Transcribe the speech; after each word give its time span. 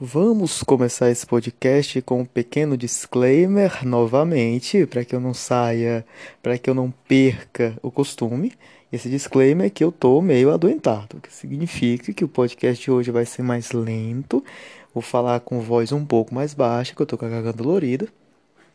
Vamos 0.00 0.60
começar 0.64 1.08
esse 1.08 1.24
podcast 1.24 2.02
com 2.02 2.22
um 2.22 2.24
pequeno 2.24 2.76
disclaimer 2.76 3.86
novamente, 3.86 4.84
para 4.86 5.04
que 5.04 5.14
eu 5.14 5.20
não 5.20 5.32
saia, 5.32 6.04
para 6.42 6.58
que 6.58 6.68
eu 6.68 6.74
não 6.74 6.90
perca 7.06 7.78
o 7.80 7.92
costume. 7.92 8.52
Esse 8.92 9.08
disclaimer 9.08 9.68
é 9.68 9.70
que 9.70 9.84
eu 9.84 9.92
tô 9.92 10.20
meio 10.20 10.52
adoentado, 10.52 11.18
o 11.18 11.20
que 11.20 11.32
significa 11.32 12.12
que 12.12 12.24
o 12.24 12.28
podcast 12.28 12.90
hoje 12.90 13.12
vai 13.12 13.24
ser 13.24 13.42
mais 13.44 13.70
lento, 13.70 14.44
vou 14.92 15.00
falar 15.00 15.38
com 15.38 15.60
voz 15.60 15.92
um 15.92 16.04
pouco 16.04 16.34
mais 16.34 16.54
baixa, 16.54 16.92
que 16.92 17.00
eu 17.00 17.06
tô 17.06 17.16
com 17.16 17.26
a 17.26 17.28
garganta 17.28 17.58
dolorida. 17.58 18.08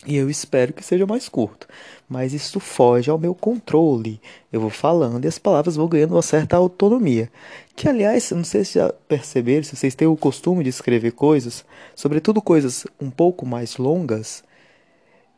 E 0.05 0.15
eu 0.15 0.29
espero 0.29 0.71
que 0.71 0.83
seja 0.83 1.05
mais 1.05 1.27
curto. 1.27 1.67
Mas 2.07 2.33
isso 2.33 2.59
foge 2.59 3.11
ao 3.11 3.19
meu 3.19 3.35
controle. 3.35 4.21
Eu 4.51 4.61
vou 4.61 4.69
falando 4.69 5.25
e 5.25 5.27
as 5.27 5.37
palavras 5.37 5.75
vão 5.75 5.87
ganhando 5.87 6.15
uma 6.15 6.21
certa 6.21 6.55
autonomia. 6.55 7.29
Que, 7.75 7.89
aliás, 7.89 8.31
não 8.31 8.43
sei 8.43 8.63
se 8.63 8.75
já 8.79 8.93
perceberam, 9.07 9.63
se 9.63 9.75
vocês 9.75 9.95
têm 9.95 10.07
o 10.07 10.15
costume 10.15 10.63
de 10.63 10.69
escrever 10.69 11.11
coisas, 11.11 11.65
sobretudo 11.95 12.41
coisas 12.41 12.87
um 12.99 13.09
pouco 13.09 13.45
mais 13.45 13.75
longas, 13.77 14.43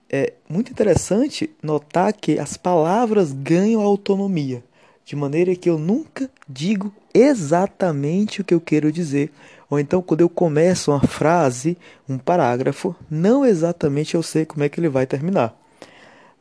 é 0.10 0.34
muito 0.48 0.72
interessante 0.72 1.50
notar 1.64 2.14
que 2.14 2.38
as 2.38 2.56
palavras 2.56 3.32
ganham 3.32 3.82
autonomia. 3.82 4.64
De 5.04 5.16
maneira 5.16 5.56
que 5.56 5.70
eu 5.70 5.80
nunca 5.80 6.30
digo 6.48 6.94
exatamente 7.14 8.42
o 8.42 8.44
que 8.44 8.54
eu 8.54 8.62
quero 8.62 8.92
dizer 8.92 9.32
ou 9.72 9.80
então, 9.80 10.02
quando 10.02 10.20
eu 10.20 10.28
começo 10.28 10.92
uma 10.92 11.00
frase, 11.00 11.78
um 12.08 12.18
parágrafo, 12.18 12.94
não 13.10 13.46
exatamente 13.46 14.16
eu 14.16 14.22
sei 14.22 14.46
como 14.46 14.66
é 14.66 14.68
que 14.70 14.78
ele 14.78 14.90
vai 14.90 15.08
terminar. 15.08 15.58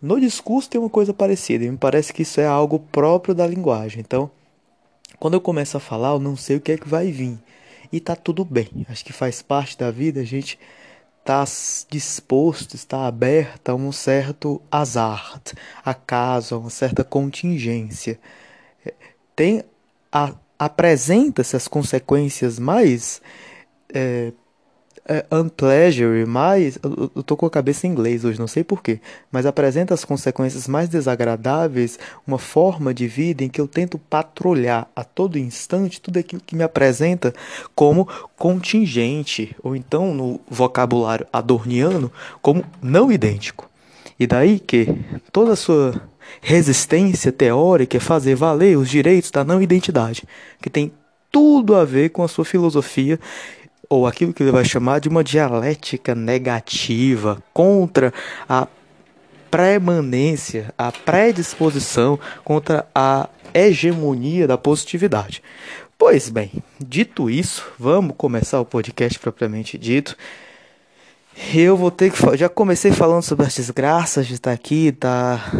No 0.03 0.21
discurso 0.21 0.69
tem 0.69 0.81
uma 0.81 0.91
coisa 0.91 1.15
parecida, 1.15 1.65
e 1.65 1.71
me 1.71 1.77
parece 1.77 2.13
que 2.13 2.23
isso 2.23 2.41
é 2.41 2.47
algo 2.47 2.81
próprio 2.81 3.33
da 3.33 3.47
linguagem. 3.47 4.01
Então, 4.01 4.29
quando 5.21 5.35
eu 5.35 5.41
começo 5.41 5.77
a 5.77 5.81
falar, 5.81 6.09
eu 6.09 6.19
não 6.19 6.35
sei 6.35 6.57
o 6.57 6.61
que 6.61 6.73
é 6.73 6.77
que 6.77 6.89
vai 6.89 7.13
vir. 7.13 7.39
E 7.93 8.01
tá 8.01 8.17
tudo 8.17 8.45
bem. 8.45 8.69
Acho 8.89 9.05
que 9.05 9.13
faz 9.13 9.41
parte 9.41 9.79
da 9.79 9.93
vida 9.93 10.21
a 10.21 10.25
gente 10.25 10.59
tá 11.25 11.45
disposto, 11.89 12.75
está 12.75 13.07
aberto 13.07 13.69
a 13.69 13.77
um 13.77 13.93
certo 13.93 14.61
azar, 14.69 15.41
acaso, 15.85 16.57
a 16.57 16.59
uma 16.59 16.71
certa 16.71 17.05
contingência. 17.05 18.19
Tem 19.37 19.63
a 20.11 20.35
apresenta-se 20.61 21.57
as 21.57 21.67
consequências 21.67 22.59
mais 22.59 23.23
é, 23.95 24.31
é, 25.09 25.25
unpleasure, 25.33 26.27
mais. 26.27 26.79
Eu, 26.83 27.11
eu 27.17 27.23
tô 27.23 27.35
com 27.35 27.47
a 27.47 27.51
cabeça 27.51 27.87
em 27.87 27.91
inglês 27.91 28.27
hoje, 28.27 28.39
não 28.39 28.47
sei 28.47 28.63
porquê. 28.63 29.01
Mas 29.33 29.47
apresenta 29.47 29.95
as 29.95 30.05
consequências 30.05 30.69
mais 30.69 30.91
desagradáveis, 30.91 31.99
uma 32.27 32.39
forma 32.39 32.93
de 32.93 33.09
vida 33.09 33.43
em 33.43 33.49
que 33.49 33.59
eu 33.59 33.67
tento 33.67 33.99
patrulhar 33.99 34.87
a 34.95 35.03
todo 35.03 35.39
instante 35.39 35.99
tudo 35.99 36.19
aquilo 36.19 36.43
que 36.45 36.55
me 36.55 36.63
apresenta 36.63 37.33
como 37.75 38.07
contingente, 38.37 39.57
ou 39.63 39.75
então 39.75 40.15
no 40.15 40.39
vocabulário 40.47 41.27
adorniano, 41.33 42.13
como 42.43 42.63
não 42.83 43.11
idêntico. 43.11 43.67
E 44.19 44.27
daí 44.27 44.61
que 44.61 44.95
toda 45.33 45.55
a 45.55 45.57
sua 45.57 46.10
resistência 46.41 47.33
teórica 47.33 47.97
é 47.97 48.01
fazer 48.01 48.35
valer 48.35 48.77
os 48.77 48.89
direitos 48.89 49.31
da 49.31 49.45
não 49.45 49.61
identidade, 49.63 50.25
que 50.61 50.71
tem 50.71 50.93
tudo 51.31 51.75
a 51.75 51.85
ver 51.85 52.11
com 52.11 52.23
a 52.23 52.29
sua 52.29 52.45
filosofia 52.45 53.19
ou 53.89 54.07
aquilo 54.07 54.33
que 54.33 54.43
ele 54.43 54.53
vai 54.53 54.65
chamar 54.65 55.01
de 55.01 55.09
uma 55.09 55.25
dialética 55.25 56.15
negativa 56.15 57.43
contra 57.53 58.13
a 58.49 58.69
premanência, 59.51 60.73
a 60.79 60.93
predisposição 60.93 62.19
contra 62.45 62.87
a 62.95 63.29
hegemonia 63.53 64.47
da 64.47 64.57
positividade. 64.57 65.43
Pois 65.99 66.31
bem, 66.31 66.53
dito 66.79 67.29
isso, 67.29 67.67
vamos 67.79 68.15
começar 68.17 68.61
o 68.61 68.65
podcast 68.65 69.19
propriamente 69.19 69.77
dito. 69.77 70.17
Eu 71.55 71.77
vou 71.77 71.91
ter 71.91 72.13
que. 72.13 72.37
Já 72.37 72.49
comecei 72.49 72.93
falando 72.93 73.23
sobre 73.23 73.47
as 73.47 73.55
desgraças 73.55 74.27
de 74.27 74.35
estar 74.35 74.53
aqui, 74.53 74.93
tá? 74.93 75.51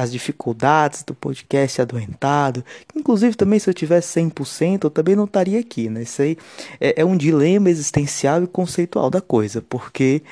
As 0.00 0.12
dificuldades 0.12 1.02
do 1.02 1.14
podcast 1.14 1.80
adoentado. 1.80 2.64
Inclusive, 2.94 3.34
também, 3.34 3.58
se 3.58 3.68
eu 3.68 3.74
tivesse 3.74 4.20
100%, 4.20 4.84
eu 4.84 4.90
também 4.90 5.16
não 5.16 5.24
estaria 5.24 5.58
aqui, 5.58 5.88
né? 5.88 6.02
Isso 6.02 6.20
aí 6.20 6.36
é, 6.80 7.00
é 7.00 7.04
um 7.04 7.16
dilema 7.16 7.70
existencial 7.70 8.44
e 8.44 8.46
conceitual 8.46 9.10
da 9.10 9.20
coisa, 9.20 9.62
porque 9.62 10.22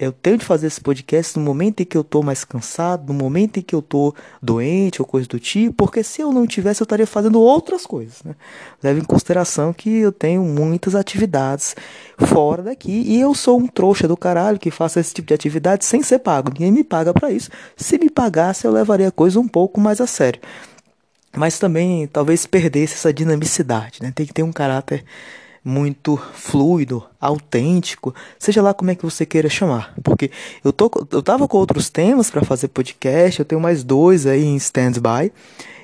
eu 0.00 0.12
tenho 0.12 0.38
de 0.38 0.46
fazer 0.46 0.66
esse 0.66 0.80
podcast 0.80 1.38
no 1.38 1.44
momento 1.44 1.82
em 1.82 1.84
que 1.84 1.96
eu 1.96 2.02
tô 2.02 2.22
mais 2.22 2.42
cansado, 2.42 3.12
no 3.12 3.14
momento 3.14 3.58
em 3.58 3.62
que 3.62 3.74
eu 3.74 3.82
tô 3.82 4.14
doente 4.40 5.02
ou 5.02 5.06
coisa 5.06 5.28
do 5.28 5.38
tipo, 5.38 5.74
porque 5.74 6.02
se 6.02 6.22
eu 6.22 6.32
não 6.32 6.46
tivesse 6.46 6.82
eu 6.82 6.84
estaria 6.84 7.06
fazendo 7.06 7.38
outras 7.38 7.84
coisas, 7.84 8.22
né? 8.24 8.34
Leve 8.82 9.00
em 9.00 9.04
consideração 9.04 9.74
que 9.74 9.90
eu 9.98 10.10
tenho 10.10 10.42
muitas 10.42 10.94
atividades 10.94 11.76
fora 12.16 12.62
daqui 12.62 12.90
e 12.90 13.20
eu 13.20 13.34
sou 13.34 13.58
um 13.58 13.66
trouxa 13.66 14.08
do 14.08 14.16
caralho 14.16 14.58
que 14.58 14.70
faço 14.70 14.98
esse 14.98 15.12
tipo 15.12 15.28
de 15.28 15.34
atividade 15.34 15.84
sem 15.84 16.02
ser 16.02 16.20
pago. 16.20 16.50
Ninguém 16.50 16.72
me 16.72 16.82
paga 16.82 17.12
para 17.12 17.30
isso. 17.30 17.50
Se 17.76 17.98
me 17.98 18.08
pagasse 18.08 18.66
eu 18.66 18.72
levaria 18.72 19.08
a 19.08 19.12
coisa 19.12 19.38
um 19.38 19.46
pouco 19.46 19.78
mais 19.78 20.00
a 20.00 20.06
sério. 20.06 20.40
Mas 21.36 21.58
também 21.58 22.06
talvez 22.06 22.46
perdesse 22.46 22.94
essa 22.94 23.12
dinamicidade, 23.12 23.98
né? 24.02 24.10
Tem 24.14 24.24
que 24.24 24.32
ter 24.32 24.42
um 24.42 24.52
caráter 24.52 25.04
muito 25.64 26.16
fluido, 26.34 27.04
autêntico, 27.20 28.14
seja 28.38 28.62
lá 28.62 28.72
como 28.72 28.90
é 28.90 28.94
que 28.94 29.04
você 29.04 29.26
queira 29.26 29.48
chamar. 29.48 29.94
Porque 30.02 30.30
eu, 30.64 30.72
tô, 30.72 30.90
eu 31.12 31.22
tava 31.22 31.46
com 31.46 31.58
outros 31.58 31.90
temas 31.90 32.30
para 32.30 32.42
fazer 32.42 32.68
podcast, 32.68 33.40
eu 33.40 33.44
tenho 33.44 33.60
mais 33.60 33.84
dois 33.84 34.26
aí 34.26 34.44
em 34.44 34.56
stand-by. 34.56 35.32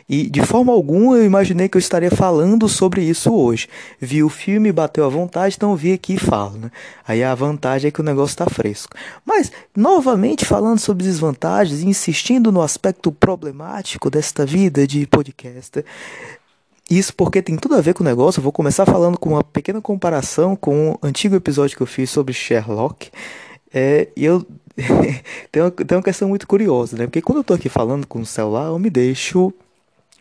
E 0.09 0.31
de 0.31 0.41
forma 0.41 0.73
alguma 0.73 1.17
eu 1.17 1.25
imaginei 1.25 1.69
que 1.69 1.77
eu 1.77 1.81
estaria 1.81 2.13
falando 2.13 2.69
sobre 2.69 3.03
isso 3.03 3.33
hoje. 3.35 3.69
Vi 4.01 4.23
o 4.23 4.29
filme, 4.29 4.71
bateu 4.71 5.05
à 5.05 5.09
vontade, 5.09 5.57
então 5.57 5.75
vi 5.75 5.93
aqui 5.93 6.15
e 6.15 6.19
falo, 6.19 6.59
né? 6.59 6.71
Aí 7.07 7.25
a 7.25 7.35
vantagem 7.35 7.89
é 7.89 7.91
que 7.91 8.01
o 8.01 8.05
negócio 8.05 8.33
está 8.33 8.47
fresco. 8.47 8.97
Mas, 9.25 9.51
novamente 9.77 10.45
falando 10.45 10.79
sobre 10.79 11.05
desvantagens, 11.05 11.83
insistindo 11.83 12.53
no 12.53 12.63
aspecto 12.63 13.11
problemático 13.11 14.09
desta 14.09 14.47
vida 14.47 14.87
de 14.87 15.09
podcaster, 15.09 15.85
isso 16.91 17.15
porque 17.15 17.43
tem 17.43 17.57
tudo 17.57 17.75
a 17.75 17.81
ver 17.81 17.95
com 17.95 18.03
o 18.03 18.07
negócio. 18.07 18.39
Eu 18.39 18.45
vou 18.45 18.53
começar 18.53 18.87
falando 18.87 19.19
com 19.19 19.31
uma 19.31 19.43
pequena 19.43 19.81
comparação 19.81 20.55
com 20.55 20.93
o 20.93 20.99
antigo 21.03 21.35
episódio 21.35 21.77
que 21.77 21.83
eu 21.83 21.87
fiz 21.87 22.11
sobre 22.11 22.33
Sherlock. 22.33 23.11
É, 23.75 24.09
e 24.17 24.25
eu 24.25 24.47
tem, 25.51 25.63
uma, 25.63 25.71
tem 25.71 25.97
uma 25.97 26.05
questão 26.05 26.29
muito 26.29 26.47
curiosa, 26.47 26.97
né? 26.97 27.07
Porque 27.07 27.23
quando 27.23 27.39
eu 27.39 27.45
tô 27.45 27.55
aqui 27.55 27.69
falando 27.69 28.07
com 28.07 28.21
o 28.21 28.27
celular, 28.27 28.67
eu 28.67 28.79
me 28.79 28.91
deixo 28.91 29.53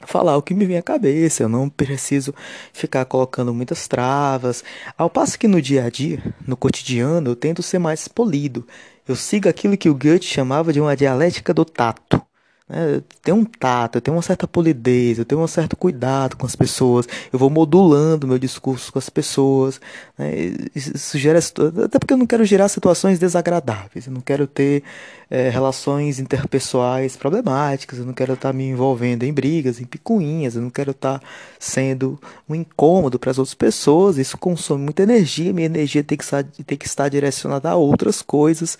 falar 0.02 0.38
o 0.38 0.42
que 0.42 0.54
me 0.54 0.66
vem 0.66 0.78
à 0.78 0.84
cabeça, 0.84 1.44
eu 1.44 1.50
não 1.50 1.70
preciso 1.70 2.34
ficar 2.74 3.06
colocando 3.06 3.54
muitas 3.54 3.88
travas. 3.88 4.64
Ao 4.98 5.10
passo 5.10 5.38
que 5.38 5.48
no 5.48 5.62
dia 5.62 5.86
a 5.86 5.90
dia, 5.90 6.22
no 6.48 6.58
cotidiano, 6.58 7.32
eu 7.32 7.36
tento 7.36 7.62
ser 7.64 7.80
mais 7.80 8.08
polido. 8.08 8.66
Eu 9.08 9.16
sigo 9.16 9.48
aquilo 9.48 9.78
que 9.78 9.90
o 9.90 9.96
Goethe 9.96 10.26
chamava 10.26 10.74
de 10.74 10.82
uma 10.82 10.96
dialética 10.96 11.54
do 11.54 11.64
tato. 11.64 12.22
Né? 12.68 13.02
Tem 13.24 13.34
um 13.34 13.46
tato, 13.46 13.98
eu 13.98 14.02
tenho 14.02 14.16
uma 14.16 14.24
certa 14.24 14.48
polidez, 14.48 15.20
eu 15.20 15.26
tenho 15.26 15.42
um 15.42 15.48
certo 15.48 15.76
cuidado 15.76 16.36
com 16.36 16.46
as 16.46 16.56
pessoas, 16.56 17.08
eu 17.32 17.38
vou 17.38 17.50
modulando 17.50 18.28
meu 18.28 18.40
discurso 18.40 18.92
com 18.92 19.00
as 19.00 19.10
pessoas. 19.10 19.80
Né? 20.18 20.32
Isso 20.76 21.18
gera, 21.18 21.40
até 21.40 22.00
porque 22.00 22.14
eu 22.14 22.18
não 22.18 22.26
quero 22.26 22.44
gerar 22.44 22.68
situações 22.68 23.20
desagradáveis, 23.20 24.08
eu 24.08 24.14
não 24.14 24.22
quero 24.22 24.48
ter 24.48 24.84
é, 25.30 25.50
relações 25.50 26.20
interpessoais 26.20 27.16
problemáticas, 27.16 28.00
eu 28.00 28.06
não 28.06 28.14
quero 28.14 28.34
estar 28.34 28.54
me 28.54 28.66
envolvendo 28.66 29.24
em 29.24 29.34
brigas, 29.34 29.80
em 29.80 29.86
picuinhas, 29.86 30.56
eu 30.56 30.62
não 30.62 30.70
quero 30.70 30.92
estar 30.92 31.22
sendo 31.60 32.20
um 32.48 32.56
incômodo 32.56 33.18
para 33.18 33.32
as 33.32 33.40
outras 33.40 33.56
pessoas. 33.56 34.18
Isso 34.18 34.38
consome 34.38 34.84
muita 34.84 35.04
energia, 35.04 35.54
minha 35.54 35.66
energia 35.66 36.04
tem 36.04 36.18
que 36.18 36.24
estar, 36.24 36.44
tem 36.44 36.78
que 36.78 36.86
estar 36.86 37.10
direcionada 37.10 37.70
a 37.70 37.76
outras 37.76 38.22
coisas. 38.22 38.78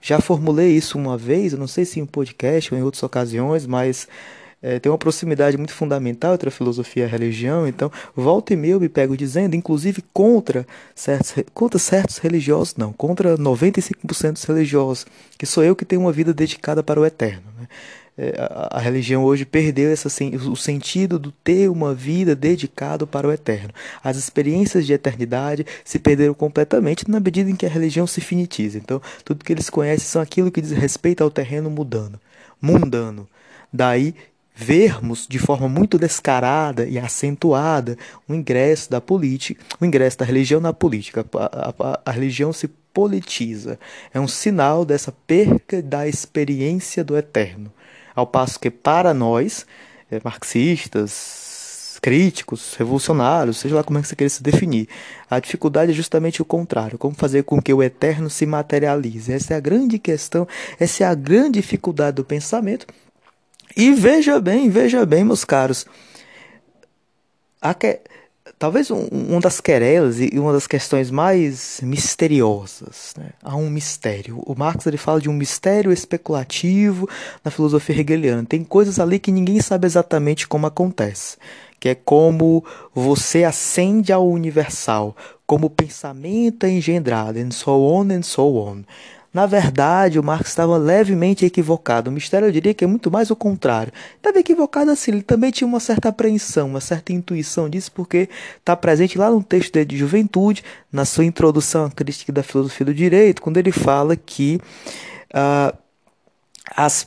Já 0.00 0.20
formulei 0.20 0.76
isso 0.76 0.96
uma 0.96 1.16
vez, 1.16 1.52
eu 1.52 1.58
não 1.58 1.66
sei 1.66 1.84
se 1.84 1.98
em 1.98 2.06
podcast 2.06 2.72
ou 2.72 2.78
em 2.78 2.82
outras 2.82 3.02
ocasiões, 3.02 3.66
mas 3.66 4.06
é, 4.60 4.78
tem 4.78 4.90
uma 4.90 4.98
proximidade 4.98 5.56
muito 5.56 5.72
fundamental 5.72 6.34
entre 6.34 6.48
a 6.48 6.52
filosofia 6.52 7.04
e 7.04 7.06
a 7.06 7.08
religião, 7.08 7.66
então 7.66 7.90
volta 8.14 8.52
e 8.52 8.56
meia 8.56 8.72
eu 8.72 8.80
me 8.80 8.88
pego 8.88 9.16
dizendo, 9.16 9.54
inclusive 9.54 10.02
contra 10.12 10.66
certos, 10.94 11.34
contra 11.54 11.78
certos 11.78 12.18
religiosos, 12.18 12.74
não, 12.76 12.92
contra 12.92 13.38
95% 13.38 14.32
dos 14.32 14.44
religiosos, 14.44 15.06
que 15.36 15.46
sou 15.46 15.62
eu 15.62 15.76
que 15.76 15.84
tenho 15.84 16.02
uma 16.02 16.12
vida 16.12 16.34
dedicada 16.34 16.82
para 16.82 17.00
o 17.00 17.06
eterno. 17.06 17.44
Né? 17.58 17.68
É, 18.20 18.34
a, 18.36 18.78
a, 18.78 18.80
religião 18.80 19.22
hoje 19.22 19.44
perdeu 19.44 19.92
essa, 19.92 20.08
o 20.50 20.56
sentido 20.56 21.20
do 21.20 21.30
ter 21.30 21.70
uma 21.70 21.94
vida 21.94 22.34
dedicada 22.34 23.06
para 23.06 23.28
o 23.28 23.32
eterno. 23.32 23.70
As 24.02 24.16
experiências 24.16 24.84
de 24.84 24.92
eternidade 24.92 25.64
se 25.84 26.00
perderam 26.00 26.34
completamente 26.34 27.08
na 27.08 27.20
medida 27.20 27.48
em 27.48 27.54
que 27.54 27.64
a 27.64 27.68
religião 27.68 28.08
se 28.08 28.20
finitiza. 28.20 28.76
Então, 28.76 29.00
tudo 29.24 29.44
que 29.44 29.52
eles 29.52 29.70
conhecem 29.70 30.04
são 30.04 30.20
aquilo 30.20 30.50
que 30.50 30.60
diz 30.60 30.72
respeito 30.72 31.22
ao 31.22 31.30
terreno 31.30 31.70
mudando, 31.70 32.18
mundano. 32.60 33.28
Daí 33.72 34.16
vermos 34.60 35.24
de 35.28 35.38
forma 35.38 35.68
muito 35.68 35.96
descarada 35.96 36.84
e 36.84 36.98
acentuada 36.98 37.96
o 38.26 38.34
ingresso 38.34 38.90
da 38.90 39.00
política, 39.00 39.62
o 39.80 39.84
ingresso 39.84 40.18
da 40.18 40.24
religião 40.24 40.60
na 40.60 40.72
política. 40.72 41.24
A, 41.36 41.72
a, 41.78 42.00
a, 42.04 42.10
religião 42.10 42.52
se 42.52 42.66
politiza. 42.92 43.78
É 44.12 44.18
um 44.18 44.26
sinal 44.26 44.84
dessa 44.84 45.12
perca 45.12 45.80
da 45.80 46.08
experiência 46.08 47.04
do 47.04 47.16
eterno. 47.16 47.72
Ao 48.16 48.26
passo 48.26 48.58
que 48.58 48.68
para 48.68 49.14
nós, 49.14 49.64
é, 50.10 50.20
marxistas, 50.24 52.00
críticos, 52.02 52.74
revolucionários, 52.74 53.58
seja 53.58 53.76
lá 53.76 53.84
como 53.84 54.00
é 54.00 54.02
que 54.02 54.08
você 54.08 54.16
queira 54.16 54.28
se 54.28 54.42
definir. 54.42 54.88
A 55.30 55.38
dificuldade 55.38 55.92
é 55.92 55.94
justamente 55.94 56.42
o 56.42 56.44
contrário, 56.44 56.98
como 56.98 57.14
fazer 57.14 57.44
com 57.44 57.62
que 57.62 57.72
o 57.72 57.80
eterno 57.80 58.28
se 58.28 58.44
materialize. 58.44 59.32
Essa 59.32 59.54
é 59.54 59.56
a 59.56 59.60
grande 59.60 60.00
questão, 60.00 60.48
essa 60.80 61.04
é 61.04 61.06
a 61.06 61.14
grande 61.14 61.60
dificuldade 61.60 62.16
do 62.16 62.24
pensamento. 62.24 62.88
E 63.76 63.92
veja 63.92 64.40
bem, 64.40 64.68
veja 64.70 65.04
bem, 65.06 65.24
meus 65.24 65.44
caros, 65.44 65.86
que... 67.78 68.00
talvez 68.58 68.90
um, 68.90 69.06
uma 69.10 69.40
das 69.40 69.60
querelas 69.60 70.20
e 70.20 70.38
uma 70.38 70.52
das 70.52 70.66
questões 70.66 71.10
mais 71.10 71.80
misteriosas, 71.82 73.14
né? 73.16 73.30
há 73.42 73.56
um 73.56 73.70
mistério. 73.70 74.42
O 74.46 74.54
Marx 74.56 74.86
ele 74.86 74.96
fala 74.96 75.20
de 75.20 75.28
um 75.28 75.34
mistério 75.34 75.92
especulativo 75.92 77.08
na 77.44 77.50
filosofia 77.50 78.00
hegeliana. 78.00 78.44
Tem 78.44 78.64
coisas 78.64 78.98
ali 78.98 79.18
que 79.18 79.30
ninguém 79.30 79.60
sabe 79.60 79.86
exatamente 79.86 80.48
como 80.48 80.66
acontece 80.66 81.36
que 81.80 81.88
é 81.88 81.94
como 81.94 82.64
você 82.94 83.44
ascende 83.44 84.12
ao 84.12 84.28
universal, 84.28 85.16
como 85.46 85.66
o 85.66 85.70
pensamento 85.70 86.66
é 86.66 86.70
engendrado, 86.70 87.38
and 87.38 87.50
so 87.50 87.70
on 87.70 88.10
and 88.10 88.22
so 88.22 88.56
on. 88.56 88.82
Na 89.32 89.44
verdade, 89.44 90.18
o 90.18 90.22
Marx 90.22 90.48
estava 90.48 90.76
levemente 90.76 91.44
equivocado. 91.44 92.08
O 92.08 92.12
mistério 92.12 92.48
eu 92.48 92.52
diria 92.52 92.72
que 92.72 92.82
é 92.82 92.86
muito 92.86 93.10
mais 93.10 93.30
o 93.30 93.36
contrário. 93.36 93.92
Estava 94.16 94.38
equivocado 94.38 94.90
assim, 94.90 95.12
ele 95.12 95.22
também 95.22 95.50
tinha 95.50 95.68
uma 95.68 95.80
certa 95.80 96.08
apreensão, 96.08 96.68
uma 96.68 96.80
certa 96.80 97.12
intuição 97.12 97.68
disso, 97.68 97.92
porque 97.92 98.28
está 98.58 98.74
presente 98.74 99.18
lá 99.18 99.30
no 99.30 99.42
texto 99.42 99.72
dele 99.72 99.86
de 99.86 99.96
Juventude, 99.96 100.64
na 100.90 101.04
sua 101.04 101.24
introdução 101.24 101.84
à 101.84 101.90
crítica 101.90 102.32
da 102.32 102.42
filosofia 102.42 102.86
do 102.86 102.94
direito, 102.94 103.42
quando 103.42 103.58
ele 103.58 103.70
fala 103.70 104.16
que 104.16 104.60
uh, 105.34 105.76
as 106.74 107.06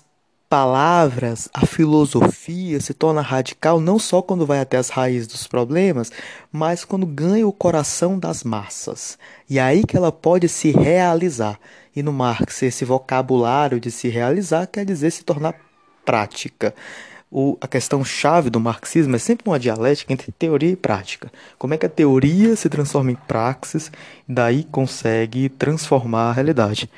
palavras, 0.51 1.47
a 1.53 1.65
filosofia 1.65 2.81
se 2.81 2.93
torna 2.93 3.21
radical 3.21 3.79
não 3.79 3.97
só 3.97 4.21
quando 4.21 4.45
vai 4.45 4.59
até 4.59 4.75
as 4.75 4.89
raízes 4.89 5.25
dos 5.25 5.47
problemas, 5.47 6.11
mas 6.51 6.83
quando 6.83 7.05
ganha 7.05 7.47
o 7.47 7.53
coração 7.53 8.19
das 8.19 8.43
massas. 8.43 9.17
E 9.49 9.59
é 9.59 9.61
aí 9.61 9.85
que 9.85 9.95
ela 9.95 10.11
pode 10.11 10.49
se 10.49 10.71
realizar. 10.71 11.57
E 11.95 12.03
no 12.03 12.11
Marx, 12.11 12.63
esse 12.63 12.83
vocabulário 12.83 13.79
de 13.79 13.89
se 13.89 14.09
realizar 14.09 14.67
quer 14.67 14.83
dizer 14.83 15.11
se 15.11 15.23
tornar 15.23 15.55
prática. 16.03 16.75
O, 17.31 17.57
a 17.61 17.67
questão 17.67 18.03
chave 18.03 18.49
do 18.49 18.59
marxismo 18.59 19.15
é 19.15 19.19
sempre 19.19 19.47
uma 19.47 19.57
dialética 19.57 20.11
entre 20.11 20.33
teoria 20.33 20.71
e 20.71 20.75
prática. 20.75 21.31
Como 21.57 21.73
é 21.73 21.77
que 21.77 21.85
a 21.85 21.89
teoria 21.89 22.57
se 22.57 22.67
transforma 22.67 23.09
em 23.09 23.15
praxis, 23.15 23.89
daí 24.27 24.65
consegue 24.65 25.47
transformar 25.47 26.31
a 26.31 26.33
realidade. 26.33 26.89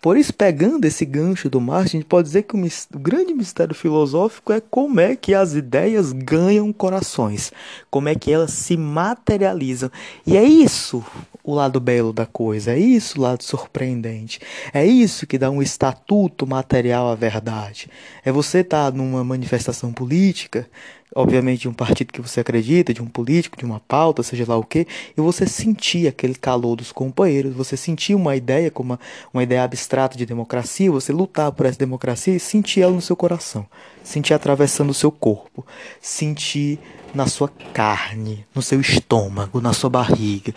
Por 0.00 0.16
isso, 0.16 0.32
pegando 0.32 0.84
esse 0.84 1.04
gancho 1.04 1.48
do 1.48 1.60
Marx, 1.60 1.86
a 1.86 1.92
gente 1.92 2.04
pode 2.04 2.28
dizer 2.28 2.42
que 2.42 2.56
o, 2.56 2.60
o, 2.60 2.98
grande 2.98 3.32
mistério 3.34 3.74
filosófico 3.74 4.52
é 4.52 4.60
como 4.60 5.00
é 5.00 5.16
que 5.16 5.34
as 5.34 5.54
ideias 5.54 6.12
ganham 6.12 6.72
corações, 6.72 7.52
como 7.90 8.08
é 8.08 8.14
que 8.14 8.32
elas 8.32 8.52
se 8.52 8.76
materializam. 8.76 9.90
E 10.26 10.36
é 10.36 10.44
isso 10.44 11.04
o 11.44 11.54
lado 11.54 11.80
belo 11.80 12.12
da 12.12 12.24
coisa, 12.24 12.72
é 12.72 12.78
isso 12.78 13.18
o 13.18 13.22
lado 13.22 13.42
surpreendente. 13.42 14.40
É 14.72 14.86
isso 14.86 15.26
que 15.26 15.38
dá 15.38 15.50
um 15.50 15.62
estatuto 15.62 16.46
material 16.46 17.08
à 17.08 17.14
verdade. 17.14 17.88
É 18.24 18.30
você 18.30 18.58
estar 18.58 18.90
tá 18.90 18.96
numa 18.96 19.24
manifestação 19.24 19.92
política 19.92 20.68
obviamente 21.14 21.62
de 21.62 21.68
um 21.68 21.72
partido 21.72 22.12
que 22.12 22.20
você 22.20 22.40
acredita, 22.40 22.94
de 22.94 23.02
um 23.02 23.06
político, 23.06 23.56
de 23.56 23.64
uma 23.64 23.80
pauta, 23.80 24.22
seja 24.22 24.44
lá 24.46 24.56
o 24.56 24.64
que, 24.64 24.86
e 25.16 25.20
você 25.20 25.46
sentir 25.46 26.08
aquele 26.08 26.34
calor 26.34 26.76
dos 26.76 26.92
companheiros, 26.92 27.54
você 27.54 27.76
sentir 27.76 28.14
uma 28.14 28.34
ideia 28.34 28.70
como 28.70 28.92
uma, 28.92 29.00
uma 29.32 29.42
ideia 29.42 29.62
abstrata 29.62 30.16
de 30.16 30.26
democracia, 30.26 30.90
você 30.90 31.12
lutar 31.12 31.52
por 31.52 31.66
essa 31.66 31.78
democracia 31.78 32.34
e 32.34 32.40
sentir 32.40 32.82
ela 32.82 32.92
no 32.92 33.00
seu 33.00 33.16
coração, 33.16 33.66
sentir 34.02 34.34
atravessando 34.34 34.90
o 34.90 34.94
seu 34.94 35.10
corpo, 35.10 35.66
sentir 36.00 36.78
na 37.14 37.26
sua 37.26 37.48
carne, 37.74 38.46
no 38.54 38.62
seu 38.62 38.80
estômago, 38.80 39.60
na 39.60 39.72
sua 39.72 39.90
barriga. 39.90 40.54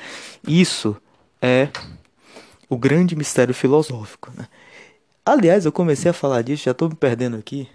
Isso 0.48 0.96
é 1.42 1.70
o 2.70 2.78
grande 2.78 3.16
mistério 3.16 3.54
filosófico. 3.54 4.32
Né? 4.36 4.48
Aliás, 5.26 5.66
eu 5.66 5.72
comecei 5.72 6.10
a 6.12 6.14
falar 6.14 6.42
disso, 6.42 6.64
já 6.64 6.72
estou 6.72 6.90
me 6.90 6.96
perdendo 6.96 7.36
aqui. 7.36 7.68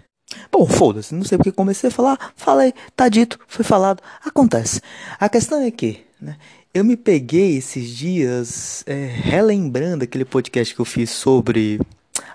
Bom, 0.51 0.65
foda-se, 0.65 1.13
não 1.13 1.23
sei 1.23 1.37
porque 1.37 1.51
comecei 1.51 1.89
a 1.89 1.91
falar, 1.91 2.33
falei, 2.35 2.73
tá 2.95 3.09
dito, 3.09 3.39
foi 3.47 3.63
falado, 3.65 4.01
acontece. 4.23 4.81
A 5.19 5.27
questão 5.27 5.61
é 5.61 5.71
que, 5.71 6.01
né, 6.19 6.37
eu 6.73 6.85
me 6.85 6.95
peguei 6.95 7.57
esses 7.57 7.89
dias 7.89 8.83
é, 8.87 9.05
relembrando 9.05 10.05
aquele 10.05 10.23
podcast 10.23 10.73
que 10.73 10.79
eu 10.79 10.85
fiz 10.85 11.09
sobre. 11.09 11.81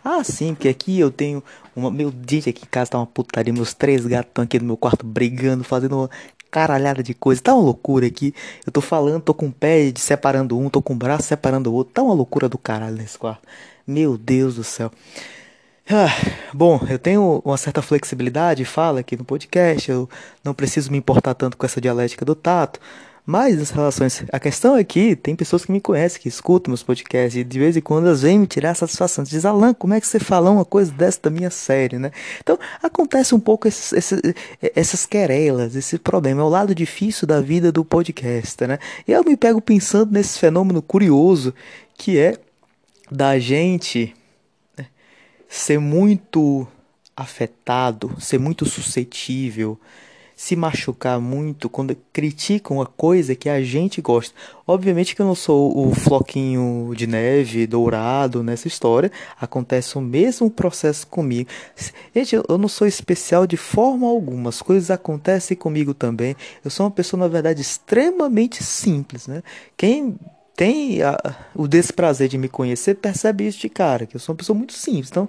Ah, 0.04 0.22
sim, 0.22 0.54
porque 0.54 0.69
aqui 0.69 1.00
eu 1.00 1.10
tenho. 1.10 1.43
Uma, 1.75 1.90
meu 1.90 2.12
gente, 2.28 2.50
aqui 2.50 2.64
em 2.64 2.69
casa 2.69 2.93
tá 2.93 2.98
uma 2.98 3.06
putaria. 3.06 3.52
Meus 3.52 3.72
três 3.72 4.04
gatos 4.04 4.28
estão 4.28 4.44
aqui 4.44 4.58
no 4.58 4.66
meu 4.66 4.76
quarto 4.76 5.06
brigando, 5.06 5.64
fazendo 5.64 5.96
uma 5.96 6.10
caralhada 6.50 7.02
de 7.02 7.14
coisa. 7.14 7.40
Tá 7.40 7.54
uma 7.54 7.64
loucura 7.64 8.06
aqui. 8.06 8.34
Eu 8.66 8.72
tô 8.72 8.82
falando, 8.82 9.22
tô 9.22 9.32
com 9.32 9.46
o 9.46 9.52
pé 9.52 9.90
separando 9.96 10.58
um, 10.58 10.69
tô 10.69 10.82
com 10.82 10.93
o 10.93 10.96
braço 10.96 11.25
separando 11.25 11.70
o 11.70 11.75
outro. 11.75 11.94
Tá 11.94 12.02
uma 12.02 12.14
loucura 12.14 12.48
do 12.48 12.58
caralho 12.58 12.96
nesse 12.96 13.19
quarto. 13.19 13.43
Meu 13.87 14.19
Deus 14.19 14.56
do 14.56 14.64
céu. 14.64 14.93
Ah, 15.88 16.09
bom, 16.53 16.81
eu 16.91 16.99
tenho 16.99 17.41
uma 17.44 17.56
certa 17.56 17.81
flexibilidade, 17.81 18.65
fala 18.65 18.99
aqui 19.00 19.17
no 19.17 19.25
podcast, 19.25 19.88
eu 19.88 20.11
não 20.43 20.53
preciso 20.53 20.91
me 20.91 20.99
importar 20.99 21.33
tanto 21.33 21.56
com 21.56 21.65
essa 21.65 21.81
dialética 21.81 22.25
do 22.25 22.35
tato, 22.35 22.81
mas 23.25 23.56
nas 23.56 23.71
relações, 23.71 24.25
a 24.33 24.41
questão 24.41 24.77
é 24.77 24.83
que 24.83 25.15
tem 25.15 25.37
pessoas 25.37 25.65
que 25.65 25.71
me 25.71 25.81
conhecem, 25.81 26.21
que 26.21 26.29
escutam 26.29 26.73
meus 26.73 26.83
podcasts 26.83 27.41
e 27.41 27.44
de 27.44 27.59
vez 27.61 27.77
em 27.77 27.81
quando 27.81 28.06
elas 28.06 28.23
vêm 28.23 28.37
me 28.37 28.49
tirar 28.49 28.73
a 28.73 28.75
satisfação. 28.75 29.23
Diz, 29.23 29.44
Alan, 29.44 29.73
como 29.75 29.94
é 29.94 30.00
que 30.00 30.09
você 30.09 30.19
fala 30.19 30.50
uma 30.50 30.65
coisa 30.65 30.91
dessa 30.91 31.21
da 31.23 31.31
minha 31.31 31.50
série, 31.50 32.00
né? 32.00 32.11
Então, 32.41 32.59
acontece 32.82 33.32
um 33.32 33.41
pouco 33.41 33.69
esses, 33.69 33.93
esses, 33.93 34.21
essas 34.75 35.06
querelas, 35.06 35.77
esse 35.77 35.99
problema. 35.99 36.41
É 36.41 36.44
o 36.44 36.49
lado 36.49 36.75
difícil 36.75 37.29
da 37.29 37.41
vida 37.41 37.71
do 37.71 37.85
podcast, 37.85 38.67
né? 38.67 38.81
E 39.06 39.12
eu 39.12 39.23
me 39.23 39.37
pego 39.37 39.61
pensando 39.61 40.11
nesse 40.11 40.37
fenômeno 40.39 40.82
curioso 40.82 41.55
que 41.97 42.19
é 42.19 42.37
da 43.09 43.39
gente 43.39 44.15
ser 45.56 45.79
muito 45.79 46.67
afetado, 47.17 48.14
ser 48.20 48.38
muito 48.38 48.67
suscetível, 48.67 49.79
se 50.37 50.55
machucar 50.55 51.19
muito 51.19 51.67
quando 51.70 51.97
criticam 52.12 52.82
a 52.82 52.87
coisa 52.87 53.35
que 53.35 53.49
a 53.49 53.62
gente 53.62 54.03
gosta. 54.03 54.35
Obviamente 54.67 55.17
que 55.17 55.23
eu 55.23 55.26
não 55.26 55.35
sou 55.35 55.88
o 55.88 55.94
floquinho 55.94 56.93
de 56.94 57.06
neve 57.06 57.67
dourado 57.67 58.43
nessa 58.43 58.69
história, 58.69 59.11
acontece 59.41 59.97
o 59.97 60.00
mesmo 60.00 60.50
processo 60.50 61.06
comigo. 61.06 61.49
Gente, 62.14 62.37
eu 62.37 62.58
não 62.58 62.69
sou 62.69 62.87
especial 62.87 63.47
de 63.47 63.56
forma 63.56 64.06
alguma, 64.06 64.50
as 64.50 64.61
coisas 64.61 64.91
acontecem 64.91 65.56
comigo 65.56 65.94
também. 65.94 66.37
Eu 66.62 66.70
sou 66.70 66.85
uma 66.85 66.93
pessoa, 66.93 67.19
na 67.19 67.29
verdade, 67.29 67.62
extremamente 67.62 68.62
simples, 68.62 69.26
né? 69.26 69.43
Quem 69.75 70.19
tem 70.56 71.03
a, 71.03 71.19
o 71.55 71.69
desprazer 71.69 72.29
de 72.29 72.39
me 72.39 72.48
conhecer 72.48 72.94
percebe 72.94 73.46
isso 73.46 73.58
de 73.58 73.69
cara, 73.69 74.06
que 74.06 74.17
eu 74.17 74.20
sou 74.20 74.32
uma 74.32 74.39
pessoa 74.39 74.56
muito 74.56 74.72
simples. 74.72 75.10
Então, 75.10 75.29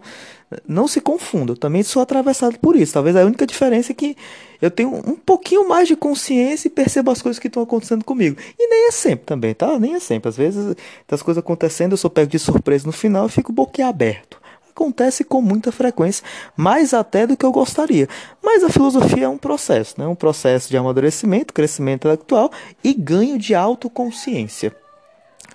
não 0.65 0.88
se 0.88 1.01
confunda, 1.01 1.51
eu 1.51 1.57
também 1.57 1.84
sou 1.84 2.01
atravessado 2.01 2.57
por 2.60 2.77
isso. 2.77 2.93
Talvez 2.93 3.13
a 3.15 3.25
única 3.25 3.46
diferença 3.46 3.91
é 3.91 3.96
que 3.96 4.15
eu 4.62 4.72
tenho 4.72 4.89
um 4.89 5.17
pouquinho 5.17 5.67
mais 5.67 5.89
de 5.89 5.98
consciência 5.98 6.69
e 6.69 6.72
percebo 6.72 7.12
as 7.12 7.22
coisas 7.22 7.38
que 7.38 7.48
estão 7.48 7.62
acontecendo 7.62 8.05
comigo. 8.05 8.38
E 8.57 8.67
nem 8.69 8.88
é 8.88 8.91
sempre 8.91 9.25
também, 9.25 9.53
tá? 9.53 9.77
Nem 9.77 9.96
é 9.96 10.00
sempre. 10.00 10.29
Às 10.29 10.38
vezes, 10.38 10.75
as 11.12 11.22
coisas 11.22 11.43
acontecendo, 11.43 11.91
eu 11.91 11.98
sou 11.98 12.10
pego 12.10 12.31
de 12.31 12.39
surpresa 12.39 12.86
no 12.86 12.93
final 12.93 13.27
e 13.27 13.29
fico 13.29 13.51
boquiaberto. 13.51 14.39
Acontece 14.72 15.25
com 15.25 15.41
muita 15.41 15.72
frequência, 15.72 16.24
mais 16.55 16.93
até 16.93 17.27
do 17.27 17.36
que 17.36 17.46
eu 17.46 17.51
gostaria. 17.51 18.07
Mas 18.41 18.63
a 18.63 18.69
filosofia 18.69 19.25
é 19.25 19.29
um 19.29 19.38
processo, 19.38 19.96
né? 19.98 20.07
um 20.07 20.15
processo 20.15 20.69
de 20.69 20.77
amadurecimento, 20.77 21.53
crescimento 21.53 22.07
intelectual 22.07 22.50
e 22.81 22.93
ganho 22.93 23.38
de 23.38 23.53
autoconsciência. 23.53 24.74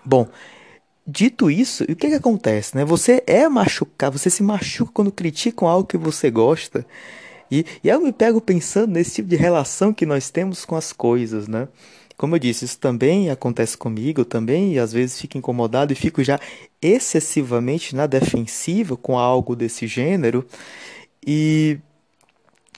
Bom, 0.04 0.28
dito 1.06 1.50
isso, 1.50 1.84
o 1.84 1.96
que, 1.96 2.08
que 2.08 2.14
acontece? 2.14 2.76
Né? 2.76 2.84
Você 2.84 3.22
é 3.26 3.48
machucado, 3.48 4.18
você 4.18 4.30
se 4.30 4.42
machuca 4.42 4.92
quando 4.92 5.12
criticam 5.12 5.68
algo 5.68 5.86
que 5.86 5.96
você 5.96 6.30
gosta. 6.30 6.86
E, 7.50 7.66
e 7.84 7.88
eu 7.88 8.00
me 8.00 8.12
pego 8.12 8.40
pensando 8.40 8.92
nesse 8.92 9.16
tipo 9.16 9.28
de 9.28 9.36
relação 9.36 9.92
que 9.92 10.06
nós 10.06 10.30
temos 10.30 10.64
com 10.64 10.74
as 10.74 10.92
coisas, 10.92 11.46
né? 11.46 11.68
Como 12.16 12.34
eu 12.34 12.38
disse, 12.38 12.64
isso 12.64 12.78
também 12.78 13.30
acontece 13.30 13.76
comigo, 13.76 14.24
também, 14.24 14.74
e 14.74 14.78
às 14.78 14.92
vezes 14.92 15.20
fico 15.20 15.36
incomodado 15.36 15.92
e 15.92 15.96
fico 15.96 16.22
já 16.22 16.38
excessivamente 16.80 17.96
na 17.96 18.06
defensiva 18.06 18.96
com 18.96 19.18
algo 19.18 19.56
desse 19.56 19.86
gênero. 19.86 20.46
E 21.26 21.78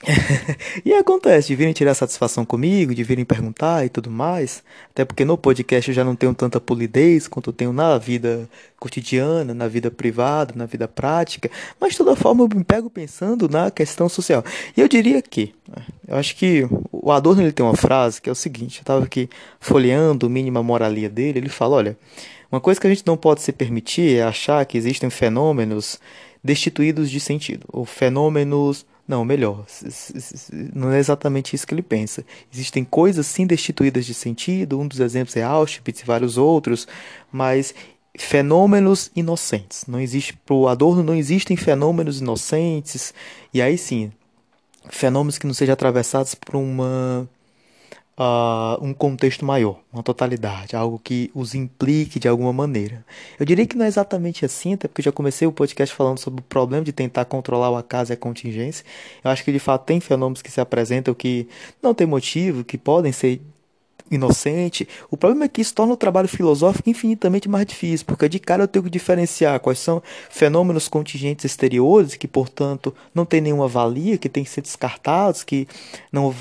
e 0.83 0.93
acontece 0.93 1.47
de 1.47 1.55
virem 1.55 1.71
tirar 1.73 1.93
satisfação 1.93 2.43
comigo, 2.43 2.93
de 2.93 3.03
virem 3.03 3.23
perguntar 3.23 3.85
e 3.85 3.89
tudo 3.89 4.11
mais. 4.11 4.61
Até 4.91 5.05
porque 5.05 5.23
no 5.23 5.37
podcast 5.37 5.89
eu 5.89 5.95
já 5.95 6.03
não 6.03 6.15
tenho 6.15 6.33
tanta 6.33 6.59
polidez 6.59 7.27
quanto 7.27 7.49
eu 7.49 7.53
tenho 7.53 7.71
na 7.71 7.97
vida 7.97 8.49
cotidiana, 8.77 9.53
na 9.53 9.67
vida 9.69 9.89
privada, 9.89 10.53
na 10.55 10.65
vida 10.65 10.87
prática. 10.87 11.49
Mas 11.79 11.93
de 11.93 11.99
toda 11.99 12.15
forma 12.15 12.43
eu 12.43 12.49
me 12.53 12.63
pego 12.63 12.89
pensando 12.89 13.47
na 13.47 13.71
questão 13.71 14.09
social. 14.09 14.43
E 14.75 14.81
eu 14.81 14.87
diria 14.87 15.21
que, 15.21 15.53
né, 15.67 15.83
eu 16.07 16.17
acho 16.17 16.35
que 16.35 16.67
o 16.91 17.11
Adorno 17.11 17.41
ele 17.41 17.53
tem 17.53 17.65
uma 17.65 17.75
frase 17.75 18.21
que 18.21 18.29
é 18.29 18.31
o 18.31 18.35
seguinte: 18.35 18.79
eu 18.79 18.81
estava 18.81 19.05
aqui 19.05 19.29
folheando 19.61 20.27
o 20.27 20.29
mínima 20.29 20.61
moralia 20.61 21.09
dele. 21.09 21.39
Ele 21.39 21.49
fala: 21.49 21.77
olha, 21.77 21.97
uma 22.51 22.59
coisa 22.59 22.79
que 22.81 22.87
a 22.87 22.89
gente 22.89 23.07
não 23.07 23.15
pode 23.15 23.41
se 23.41 23.53
permitir 23.53 24.17
é 24.17 24.23
achar 24.23 24.65
que 24.65 24.77
existem 24.77 25.09
fenômenos 25.09 25.99
destituídos 26.43 27.09
de 27.09 27.19
sentido, 27.19 27.65
ou 27.71 27.85
fenômenos 27.85 28.85
Não, 29.07 29.23
melhor, 29.23 29.65
não 30.73 30.91
é 30.91 30.97
exatamente 30.97 31.55
isso 31.55 31.67
que 31.67 31.73
ele 31.75 31.83
pensa. 31.83 32.25
Existem 32.51 32.83
coisas 32.83 33.27
sim 33.27 33.45
destituídas 33.45 34.03
de 34.05 34.15
sentido, 34.15 34.79
um 34.79 34.87
dos 34.87 34.99
exemplos 34.99 35.37
é 35.37 35.43
Auschwitz 35.43 36.01
e 36.01 36.05
vários 36.05 36.37
outros, 36.37 36.87
mas 37.31 37.73
fenômenos 38.17 39.11
inocentes. 39.15 39.85
Não 39.87 39.99
existe 39.99 40.33
para 40.33 40.55
o 40.55 40.67
Adorno 40.67 41.03
não 41.03 41.13
existem 41.13 41.55
fenômenos 41.55 42.19
inocentes. 42.19 43.13
E 43.53 43.61
aí 43.61 43.77
sim, 43.77 44.11
fenômenos 44.89 45.37
que 45.37 45.45
não 45.45 45.53
sejam 45.53 45.73
atravessados 45.73 46.33
por 46.33 46.55
uma 46.55 47.29
uh, 48.17 48.83
um 48.83 48.93
contexto 48.93 49.45
maior, 49.45 49.79
uma 49.91 50.03
totalidade, 50.03 50.75
algo 50.75 50.99
que 50.99 51.29
os 51.33 51.53
implique 51.53 52.19
de 52.19 52.27
alguma 52.27 52.53
maneira. 52.53 53.05
Eu 53.39 53.45
diria 53.45 53.65
que 53.65 53.75
não 53.75 53.85
é 53.85 53.87
exatamente 53.87 54.45
assim, 54.45 54.73
até 54.73 54.87
porque 54.87 55.01
eu 55.01 55.05
já 55.05 55.11
comecei 55.11 55.47
o 55.47 55.51
podcast 55.51 55.93
falando 55.93 56.19
sobre 56.19 56.41
o 56.41 56.43
problema 56.43 56.83
de 56.83 56.91
tentar 56.91 57.25
controlar 57.25 57.69
o 57.69 57.75
acaso 57.75 58.11
e 58.11 58.13
a 58.13 58.17
contingência. 58.17 58.85
Eu 59.23 59.31
acho 59.31 59.43
que 59.43 59.51
de 59.51 59.59
fato 59.59 59.85
tem 59.85 59.99
fenômenos 59.99 60.41
que 60.41 60.51
se 60.51 60.61
apresentam 60.61 61.13
que 61.13 61.47
não 61.81 61.93
tem 61.93 62.07
motivo, 62.07 62.63
que 62.63 62.77
podem 62.77 63.11
ser 63.11 63.41
inocente. 64.09 64.87
O 65.09 65.17
problema 65.17 65.45
é 65.45 65.47
que 65.47 65.61
isso 65.61 65.73
torna 65.73 65.93
o 65.93 65.97
trabalho 65.97 66.27
filosófico 66.27 66.89
infinitamente 66.89 67.49
mais 67.49 67.65
difícil, 67.65 68.05
porque 68.05 68.29
de 68.29 68.39
cara 68.39 68.63
eu 68.63 68.67
tenho 68.67 68.83
que 68.83 68.89
diferenciar 68.89 69.59
quais 69.59 69.79
são 69.79 70.01
fenômenos 70.29 70.87
contingentes 70.87 71.45
exteriores, 71.45 72.15
que 72.15 72.27
portanto 72.27 72.93
não 73.13 73.25
tem 73.25 73.41
nenhuma 73.41 73.67
valia, 73.67 74.17
que 74.17 74.29
têm 74.29 74.43
que 74.43 74.49
ser 74.49 74.61
descartados, 74.61 75.43
que 75.43 75.67
não 76.11 76.33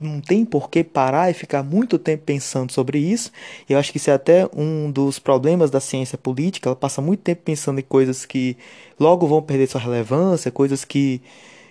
não 0.00 0.20
tem 0.20 0.44
por 0.44 0.68
que 0.70 0.82
parar 0.82 1.30
e 1.30 1.34
ficar 1.34 1.62
muito 1.62 1.98
tempo 1.98 2.24
pensando 2.26 2.72
sobre 2.72 2.98
isso. 2.98 3.30
Eu 3.68 3.78
acho 3.78 3.92
que 3.92 3.98
isso 3.98 4.10
é 4.10 4.14
até 4.14 4.48
um 4.52 4.90
dos 4.90 5.18
problemas 5.18 5.70
da 5.70 5.78
ciência 5.80 6.18
política. 6.18 6.68
Ela 6.68 6.76
passa 6.76 7.00
muito 7.00 7.20
tempo 7.20 7.42
pensando 7.44 7.78
em 7.78 7.84
coisas 7.84 8.26
que 8.26 8.56
logo 8.98 9.26
vão 9.26 9.40
perder 9.40 9.68
sua 9.68 9.80
relevância, 9.80 10.50
coisas 10.50 10.84
que 10.84 11.22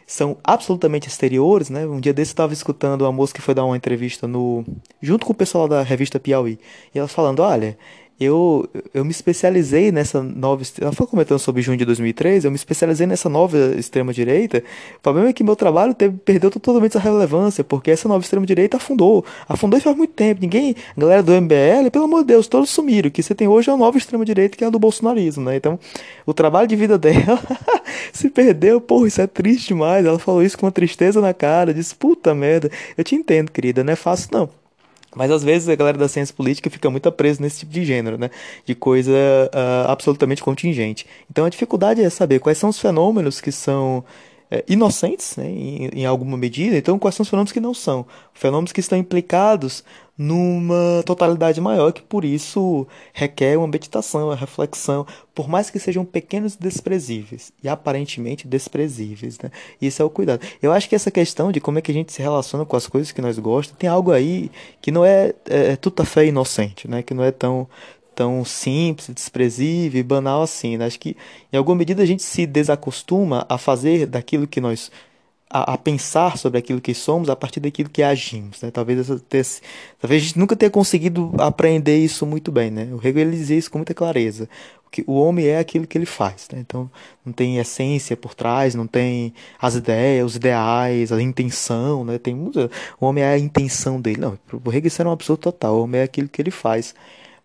são 0.07 0.37
absolutamente 0.41 1.09
exteriores, 1.09 1.69
né? 1.69 1.85
Um 1.85 1.99
dia 1.99 2.13
desse 2.13 2.31
eu 2.31 2.33
estava 2.33 2.53
escutando 2.53 3.01
uma 3.01 3.11
moça 3.11 3.33
que 3.33 3.41
foi 3.41 3.53
dar 3.53 3.65
uma 3.65 3.75
entrevista 3.75 4.25
no 4.25 4.63
junto 5.01 5.25
com 5.25 5.33
o 5.33 5.35
pessoal 5.35 5.67
da 5.67 5.83
revista 5.83 6.17
Piauí, 6.17 6.57
e 6.95 6.97
ela 6.97 7.09
falando, 7.09 7.41
olha, 7.41 7.77
eu, 8.19 8.67
eu 8.93 9.05
me 9.05 9.11
especializei 9.11 9.91
nessa 9.91 10.23
nova. 10.23 10.63
Ela 10.81 10.91
foi 10.91 11.05
comentando 11.05 11.37
sobre 11.37 11.61
junho 11.61 11.77
de 11.77 11.85
2003. 11.85 12.45
Eu 12.45 12.51
me 12.51 12.55
especializei 12.55 13.05
nessa 13.05 13.29
nova 13.29 13.57
extrema-direita. 13.77 14.63
O 14.97 15.01
problema 15.01 15.29
é 15.29 15.33
que 15.33 15.43
meu 15.43 15.55
trabalho 15.55 15.93
teve, 15.93 16.17
perdeu 16.17 16.49
totalmente 16.49 16.97
essa 16.97 16.99
relevância, 16.99 17.63
porque 17.63 17.91
essa 17.91 18.07
nova 18.07 18.23
extrema-direita 18.23 18.77
afundou. 18.77 19.23
Afundou 19.47 19.79
faz 19.79 19.95
muito 19.95 20.13
tempo. 20.13 20.41
Ninguém. 20.41 20.75
A 20.95 20.99
galera 20.99 21.21
do 21.21 21.31
MBL, 21.31 21.91
pelo 21.91 22.05
amor 22.05 22.21
de 22.21 22.27
Deus, 22.27 22.47
todos 22.47 22.71
sumiram. 22.71 23.09
O 23.09 23.11
que 23.11 23.21
você 23.21 23.35
tem 23.35 23.47
hoje 23.47 23.69
é 23.69 23.73
a 23.73 23.77
nova 23.77 23.97
extrema-direita, 23.97 24.57
que 24.57 24.63
é 24.63 24.67
a 24.67 24.71
do 24.71 24.79
bolsonarismo, 24.79 25.43
né? 25.43 25.55
Então, 25.55 25.79
o 26.25 26.33
trabalho 26.33 26.67
de 26.67 26.75
vida 26.75 26.97
dela 26.97 27.39
se 28.11 28.29
perdeu. 28.29 28.81
Porra, 28.81 29.07
isso 29.07 29.21
é 29.21 29.27
triste 29.27 29.67
demais. 29.67 30.05
Ela 30.05 30.17
falou 30.17 30.41
isso 30.41 30.57
com 30.57 30.65
uma 30.65 30.71
tristeza 30.71 31.21
na 31.21 31.35
cara. 31.35 31.71
Disse, 31.71 31.93
puta 31.93 32.33
merda. 32.33 32.71
Eu 32.97 33.03
te 33.03 33.13
entendo, 33.13 33.51
querida, 33.51 33.83
não 33.83 33.93
é 33.93 33.95
fácil 33.95 34.29
não. 34.31 34.66
Mas 35.15 35.31
às 35.31 35.43
vezes 35.43 35.69
a 35.69 35.75
galera 35.75 35.97
da 35.97 36.07
ciência 36.07 36.35
política 36.35 36.69
fica 36.69 36.89
muito 36.89 37.11
presa 37.11 37.41
nesse 37.41 37.59
tipo 37.59 37.71
de 37.71 37.85
gênero, 37.85 38.17
né? 38.17 38.29
De 38.65 38.75
coisa 38.75 39.11
uh, 39.11 39.89
absolutamente 39.89 40.43
contingente. 40.43 41.05
Então 41.29 41.45
a 41.45 41.49
dificuldade 41.49 42.01
é 42.01 42.09
saber 42.09 42.39
quais 42.39 42.57
são 42.57 42.69
os 42.69 42.79
fenômenos 42.79 43.41
que 43.41 43.51
são 43.51 44.03
é, 44.49 44.63
inocentes, 44.67 45.35
né, 45.35 45.49
em, 45.49 45.89
em, 45.93 46.05
alguma 46.05 46.37
medida, 46.37 46.77
então 46.77 46.97
quais 46.97 47.15
são 47.15 47.23
os 47.23 47.29
fenômenos 47.29 47.51
que 47.51 47.59
não 47.59 47.73
são? 47.73 48.05
Fenômenos 48.33 48.71
que 48.71 48.79
estão 48.79 48.97
implicados 48.97 49.83
numa 50.17 51.03
totalidade 51.05 51.61
maior, 51.61 51.93
que 51.93 52.01
por 52.01 52.25
isso 52.25 52.87
requer 53.13 53.55
uma 53.57 53.67
meditação, 53.67 54.25
uma 54.25 54.35
reflexão, 54.35 55.05
por 55.35 55.47
mais 55.47 55.69
que 55.69 55.77
sejam 55.77 56.03
pequenos 56.03 56.55
e 56.55 56.59
desprezíveis, 56.59 57.53
e 57.63 57.69
aparentemente 57.69 58.47
desprezíveis. 58.47 59.37
Né? 59.37 59.51
Isso 59.79 60.01
é 60.01 60.05
o 60.05 60.09
cuidado. 60.09 60.41
Eu 60.59 60.71
acho 60.71 60.89
que 60.89 60.95
essa 60.95 61.11
questão 61.11 61.51
de 61.51 61.61
como 61.61 61.77
é 61.77 61.81
que 61.81 61.91
a 61.91 61.93
gente 61.93 62.11
se 62.11 62.21
relaciona 62.21 62.65
com 62.65 62.75
as 62.75 62.87
coisas 62.87 63.11
que 63.11 63.21
nós 63.21 63.37
gostamos, 63.37 63.77
tem 63.77 63.89
algo 63.89 64.11
aí 64.11 64.49
que 64.81 64.91
não 64.91 65.05
é, 65.05 65.35
é, 65.47 65.73
é 65.73 65.75
tuta 65.75 66.03
fé 66.03 66.25
inocente, 66.25 66.87
né? 66.87 67.03
que 67.03 67.13
não 67.13 67.23
é 67.23 67.31
tão 67.31 67.67
tão 68.17 68.43
simples, 68.43 69.09
desprezível 69.13 69.99
e 69.99 70.03
banal 70.03 70.41
assim. 70.41 70.75
Né? 70.75 70.87
Acho 70.87 70.99
que 70.99 71.15
em 71.53 71.55
alguma 71.55 71.77
medida 71.77 72.01
a 72.01 72.05
gente 72.05 72.23
se 72.23 72.47
desacostuma 72.47 73.45
a 73.47 73.59
fazer 73.59 74.07
daquilo 74.07 74.47
que 74.47 74.59
nós 74.59 74.91
a, 75.47 75.73
a, 75.73 75.77
pensar 75.77 76.35
sobre 76.35 76.57
aquilo 76.57 76.81
que 76.81 76.95
somos 76.95 77.29
a 77.29 77.35
partir 77.35 77.59
daquilo 77.59 77.91
que 77.91 78.01
agimos. 78.01 78.59
Né? 78.63 78.71
Talvez, 78.71 78.99
essa, 78.99 79.61
talvez 79.99 80.23
a 80.23 80.25
gente 80.25 80.39
nunca 80.39 80.55
tenha 80.55 80.71
conseguido 80.71 81.31
aprender 81.37 81.99
isso 81.99 82.25
muito 82.25 82.51
bem. 82.51 82.71
Né? 82.71 82.89
O 82.91 83.07
Hegel 83.07 83.29
dizia 83.29 83.55
isso 83.55 83.69
com 83.69 83.77
muita 83.77 83.93
clareza. 83.93 84.49
Que 84.91 85.03
o 85.05 85.13
homem 85.13 85.45
é 85.45 85.59
aquilo 85.59 85.85
que 85.85 85.95
ele 85.95 86.07
faz. 86.07 86.47
Né? 86.51 86.59
Então 86.59 86.89
não 87.23 87.31
tem 87.31 87.59
essência 87.59 88.17
por 88.17 88.33
trás, 88.33 88.73
não 88.73 88.87
tem 88.87 89.31
as 89.61 89.75
ideias, 89.75 90.25
os 90.25 90.35
ideais, 90.37 91.11
a 91.11 91.21
intenção. 91.21 92.03
Né? 92.03 92.17
Tem, 92.17 92.33
o 92.35 93.05
homem 93.05 93.23
é 93.23 93.33
a 93.33 93.37
intenção 93.37 94.01
dele. 94.01 94.19
Não, 94.19 94.39
o 94.51 94.69
Hegel 94.71 94.87
isso 94.87 95.01
era 95.03 95.07
um 95.07 95.13
absurdo 95.13 95.39
total. 95.39 95.75
O 95.75 95.83
homem 95.83 96.01
é 96.01 96.03
aquilo 96.03 96.27
que 96.27 96.41
ele 96.41 96.51
faz. 96.51 96.95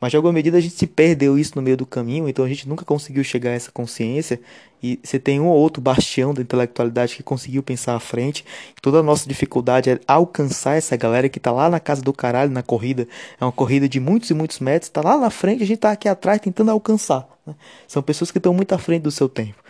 Mas 0.03 0.11
de 0.11 0.17
alguma 0.17 0.33
medida 0.33 0.59
a 0.59 0.61
gente 0.61 0.75
se 0.75 0.85
perdeu 0.85 1.39
isso 1.39 1.53
no 1.55 1.63
meio 1.63 1.77
do 1.77 1.87
caminho, 1.87 2.29
então 2.29 2.45
a 2.45 2.49
gente 2.49 2.69
nunca 2.69 2.85
conseguiu 2.85 3.23
chegar 3.23 3.51
a 3.51 3.55
essa 3.55 3.71
consciência. 3.71 4.41
E 4.83 4.99
você 5.01 5.17
tem 5.17 5.39
um 5.39 5.47
ou 5.47 5.57
outro 5.57 5.81
bastião 5.81 6.35
da 6.35 6.43
intelectualidade 6.43 7.15
que 7.15 7.23
conseguiu 7.23 7.63
pensar 7.63 7.95
à 7.95 8.01
frente. 8.01 8.45
Toda 8.83 8.99
a 8.99 9.03
nossa 9.03 9.29
dificuldade 9.29 9.91
é 9.91 10.01
alcançar 10.09 10.75
essa 10.75 10.97
galera 10.97 11.29
que 11.29 11.39
está 11.39 11.53
lá 11.53 11.71
na 11.71 11.79
casa 11.79 12.03
do 12.03 12.13
caralho 12.13 12.51
na 12.51 12.65
corrida. 12.65 13.07
É 13.41 13.45
uma 13.45 13.53
corrida 13.53 13.89
de 13.89 14.01
muitos 14.01 14.29
e 14.29 14.35
muitos 14.35 14.59
metros, 14.59 14.89
está 14.89 15.01
lá 15.01 15.17
na 15.17 15.31
frente, 15.31 15.63
a 15.63 15.67
gente 15.67 15.77
está 15.77 15.93
aqui 15.93 16.09
atrás 16.09 16.41
tentando 16.41 16.73
alcançar. 16.73 17.29
Né? 17.47 17.55
São 17.87 18.03
pessoas 18.03 18.33
que 18.33 18.39
estão 18.39 18.53
muito 18.53 18.73
à 18.73 18.79
frente 18.79 19.03
do 19.03 19.11
seu 19.13 19.29
tempo 19.29 19.63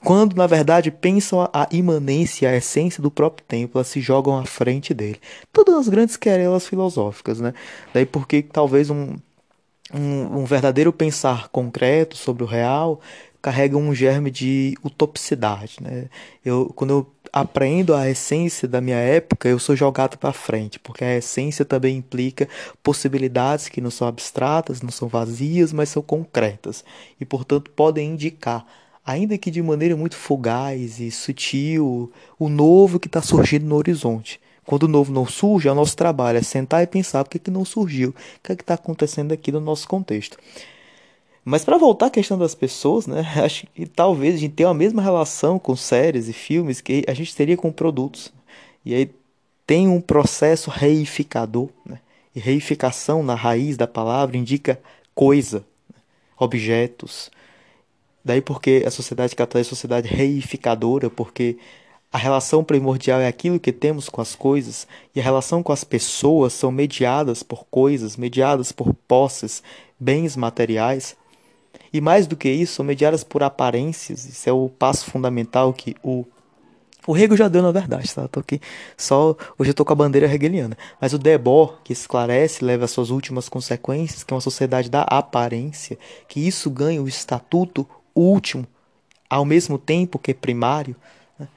quando 0.00 0.36
na 0.36 0.46
verdade 0.46 0.90
pensam 0.90 1.40
a 1.52 1.66
imanência, 1.72 2.48
a 2.48 2.56
essência 2.56 3.02
do 3.02 3.10
próprio 3.10 3.44
tempo, 3.46 3.78
elas 3.78 3.88
se 3.88 4.00
jogam 4.00 4.36
à 4.38 4.44
frente 4.44 4.94
dele. 4.94 5.20
Todas 5.52 5.74
as 5.74 5.88
grandes 5.88 6.16
querelas 6.16 6.66
filosóficas, 6.66 7.40
né? 7.40 7.52
Daí 7.92 8.06
porque 8.06 8.42
talvez 8.42 8.90
um, 8.90 9.16
um, 9.92 10.40
um, 10.40 10.44
verdadeiro 10.44 10.92
pensar 10.92 11.48
concreto 11.48 12.16
sobre 12.16 12.44
o 12.44 12.46
real 12.46 13.00
carrega 13.42 13.76
um 13.76 13.94
germe 13.94 14.30
de 14.30 14.76
utopicidade, 14.84 15.78
né? 15.80 16.08
Eu, 16.44 16.72
quando 16.74 16.90
eu 16.90 17.12
aprendo 17.32 17.94
a 17.94 18.08
essência 18.08 18.66
da 18.68 18.80
minha 18.80 18.96
época, 18.96 19.48
eu 19.48 19.58
sou 19.58 19.76
jogado 19.76 20.16
para 20.16 20.32
frente, 20.32 20.78
porque 20.78 21.04
a 21.04 21.16
essência 21.16 21.64
também 21.64 21.96
implica 21.96 22.48
possibilidades 22.82 23.68
que 23.68 23.80
não 23.80 23.90
são 23.90 24.06
abstratas, 24.06 24.80
não 24.80 24.90
são 24.90 25.08
vazias, 25.08 25.72
mas 25.72 25.88
são 25.88 26.02
concretas 26.02 26.84
e, 27.20 27.24
portanto, 27.24 27.70
podem 27.72 28.12
indicar 28.12 28.64
ainda 29.06 29.38
que 29.38 29.50
de 29.50 29.62
maneira 29.62 29.96
muito 29.96 30.16
fugaz 30.16 30.98
e 30.98 31.10
sutil, 31.12 32.12
o 32.38 32.48
novo 32.48 32.98
que 32.98 33.06
está 33.06 33.22
surgindo 33.22 33.64
no 33.64 33.76
horizonte. 33.76 34.40
Quando 34.64 34.82
o 34.82 34.88
novo 34.88 35.12
não 35.12 35.24
surge, 35.24 35.68
é 35.68 35.72
o 35.72 35.76
nosso 35.76 35.96
trabalho 35.96 36.38
é 36.38 36.42
sentar 36.42 36.82
e 36.82 36.88
pensar 36.88 37.22
por 37.22 37.30
que, 37.30 37.38
que 37.38 37.50
não 37.50 37.64
surgiu, 37.64 38.10
o 38.10 38.14
que 38.42 38.50
é 38.50 38.54
está 38.54 38.74
acontecendo 38.74 39.30
aqui 39.30 39.52
no 39.52 39.60
nosso 39.60 39.86
contexto. 39.86 40.36
Mas 41.44 41.64
para 41.64 41.78
voltar 41.78 42.06
à 42.06 42.10
questão 42.10 42.36
das 42.36 42.56
pessoas, 42.56 43.06
né, 43.06 43.20
acho 43.44 43.68
que 43.68 43.86
talvez 43.86 44.34
a 44.34 44.38
gente 44.38 44.54
tenha 44.54 44.68
a 44.68 44.74
mesma 44.74 45.00
relação 45.00 45.56
com 45.56 45.76
séries 45.76 46.28
e 46.28 46.32
filmes 46.32 46.80
que 46.80 47.04
a 47.06 47.14
gente 47.14 47.36
teria 47.36 47.56
com 47.56 47.70
produtos. 47.70 48.32
E 48.84 48.92
aí 48.92 49.10
tem 49.64 49.86
um 49.86 50.00
processo 50.00 50.68
reificador, 50.68 51.68
né? 51.84 52.00
E 52.34 52.40
reificação 52.40 53.22
na 53.22 53.34
raiz 53.34 53.76
da 53.76 53.86
palavra 53.86 54.36
indica 54.36 54.78
coisa, 55.14 55.64
objetos, 56.38 57.30
Daí 58.26 58.40
porque 58.40 58.82
a 58.84 58.90
sociedade 58.90 59.36
católica 59.36 59.68
é 59.68 59.70
sociedade 59.70 60.08
reificadora, 60.08 61.08
porque 61.08 61.56
a 62.12 62.18
relação 62.18 62.64
primordial 62.64 63.20
é 63.20 63.28
aquilo 63.28 63.60
que 63.60 63.70
temos 63.70 64.08
com 64.08 64.20
as 64.20 64.34
coisas, 64.34 64.84
e 65.14 65.20
a 65.20 65.22
relação 65.22 65.62
com 65.62 65.70
as 65.70 65.84
pessoas 65.84 66.52
são 66.52 66.72
mediadas 66.72 67.44
por 67.44 67.64
coisas, 67.70 68.16
mediadas 68.16 68.72
por 68.72 68.92
posses, 69.06 69.62
bens 69.96 70.34
materiais. 70.34 71.16
E 71.92 72.00
mais 72.00 72.26
do 72.26 72.36
que 72.36 72.48
isso, 72.48 72.74
são 72.74 72.84
mediadas 72.84 73.22
por 73.22 73.44
aparências. 73.44 74.24
Isso 74.24 74.48
é 74.48 74.52
o 74.52 74.68
passo 74.68 75.08
fundamental 75.08 75.72
que 75.72 75.94
o 76.02 76.24
o 77.06 77.16
Hegel 77.16 77.36
já 77.36 77.46
deu 77.46 77.62
na 77.62 77.70
verdade, 77.70 78.12
tá? 78.12 78.26
Tô 78.26 78.40
aqui 78.40 78.60
só 78.96 79.36
hoje 79.56 79.70
eu 79.70 79.74
tô 79.74 79.84
com 79.84 79.92
a 79.92 79.94
bandeira 79.94 80.26
hegeliana, 80.26 80.76
mas 81.00 81.12
o 81.12 81.18
Debord 81.18 81.74
que 81.84 81.92
esclarece, 81.92 82.64
leva 82.64 82.86
às 82.86 82.90
suas 82.90 83.10
últimas 83.10 83.48
consequências, 83.48 84.24
que 84.24 84.34
é 84.34 84.34
uma 84.34 84.40
sociedade 84.40 84.90
da 84.90 85.02
aparência, 85.02 85.96
que 86.26 86.40
isso 86.40 86.68
ganha 86.68 87.00
o 87.00 87.06
estatuto 87.06 87.86
último, 88.20 88.66
ao 89.28 89.44
mesmo 89.44 89.78
tempo 89.78 90.18
que 90.18 90.32
primário. 90.32 90.96
Né? 91.38 91.48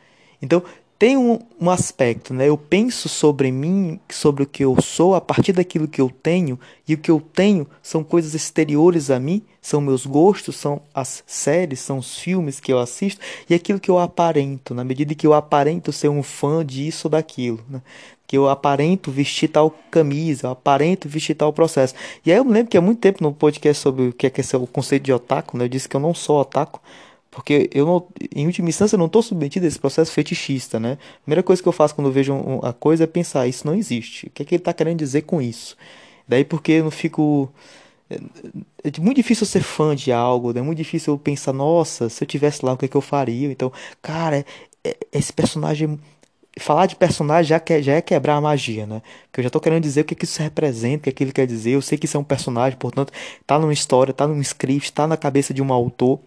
Então, 0.41 0.63
tem 0.99 1.15
um, 1.15 1.39
um, 1.61 1.69
aspecto, 1.69 2.33
né? 2.33 2.49
Eu 2.49 2.57
penso 2.57 3.07
sobre 3.07 3.53
mim, 3.53 4.01
sobre 4.09 4.43
o 4.43 4.45
que 4.45 4.65
eu 4.65 4.81
sou, 4.81 5.15
a 5.15 5.21
partir 5.21 5.53
daquilo 5.53 5.87
que 5.87 6.01
eu 6.01 6.09
tenho, 6.09 6.59
e 6.85 6.93
o 6.93 6.97
que 6.97 7.09
eu 7.09 7.21
tenho 7.21 7.65
são 7.81 8.03
coisas 8.03 8.33
exteriores 8.35 9.09
a 9.09 9.17
mim, 9.17 9.41
são 9.61 9.79
meus 9.79 10.05
gostos, 10.05 10.57
são 10.57 10.81
as 10.93 11.23
séries, 11.25 11.79
são 11.79 11.99
os 11.99 12.17
filmes 12.17 12.59
que 12.59 12.73
eu 12.73 12.79
assisto, 12.79 13.21
e 13.49 13.53
aquilo 13.53 13.79
que 13.79 13.89
eu 13.89 13.97
aparento, 13.97 14.75
na 14.75 14.83
medida 14.83 15.15
que 15.15 15.25
eu 15.25 15.33
aparento 15.33 15.93
ser 15.93 16.09
um 16.09 16.21
fã 16.21 16.65
disso 16.65 17.07
ou 17.07 17.11
daquilo, 17.11 17.63
né? 17.69 17.81
Que 18.29 18.37
eu 18.37 18.47
aparento 18.47 19.09
vestir 19.09 19.47
tal 19.47 19.71
camisa, 19.89 20.45
eu 20.45 20.51
aparento 20.51 21.09
vestir 21.09 21.33
tal 21.33 21.51
processo. 21.51 21.95
E 22.23 22.31
aí 22.31 22.37
eu 22.37 22.45
me 22.45 22.51
lembro 22.51 22.69
que 22.69 22.77
há 22.77 22.81
muito 22.81 22.99
tempo 22.99 23.23
no 23.23 23.33
podcast 23.33 23.81
sobre 23.81 24.09
o 24.09 24.13
que 24.13 24.27
é, 24.27 24.29
que 24.29 24.39
é 24.39 24.55
o 24.55 24.67
conceito 24.67 25.01
de 25.01 25.11
otaku, 25.11 25.57
né? 25.57 25.63
eu 25.65 25.67
disse 25.67 25.89
que 25.89 25.95
eu 25.95 25.99
não 25.99 26.13
sou 26.13 26.39
otaku, 26.39 26.79
Porque 27.31 27.67
eu 27.73 27.87
não, 27.87 28.07
em 28.35 28.45
última 28.45 28.69
instância, 28.69 28.95
eu 28.95 28.99
não 28.99 29.07
estou 29.07 29.23
submetido 29.23 29.65
a 29.65 29.67
esse 29.67 29.79
processo 29.79 30.11
fetichista, 30.11 30.79
né? 30.79 30.99
A 31.21 31.23
primeira 31.23 31.41
coisa 31.41 31.59
que 31.59 31.67
eu 31.67 31.71
faço 31.71 31.95
quando 31.95 32.05
eu 32.05 32.13
vejo 32.13 32.35
a 32.61 32.71
coisa 32.71 33.05
é 33.05 33.07
pensar, 33.07 33.47
isso 33.47 33.65
não 33.65 33.73
existe. 33.73 34.27
O 34.27 34.29
que, 34.29 34.43
é 34.43 34.45
que 34.45 34.53
ele 34.53 34.61
está 34.61 34.73
querendo 34.73 34.99
dizer 34.99 35.23
com 35.23 35.41
isso? 35.41 35.75
Daí 36.27 36.45
porque 36.45 36.73
eu 36.73 36.83
não 36.83 36.91
fico. 36.91 37.51
É, 38.11 38.15
é 38.83 39.01
muito 39.01 39.17
difícil 39.17 39.47
ser 39.47 39.63
fã 39.63 39.95
de 39.95 40.11
algo, 40.11 40.53
né? 40.53 40.59
é 40.59 40.63
muito 40.63 40.77
difícil 40.77 41.15
eu 41.15 41.17
pensar, 41.17 41.51
nossa, 41.53 42.09
se 42.09 42.23
eu 42.23 42.27
tivesse 42.27 42.63
lá, 42.63 42.73
o 42.73 42.77
que, 42.77 42.85
é 42.85 42.87
que 42.87 42.97
eu 42.97 43.01
faria? 43.01 43.51
Então, 43.51 43.71
cara, 44.03 44.45
é, 44.83 44.97
esse 45.11 45.33
personagem 45.33 45.99
falar 46.57 46.85
de 46.85 46.95
personagem 46.95 47.49
já, 47.49 47.59
quer, 47.59 47.81
já 47.81 47.93
é 47.93 48.01
quebrar 48.01 48.35
a 48.35 48.41
magia, 48.41 48.85
né? 48.85 49.01
Porque 49.25 49.41
eu 49.41 49.43
já 49.43 49.49
tô 49.49 49.59
querendo 49.59 49.83
dizer 49.83 50.01
o 50.01 50.05
que, 50.05 50.15
que 50.15 50.25
isso 50.25 50.41
representa, 50.41 51.01
o 51.01 51.03
que, 51.03 51.11
que 51.11 51.23
ele 51.23 51.31
quer 51.31 51.45
dizer. 51.45 51.71
Eu 51.71 51.81
sei 51.81 51.97
que 51.97 52.05
isso 52.05 52.17
é 52.17 52.19
um 52.19 52.23
personagem, 52.23 52.77
portanto, 52.77 53.13
tá 53.45 53.59
numa 53.59 53.73
história, 53.73 54.13
tá 54.13 54.27
num 54.27 54.41
script, 54.41 54.91
tá 54.91 55.07
na 55.07 55.17
cabeça 55.17 55.53
de 55.53 55.61
um 55.61 55.71
autor. 55.71 56.19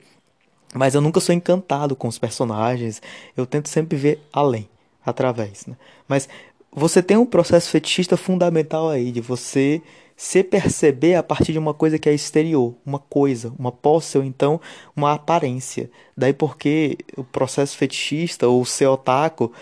Mas 0.74 0.94
eu 0.94 1.00
nunca 1.00 1.20
sou 1.20 1.34
encantado 1.34 1.96
com 1.96 2.08
os 2.08 2.18
personagens. 2.18 3.02
Eu 3.36 3.46
tento 3.46 3.68
sempre 3.68 3.96
ver 3.96 4.20
além, 4.32 4.68
através, 5.04 5.66
né? 5.66 5.76
Mas 6.08 6.28
você 6.70 7.02
tem 7.02 7.16
um 7.16 7.26
processo 7.26 7.68
fetichista 7.68 8.16
fundamental 8.16 8.88
aí, 8.88 9.12
de 9.12 9.20
você 9.20 9.82
se 10.16 10.42
perceber 10.44 11.16
a 11.16 11.22
partir 11.22 11.52
de 11.52 11.58
uma 11.58 11.74
coisa 11.74 11.98
que 11.98 12.08
é 12.08 12.14
exterior, 12.14 12.74
uma 12.86 12.98
coisa, 12.98 13.52
uma 13.58 13.72
posse 13.72 14.16
ou 14.16 14.24
então 14.24 14.60
uma 14.94 15.12
aparência. 15.12 15.90
Daí 16.16 16.32
porque 16.32 16.96
o 17.16 17.24
processo 17.24 17.76
fetichista 17.76 18.46
ou 18.46 18.62
o 18.62 18.66
seu 18.66 18.92
otaku 18.92 19.52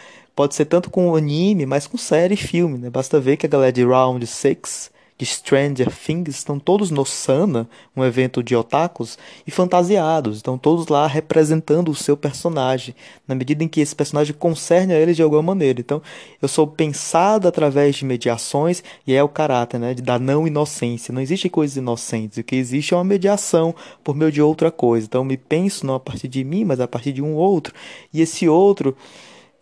Pode 0.40 0.54
ser 0.54 0.64
tanto 0.64 0.88
com 0.88 1.14
anime, 1.14 1.66
mas 1.66 1.86
com 1.86 1.98
série 1.98 2.32
e 2.32 2.36
filme, 2.38 2.78
né? 2.78 2.88
Basta 2.88 3.20
ver 3.20 3.36
que 3.36 3.44
a 3.44 3.48
galera 3.48 3.70
de 3.70 3.84
Round 3.84 4.26
6, 4.26 4.90
de 5.18 5.26
Stranger 5.26 5.94
Things, 5.94 6.34
estão 6.34 6.58
todos 6.58 6.90
no 6.90 7.04
Sana, 7.04 7.68
um 7.94 8.02
evento 8.02 8.42
de 8.42 8.56
otakus, 8.56 9.18
e 9.46 9.50
fantasiados. 9.50 10.38
Estão 10.38 10.56
todos 10.56 10.88
lá 10.88 11.06
representando 11.06 11.90
o 11.90 11.94
seu 11.94 12.16
personagem, 12.16 12.94
na 13.28 13.34
medida 13.34 13.62
em 13.62 13.68
que 13.68 13.82
esse 13.82 13.94
personagem 13.94 14.32
concerne 14.32 14.94
a 14.94 14.98
eles 14.98 15.14
de 15.14 15.22
alguma 15.22 15.42
maneira. 15.42 15.78
Então, 15.78 16.00
eu 16.40 16.48
sou 16.48 16.66
pensado 16.66 17.46
através 17.46 17.96
de 17.96 18.06
mediações, 18.06 18.82
e 19.06 19.14
é 19.14 19.22
o 19.22 19.28
caráter, 19.28 19.78
né? 19.78 19.92
Da 19.92 20.18
não 20.18 20.46
inocência. 20.46 21.12
Não 21.12 21.20
existe 21.20 21.50
coisas 21.50 21.76
inocentes. 21.76 22.38
O 22.38 22.42
que 22.42 22.56
existe 22.56 22.94
é 22.94 22.96
uma 22.96 23.04
mediação 23.04 23.74
por 24.02 24.16
meio 24.16 24.32
de 24.32 24.40
outra 24.40 24.70
coisa. 24.70 25.04
Então, 25.04 25.20
eu 25.20 25.26
me 25.26 25.36
penso 25.36 25.84
não 25.84 25.96
a 25.96 26.00
partir 26.00 26.28
de 26.28 26.42
mim, 26.42 26.64
mas 26.64 26.80
a 26.80 26.88
partir 26.88 27.12
de 27.12 27.20
um 27.20 27.34
outro. 27.34 27.74
E 28.10 28.22
esse 28.22 28.48
outro 28.48 28.96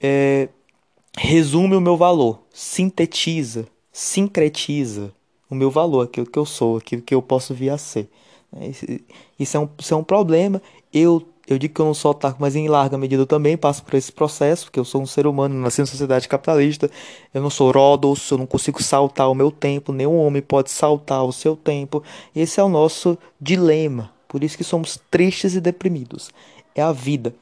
é, 0.00 0.48
resume 1.18 1.74
o 1.74 1.80
meu 1.80 1.96
valor, 1.96 2.40
sintetiza, 2.52 3.66
sincretiza 3.92 5.12
o 5.50 5.54
meu 5.54 5.70
valor, 5.70 6.04
aquilo 6.04 6.26
que 6.26 6.38
eu 6.38 6.46
sou, 6.46 6.76
aquilo 6.76 7.02
que 7.02 7.14
eu 7.14 7.20
posso 7.20 7.52
vir 7.52 7.70
a 7.70 7.78
ser. 7.78 8.08
É, 8.56 8.70
isso 9.38 9.56
é 9.56 9.60
um, 9.60 9.68
isso 9.78 9.94
é 9.94 9.96
um 9.96 10.04
problema. 10.04 10.62
Eu, 10.92 11.26
eu 11.46 11.58
digo 11.58 11.74
que 11.74 11.80
eu 11.80 11.86
não 11.86 11.94
sou 11.94 12.12
otaku, 12.12 12.38
mas 12.40 12.54
em 12.54 12.68
larga 12.68 12.96
medida 12.96 13.22
eu 13.22 13.26
também 13.26 13.56
passo 13.56 13.82
por 13.82 13.94
esse 13.94 14.12
processo, 14.12 14.66
porque 14.66 14.78
eu 14.78 14.84
sou 14.84 15.02
um 15.02 15.06
ser 15.06 15.26
humano, 15.26 15.54
nasci 15.54 15.80
na 15.80 15.86
sociedade 15.86 16.28
capitalista, 16.28 16.90
eu 17.34 17.42
não 17.42 17.50
sou 17.50 17.70
Rodos, 17.70 18.30
eu 18.30 18.38
não 18.38 18.46
consigo 18.46 18.82
saltar 18.82 19.28
o 19.30 19.34
meu 19.34 19.50
tempo, 19.50 19.92
nenhum 19.92 20.16
homem 20.18 20.40
pode 20.40 20.70
saltar 20.70 21.24
o 21.24 21.32
seu 21.32 21.56
tempo. 21.56 22.02
Esse 22.34 22.60
é 22.60 22.62
o 22.62 22.68
nosso 22.68 23.18
dilema. 23.40 24.12
Por 24.28 24.44
isso 24.44 24.56
que 24.56 24.64
somos 24.64 25.00
tristes 25.10 25.54
e 25.54 25.60
deprimidos. 25.60 26.30
É 26.74 26.82
a 26.82 26.92
vida. 26.92 27.34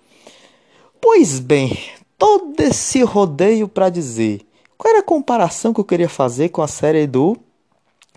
Pois 1.00 1.40
bem, 1.40 1.76
todo 2.18 2.60
esse 2.60 3.02
rodeio 3.02 3.68
para 3.68 3.90
dizer 3.90 4.46
qual 4.76 4.92
era 4.92 5.00
a 5.00 5.06
comparação 5.06 5.72
que 5.72 5.80
eu 5.80 5.84
queria 5.84 6.08
fazer 6.08 6.50
com 6.50 6.62
a 6.62 6.68
série 6.68 7.06
do 7.06 7.36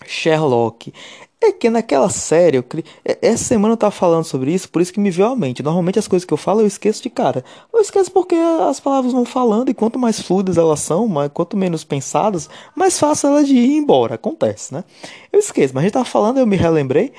Sherlock. 0.06 0.94
É 1.41 1.53
que 1.53 1.70
naquela 1.70 2.10
série, 2.10 2.58
eu 2.58 2.63
cri... 2.63 2.84
essa 3.06 3.46
semana 3.46 3.74
eu 3.74 3.77
tava 3.77 3.91
falando 3.91 4.25
sobre 4.25 4.53
isso, 4.53 4.68
por 4.68 4.82
isso 4.82 4.91
que 4.91 5.00
me 5.00 5.10
veio 5.10 5.29
à 5.29 5.36
mente. 5.38 5.63
Normalmente 5.63 5.98
as 5.98 6.08
coisas 6.08 6.25
que 6.25 6.34
eu 6.34 6.38
falo 6.38 6.60
eu 6.60 6.68
esqueço 6.68 7.01
de 7.01 7.10
cara. 7.10 7.46
Eu 7.74 7.79
esqueço 7.79 8.12
porque 8.12 8.36
as 8.36 8.82
palavras 8.82 9.13
vão 9.13 9.24
falando 9.24 9.70
e 9.70 9.74
quanto 9.74 9.98
mais 9.98 10.20
fluidas 10.20 10.58
elas 10.58 10.82
são, 10.82 11.08
mais, 11.08 11.32
quanto 11.34 11.56
menos 11.56 11.86
pensadas, 11.86 12.50
mais 12.75 13.00
fácil 13.00 13.29
elas 13.29 13.48
de 13.48 13.56
ir 13.56 13.77
embora. 13.77 14.15
Acontece, 14.15 14.74
né? 14.74 14.84
Eu 15.32 15.39
esqueço, 15.39 15.74
mas 15.74 15.82
a 15.82 15.86
gente 15.86 15.94
tava 15.94 16.03
falando, 16.03 16.39
eu 16.39 16.46
me 16.46 16.58
relembrei 16.58 17.13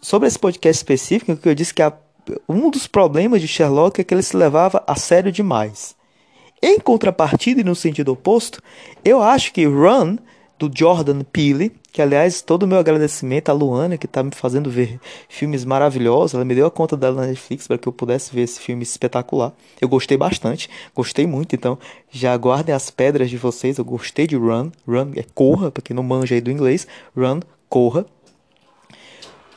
sobre 0.00 0.26
esse 0.26 0.38
podcast 0.38 0.78
específico 0.78 1.36
que 1.36 1.48
eu 1.48 1.54
disse 1.54 1.74
que 1.74 1.82
a 1.82 1.92
um 2.48 2.70
dos 2.70 2.86
problemas 2.86 3.40
de 3.40 3.48
Sherlock 3.48 4.00
é 4.00 4.04
que 4.04 4.14
ele 4.14 4.22
se 4.22 4.36
levava 4.36 4.82
a 4.86 4.96
sério 4.96 5.30
demais. 5.30 5.94
Em 6.62 6.78
contrapartida 6.78 7.60
e 7.60 7.64
no 7.64 7.74
sentido 7.74 8.12
oposto, 8.12 8.62
eu 9.04 9.22
acho 9.22 9.52
que 9.52 9.66
Run, 9.66 10.16
do 10.58 10.70
Jordan 10.72 11.22
Peele, 11.22 11.72
que 11.92 12.00
aliás, 12.00 12.42
todo 12.42 12.62
o 12.62 12.66
meu 12.66 12.78
agradecimento 12.78 13.50
à 13.50 13.52
Luana, 13.52 13.98
que 13.98 14.06
está 14.06 14.22
me 14.22 14.30
fazendo 14.32 14.70
ver 14.70 14.98
filmes 15.28 15.64
maravilhosos, 15.64 16.34
ela 16.34 16.44
me 16.44 16.54
deu 16.54 16.66
a 16.66 16.70
conta 16.70 16.96
dela 16.96 17.22
na 17.22 17.26
Netflix 17.28 17.66
para 17.66 17.78
que 17.78 17.86
eu 17.86 17.92
pudesse 17.92 18.34
ver 18.34 18.42
esse 18.42 18.60
filme 18.60 18.82
espetacular. 18.82 19.52
Eu 19.80 19.88
gostei 19.88 20.16
bastante, 20.16 20.68
gostei 20.94 21.26
muito, 21.26 21.54
então 21.54 21.78
já 22.10 22.36
guardem 22.36 22.74
as 22.74 22.90
pedras 22.90 23.30
de 23.30 23.36
vocês, 23.36 23.78
eu 23.78 23.84
gostei 23.84 24.26
de 24.26 24.36
Run, 24.36 24.70
Run 24.88 25.12
é 25.16 25.24
corra, 25.34 25.70
para 25.70 25.82
quem 25.82 25.94
não 25.94 26.02
manja 26.02 26.34
aí 26.34 26.40
do 26.40 26.50
inglês, 26.50 26.86
Run, 27.16 27.40
corra. 27.68 28.06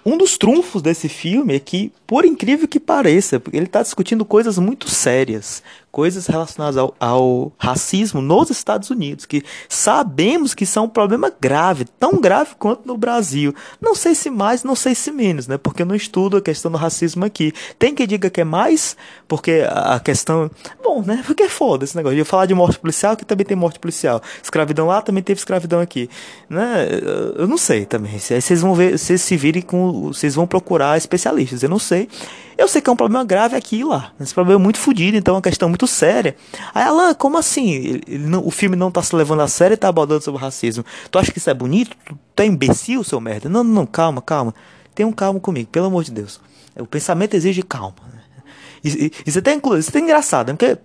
Um 0.09 0.17
dos 0.17 0.37
trunfos 0.37 0.81
desse 0.81 1.09
filme 1.09 1.53
é 1.53 1.59
que, 1.59 1.91
por 2.07 2.23
incrível 2.23 2.65
que 2.65 2.79
pareça, 2.79 3.41
ele 3.51 3.65
está 3.65 3.81
discutindo 3.81 4.23
coisas 4.23 4.57
muito 4.57 4.89
sérias, 4.89 5.61
coisas 5.97 6.27
relacionadas 6.27 6.77
ao, 6.77 6.93
ao, 6.99 7.51
racismo 7.57 8.21
nos 8.21 8.51
Estados 8.51 8.91
Unidos, 8.91 9.25
que 9.25 9.43
sabemos 9.67 10.53
que 10.53 10.63
são 10.63 10.85
um 10.85 10.89
problema 10.89 11.33
grave, 11.41 11.85
tão 11.99 12.21
grave 12.21 12.51
quanto 12.59 12.87
no 12.87 12.95
Brasil. 12.95 13.51
Não 13.81 13.95
sei 13.95 14.13
se 14.13 14.29
mais, 14.29 14.63
não 14.63 14.75
sei 14.75 14.93
se 14.93 15.09
menos, 15.09 15.47
né? 15.47 15.57
Porque 15.57 15.81
eu 15.81 15.87
não 15.87 15.95
estudo 15.95 16.37
a 16.37 16.41
questão 16.41 16.71
do 16.71 16.77
racismo 16.77 17.25
aqui. 17.25 17.51
Tem 17.79 17.95
que 17.95 18.05
diga 18.05 18.29
que 18.29 18.41
é 18.41 18.43
mais, 18.43 18.95
porque 19.27 19.63
a 19.67 19.99
questão. 19.99 20.51
Bom, 20.83 21.01
né? 21.01 21.23
Porque 21.25 21.41
é 21.41 21.49
foda 21.49 21.83
esse 21.83 21.97
negócio. 21.97 22.15
Eu 22.15 22.25
falar 22.25 22.45
de 22.45 22.53
morte 22.53 22.77
policial, 22.77 23.17
que 23.17 23.25
também 23.25 23.47
tem 23.47 23.57
morte 23.57 23.79
policial. 23.79 24.21
Escravidão 24.43 24.85
lá, 24.85 25.01
também 25.01 25.23
teve 25.23 25.39
escravidão 25.39 25.79
aqui. 25.79 26.07
Né? 26.47 26.89
Eu 27.35 27.47
não 27.47 27.57
sei 27.57 27.87
também. 27.87 28.11
Aí 28.13 28.39
vocês 28.39 28.61
vão 28.61 28.75
ver, 28.75 28.99
vocês 28.99 29.19
se 29.19 29.35
virem 29.35 29.63
com. 29.63 30.13
Vocês 30.13 30.35
vão 30.35 30.45
procurar 30.45 30.95
especialistas. 30.95 31.63
Eu 31.63 31.69
não 31.69 31.79
sei. 31.79 32.07
Eu 32.57 32.67
sei 32.67 32.81
que 32.81 32.89
é 32.89 32.93
um 32.93 32.95
problema 32.95 33.23
grave 33.23 33.55
aqui 33.55 33.83
lá. 33.83 34.11
Esse 34.19 34.33
problema 34.33 34.59
é 34.59 34.63
muito 34.63 34.79
fodido, 34.79 35.15
então 35.15 35.33
é 35.33 35.35
uma 35.35 35.41
questão 35.41 35.69
muito 35.69 35.85
séria. 35.85 36.35
Aí, 36.73 36.83
Alan, 36.83 37.13
como 37.13 37.37
assim? 37.37 37.69
Ele, 37.69 38.03
ele 38.07 38.27
não, 38.27 38.45
o 38.45 38.49
filme 38.49 38.75
não 38.75 38.89
tá 38.89 39.01
se 39.03 39.15
levando 39.15 39.41
a 39.41 39.47
sério 39.47 39.75
e 39.75 39.77
tá 39.77 39.87
abordando 39.87 40.23
sobre 40.23 40.41
racismo. 40.41 40.83
Tu 41.11 41.19
acha 41.19 41.31
que 41.31 41.37
isso 41.37 41.49
é 41.49 41.53
bonito? 41.53 41.95
Tu, 42.03 42.17
tu 42.35 42.41
é 42.41 42.45
imbecil, 42.45 43.03
seu 43.03 43.21
merda? 43.21 43.47
Não, 43.47 43.63
não, 43.63 43.85
calma, 43.85 44.21
calma. 44.21 44.55
Tenha 44.95 45.07
um 45.07 45.11
calma 45.11 45.39
comigo, 45.39 45.69
pelo 45.69 45.85
amor 45.85 46.03
de 46.03 46.11
Deus. 46.11 46.41
O 46.75 46.87
pensamento 46.87 47.35
exige 47.35 47.61
calma. 47.61 47.95
E, 48.83 49.11
e 49.25 49.31
você 49.31 49.41
tem, 49.41 49.61
isso 49.77 49.95
é 49.95 49.99
engraçado, 49.99 50.49
né? 50.49 50.55
porque 50.55 50.77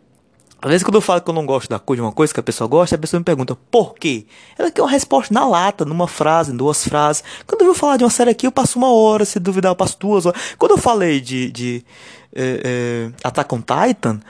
às 0.62 0.70
vezes 0.70 0.84
quando 0.84 0.94
eu 0.94 1.00
falo 1.00 1.20
que 1.20 1.28
eu 1.28 1.34
não 1.34 1.44
gosto 1.44 1.68
da 1.68 1.80
coisa 1.80 2.00
de 2.00 2.06
uma 2.06 2.12
coisa 2.12 2.32
que 2.32 2.38
a 2.38 2.42
pessoa 2.42 2.68
gosta, 2.68 2.94
a 2.94 2.98
pessoa 2.98 3.18
me 3.18 3.24
pergunta 3.24 3.56
por 3.68 3.94
quê? 3.94 4.26
Ela 4.56 4.70
quer 4.70 4.80
uma 4.80 4.90
resposta 4.90 5.34
na 5.34 5.44
lata, 5.44 5.84
numa 5.84 6.06
frase, 6.06 6.52
em 6.52 6.56
duas 6.56 6.86
frases. 6.86 7.24
Quando 7.44 7.62
eu 7.62 7.66
vou 7.66 7.74
falar 7.74 7.96
de 7.96 8.04
uma 8.04 8.10
série 8.10 8.30
aqui, 8.30 8.46
eu 8.46 8.52
passo 8.52 8.78
uma 8.78 8.92
hora, 8.92 9.24
se 9.24 9.40
duvidar, 9.40 9.72
eu 9.72 9.76
passo 9.76 9.98
duas 9.98 10.24
horas. 10.24 10.40
Quando 10.56 10.70
eu 10.70 10.78
falei 10.78 11.20
de, 11.20 11.50
de 11.50 11.84
é, 12.32 13.10
é, 13.12 13.12
Attack 13.24 13.52
on 13.52 13.60
Titan, 13.60 14.20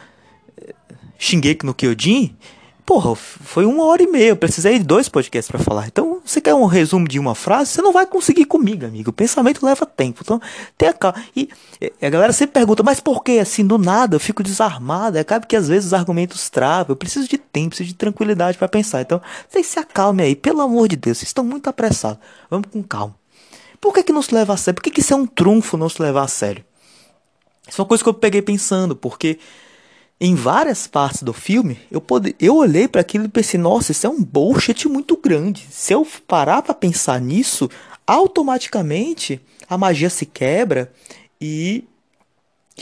Shingeki 1.18 1.66
no 1.66 1.74
Kyojin, 1.74 2.34
Porra, 2.84 3.14
foi 3.14 3.64
uma 3.64 3.84
hora 3.84 4.02
e 4.02 4.06
meia. 4.08 4.30
Eu 4.30 4.36
precisei 4.36 4.78
de 4.78 4.84
dois 4.84 5.08
podcasts 5.08 5.48
para 5.48 5.62
falar. 5.62 5.86
Então, 5.86 6.20
você 6.24 6.40
quer 6.40 6.54
um 6.54 6.66
resumo 6.66 7.06
de 7.06 7.18
uma 7.18 7.34
frase? 7.34 7.70
Você 7.70 7.82
não 7.82 7.92
vai 7.92 8.04
conseguir 8.06 8.44
comigo, 8.44 8.84
amigo. 8.84 9.10
O 9.10 9.12
pensamento 9.12 9.64
leva 9.64 9.86
tempo. 9.86 10.20
Então, 10.22 10.40
tenha 10.76 10.92
calma. 10.92 11.22
E 11.36 11.48
a 12.00 12.10
galera 12.10 12.32
sempre 12.32 12.54
pergunta, 12.54 12.82
mas 12.82 12.98
por 12.98 13.22
que 13.22 13.38
assim, 13.38 13.64
do 13.64 13.78
nada? 13.78 14.16
Eu 14.16 14.20
fico 14.20 14.42
desarmado. 14.42 15.16
Acaba 15.16 15.46
que 15.46 15.54
às 15.54 15.68
vezes 15.68 15.86
os 15.86 15.94
argumentos 15.94 16.50
travam. 16.50 16.92
Eu 16.92 16.96
preciso 16.96 17.28
de 17.28 17.38
tempo, 17.38 17.68
preciso 17.68 17.88
de 17.88 17.94
tranquilidade 17.94 18.58
para 18.58 18.66
pensar. 18.66 19.00
Então, 19.00 19.22
vocês 19.48 19.66
se 19.66 19.78
acalmem 19.78 20.26
aí. 20.26 20.36
Pelo 20.36 20.60
amor 20.60 20.88
de 20.88 20.96
Deus, 20.96 21.18
vocês 21.18 21.28
estão 21.28 21.44
muito 21.44 21.68
apressados. 21.68 22.18
Vamos 22.50 22.68
com 22.72 22.82
calma. 22.82 23.14
Por 23.80 23.94
que, 23.94 24.02
que 24.02 24.12
não 24.12 24.22
se 24.22 24.34
leva 24.34 24.54
a 24.54 24.56
sério? 24.56 24.76
Por 24.76 24.82
que, 24.82 24.90
que 24.90 25.00
isso 25.00 25.14
é 25.14 25.16
um 25.16 25.26
trunfo 25.26 25.76
não 25.76 25.88
se 25.88 26.02
levar 26.02 26.22
a 26.24 26.28
sério? 26.28 26.64
Isso 27.68 27.80
é 27.80 27.82
uma 27.82 27.88
coisa 27.88 28.02
que 28.02 28.08
eu 28.08 28.14
peguei 28.14 28.42
pensando, 28.42 28.96
porque 28.96 29.38
em 30.24 30.36
várias 30.36 30.86
partes 30.86 31.24
do 31.24 31.32
filme, 31.32 31.80
eu, 31.90 32.00
pode, 32.00 32.36
eu 32.38 32.54
olhei 32.54 32.86
para 32.86 33.00
aquilo 33.00 33.24
e 33.24 33.28
pensei, 33.28 33.58
nossa, 33.58 33.90
isso 33.90 34.06
é 34.06 34.08
um 34.08 34.22
bullshit 34.22 34.86
muito 34.86 35.16
grande. 35.16 35.66
Se 35.68 35.92
eu 35.92 36.06
parar 36.28 36.62
para 36.62 36.72
pensar 36.72 37.20
nisso, 37.20 37.68
automaticamente 38.06 39.40
a 39.68 39.76
magia 39.76 40.08
se 40.08 40.24
quebra 40.24 40.92
e 41.40 41.82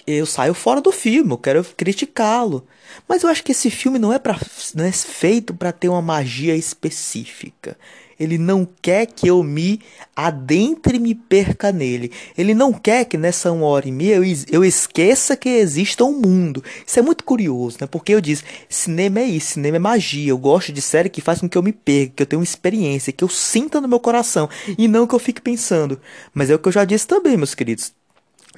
eu 0.07 0.27
saio 0.27 0.53
fora 0.53 0.83
do 0.83 0.93
filme, 0.93 1.31
eu 1.31 1.39
quero 1.39 1.65
criticá-lo. 1.65 2.67
Mas 3.09 3.23
eu 3.23 3.31
acho 3.31 3.43
que 3.43 3.53
esse 3.53 3.71
filme 3.71 3.99
não 3.99 4.13
é, 4.13 4.19
pra, 4.19 4.39
não 4.75 4.85
é 4.85 4.93
feito 4.93 5.55
para 5.55 5.73
ter 5.73 5.89
uma 5.89 6.03
magia 6.03 6.55
específica. 6.55 7.75
Ele 8.21 8.37
não 8.37 8.69
quer 8.83 9.07
que 9.07 9.27
eu 9.27 9.43
me 9.43 9.81
adentre 10.15 10.99
e 10.99 11.01
me 11.01 11.15
perca 11.15 11.73
nele. 11.73 12.13
Ele 12.37 12.53
não 12.53 12.73
quer 12.73 13.07
que 13.07 13.17
nessa 13.17 13.51
uma 13.51 13.65
hora 13.67 13.89
e 13.89 13.93
meia 13.93 14.17
eu, 14.17 14.23
eu 14.53 14.63
esqueça 14.63 15.35
que 15.35 15.49
exista 15.49 16.05
um 16.05 16.21
mundo. 16.21 16.63
Isso 16.87 16.99
é 16.99 17.03
muito 17.03 17.25
curioso, 17.25 17.79
né? 17.81 17.87
Porque 17.87 18.13
eu 18.13 18.21
disse, 18.21 18.45
cinema 18.69 19.21
é 19.21 19.25
isso, 19.25 19.55
cinema 19.55 19.77
é 19.77 19.81
magia. 19.81 20.31
Eu 20.31 20.39
gosto 20.39 20.71
de 20.71 20.83
série 20.83 21.09
que 21.09 21.23
faz 21.23 21.41
com 21.41 21.49
que 21.49 21.57
eu 21.57 21.63
me 21.63 21.73
perca, 21.73 22.13
que 22.17 22.23
eu 22.23 22.27
tenha 22.27 22.39
uma 22.39 22.45
experiência, 22.45 23.13
que 23.13 23.25
eu 23.25 23.29
sinta 23.29 23.81
no 23.81 23.89
meu 23.89 23.99
coração 23.99 24.49
e 24.77 24.87
não 24.87 25.07
que 25.07 25.15
eu 25.15 25.19
fique 25.19 25.41
pensando. 25.41 25.99
Mas 26.35 26.51
é 26.51 26.55
o 26.55 26.59
que 26.59 26.69
eu 26.69 26.73
já 26.73 26.85
disse 26.85 27.07
também, 27.07 27.39
meus 27.39 27.55
queridos. 27.55 28.00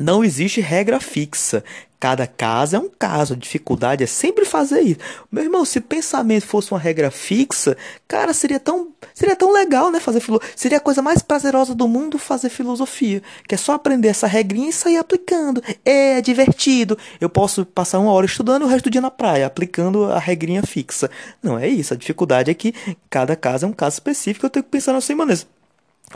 Não 0.03 0.25
existe 0.25 0.61
regra 0.61 1.01
fixa. 1.01 1.62
Cada 2.01 2.27
caso 2.27 2.75
é 2.75 2.79
um 2.81 2.88
caso. 2.88 3.35
A 3.35 3.37
dificuldade 3.37 4.03
é 4.03 4.09
sempre 4.09 4.45
fazer 4.45 4.81
isso. 4.81 4.99
Meu 5.31 5.45
irmão, 5.45 5.65
se 5.65 5.81
pensamento 5.81 6.45
fosse 6.45 6.73
uma 6.73 6.81
regra 6.81 7.12
fixa, 7.12 7.77
cara, 8.09 8.35
seria 8.35 8.59
tão, 8.59 8.88
seria 9.15 9.37
tão 9.37 9.53
legal, 9.53 9.88
né? 9.93 10.01
Fazer 10.01 10.19
filo... 10.19 10.41
Seria 10.57 10.79
a 10.79 10.81
coisa 10.81 11.01
mais 11.01 11.23
prazerosa 11.23 11.77
do 11.77 11.87
mundo 11.87 12.19
fazer 12.19 12.49
filosofia. 12.49 13.23
Que 13.47 13.55
é 13.55 13.59
só 13.59 13.75
aprender 13.75 14.09
essa 14.09 14.27
regrinha 14.27 14.71
e 14.71 14.73
sair 14.73 14.97
aplicando. 14.97 15.62
É, 15.85 16.19
é 16.19 16.21
divertido. 16.21 16.99
Eu 17.21 17.31
posso 17.31 17.65
passar 17.65 18.01
uma 18.01 18.11
hora 18.11 18.27
estudando 18.27 18.62
e 18.62 18.65
o 18.65 18.69
resto 18.69 18.87
do 18.87 18.91
dia 18.91 19.01
na 19.01 19.11
praia, 19.11 19.47
aplicando 19.47 20.07
a 20.07 20.19
regrinha 20.19 20.65
fixa. 20.65 21.09
Não 21.41 21.57
é 21.57 21.69
isso. 21.69 21.95
A 21.95 21.97
dificuldade 21.97 22.51
é 22.51 22.55
que 22.55 22.75
cada 23.09 23.37
caso 23.37 23.65
é 23.65 23.69
um 23.69 23.73
caso 23.73 23.95
específico. 23.95 24.45
Eu 24.45 24.51
tenho 24.51 24.65
que 24.65 24.71
pensar 24.71 24.93
assim, 24.97 25.15
maneira. 25.15 25.43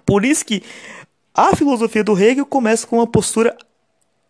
Por 0.04 0.24
isso 0.24 0.44
que 0.44 0.64
a 1.32 1.54
filosofia 1.54 2.02
do 2.02 2.18
Hegel 2.18 2.46
começa 2.46 2.86
com 2.86 2.96
uma 2.96 3.06
postura 3.06 3.54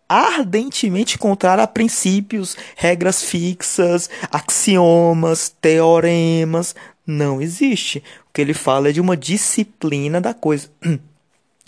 ardentemente 0.08 1.18
contrária 1.18 1.64
a 1.64 1.66
princípios, 1.66 2.56
regras 2.76 3.22
fixas, 3.22 4.08
axiomas, 4.30 5.48
teoremas. 5.60 6.74
Não 7.06 7.40
existe. 7.40 7.98
O 8.28 8.32
que 8.32 8.40
ele 8.40 8.54
fala 8.54 8.88
é 8.88 8.92
de 8.92 9.00
uma 9.00 9.16
disciplina 9.16 10.20
da 10.20 10.34
coisa. 10.34 10.68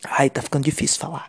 Ai, 0.05 0.31
tá 0.31 0.43
ficando 0.43 0.65
difícil 0.65 1.01
falar. 1.01 1.29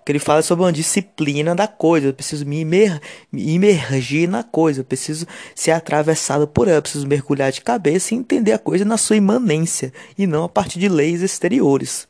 O 0.00 0.04
que 0.04 0.12
ele 0.12 0.18
fala 0.18 0.38
é 0.38 0.42
sobre 0.42 0.64
uma 0.64 0.72
disciplina 0.72 1.54
da 1.54 1.66
coisa. 1.66 2.06
Eu 2.06 2.14
preciso 2.14 2.46
me, 2.46 2.60
imer 2.60 3.00
me 3.30 3.50
imergir 3.50 4.28
na 4.28 4.42
coisa. 4.42 4.80
Eu 4.80 4.84
preciso 4.84 5.26
ser 5.54 5.72
atravessado 5.72 6.46
por 6.46 6.68
ela. 6.68 6.78
Eu 6.78 6.82
preciso 6.82 7.06
mergulhar 7.06 7.50
de 7.50 7.60
cabeça 7.60 8.14
e 8.14 8.16
entender 8.16 8.52
a 8.52 8.58
coisa 8.58 8.84
na 8.84 8.96
sua 8.96 9.16
imanência 9.16 9.92
e 10.16 10.26
não 10.26 10.44
a 10.44 10.48
partir 10.48 10.78
de 10.78 10.88
leis 10.88 11.22
exteriores. 11.22 12.06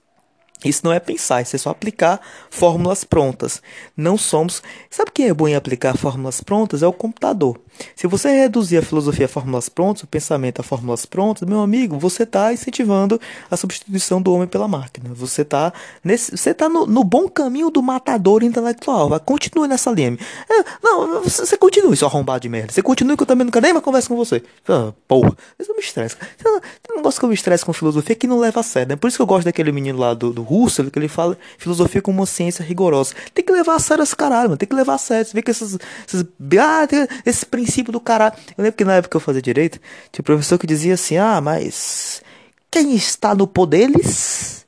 Isso 0.64 0.80
não 0.84 0.92
é 0.92 0.98
pensar, 0.98 1.42
isso 1.42 1.54
é 1.54 1.58
só 1.58 1.70
aplicar 1.70 2.20
fórmulas 2.50 3.04
prontas. 3.04 3.62
Não 3.96 4.16
somos. 4.16 4.62
Sabe 4.90 5.10
quem 5.12 5.28
é 5.28 5.34
bom 5.34 5.46
em 5.46 5.54
aplicar 5.54 5.96
fórmulas 5.96 6.40
prontas? 6.40 6.82
É 6.82 6.86
o 6.86 6.92
computador. 6.92 7.60
Se 7.94 8.06
você 8.06 8.30
reduzir 8.30 8.78
a 8.78 8.82
filosofia 8.82 9.26
a 9.26 9.28
fórmulas 9.28 9.68
prontas, 9.68 10.02
o 10.02 10.06
pensamento 10.06 10.60
a 10.60 10.62
fórmulas 10.62 11.06
prontas, 11.06 11.48
meu 11.48 11.60
amigo, 11.60 11.98
você 11.98 12.22
está 12.22 12.52
incentivando 12.52 13.20
a 13.50 13.56
substituição 13.56 14.20
do 14.20 14.32
homem 14.32 14.46
pela 14.46 14.68
máquina. 14.68 15.10
Você 15.14 15.42
está 15.42 15.72
você 16.04 16.54
tá 16.54 16.68
no, 16.68 16.86
no, 16.86 17.04
bom 17.04 17.28
caminho 17.28 17.70
do 17.70 17.82
matador 17.82 18.42
intelectual. 18.42 19.08
Vai, 19.08 19.20
continue 19.20 19.68
nessa 19.68 19.90
linha. 19.90 20.16
É, 20.48 20.64
não, 20.82 21.22
você, 21.22 21.44
você 21.44 21.56
continue, 21.56 21.96
seu 21.96 22.08
arrombado 22.08 22.40
de 22.40 22.48
merda. 22.48 22.72
Você 22.72 22.82
continue 22.82 23.16
que 23.16 23.22
eu 23.22 23.26
também 23.26 23.44
nunca 23.44 23.60
nem 23.60 23.72
mais 23.72 23.84
converso 23.84 24.08
com 24.08 24.16
você. 24.16 24.42
Ah, 24.68 24.92
porra, 25.06 25.36
isso 25.58 25.72
me 25.72 25.80
estressa. 25.80 26.16
Tem 26.42 26.92
um 26.92 26.96
negócio 26.96 27.18
que 27.18 27.24
eu 27.24 27.28
me 27.28 27.34
estresse 27.34 27.64
com 27.64 27.72
filosofia 27.72 28.14
que 28.14 28.26
não 28.26 28.38
leva 28.38 28.60
a 28.60 28.62
sério. 28.62 28.90
Né? 28.90 28.96
Por 28.96 29.08
isso 29.08 29.16
que 29.16 29.22
eu 29.22 29.26
gosto 29.26 29.44
daquele 29.44 29.72
menino 29.72 29.98
lá 29.98 30.14
do, 30.14 30.32
do 30.32 30.42
Russell, 30.42 30.90
que 30.90 30.98
ele 30.98 31.08
fala 31.08 31.36
filosofia 31.58 32.00
como 32.00 32.20
uma 32.20 32.26
ciência 32.26 32.64
rigorosa. 32.64 33.14
Tem 33.34 33.44
que 33.44 33.52
levar 33.52 33.74
a 33.74 33.78
sério 33.78 34.02
esse 34.02 34.16
caralho, 34.16 34.50
mano. 34.50 34.56
Tem 34.56 34.68
que 34.68 34.74
levar 34.74 34.94
a 34.94 34.98
sério. 34.98 35.26
Você 35.26 35.32
vê 35.32 35.42
que 35.42 35.50
esses, 35.50 35.78
esses 36.06 36.24
ah, 36.58 36.86
esse 37.24 37.44
princípio 37.46 37.65
do 37.92 38.00
caralho. 38.00 38.34
Eu 38.56 38.64
lembro 38.64 38.76
que 38.76 38.84
na 38.84 38.94
época 38.94 39.10
que 39.10 39.16
eu 39.16 39.20
fazia 39.20 39.42
direito, 39.42 39.80
tinha 40.12 40.22
um 40.22 40.24
professor 40.24 40.58
que 40.58 40.66
dizia 40.66 40.94
assim: 40.94 41.16
ah, 41.16 41.40
mas 41.40 42.22
quem 42.70 42.94
está 42.94 43.34
no 43.34 43.46
poderes 43.46 44.66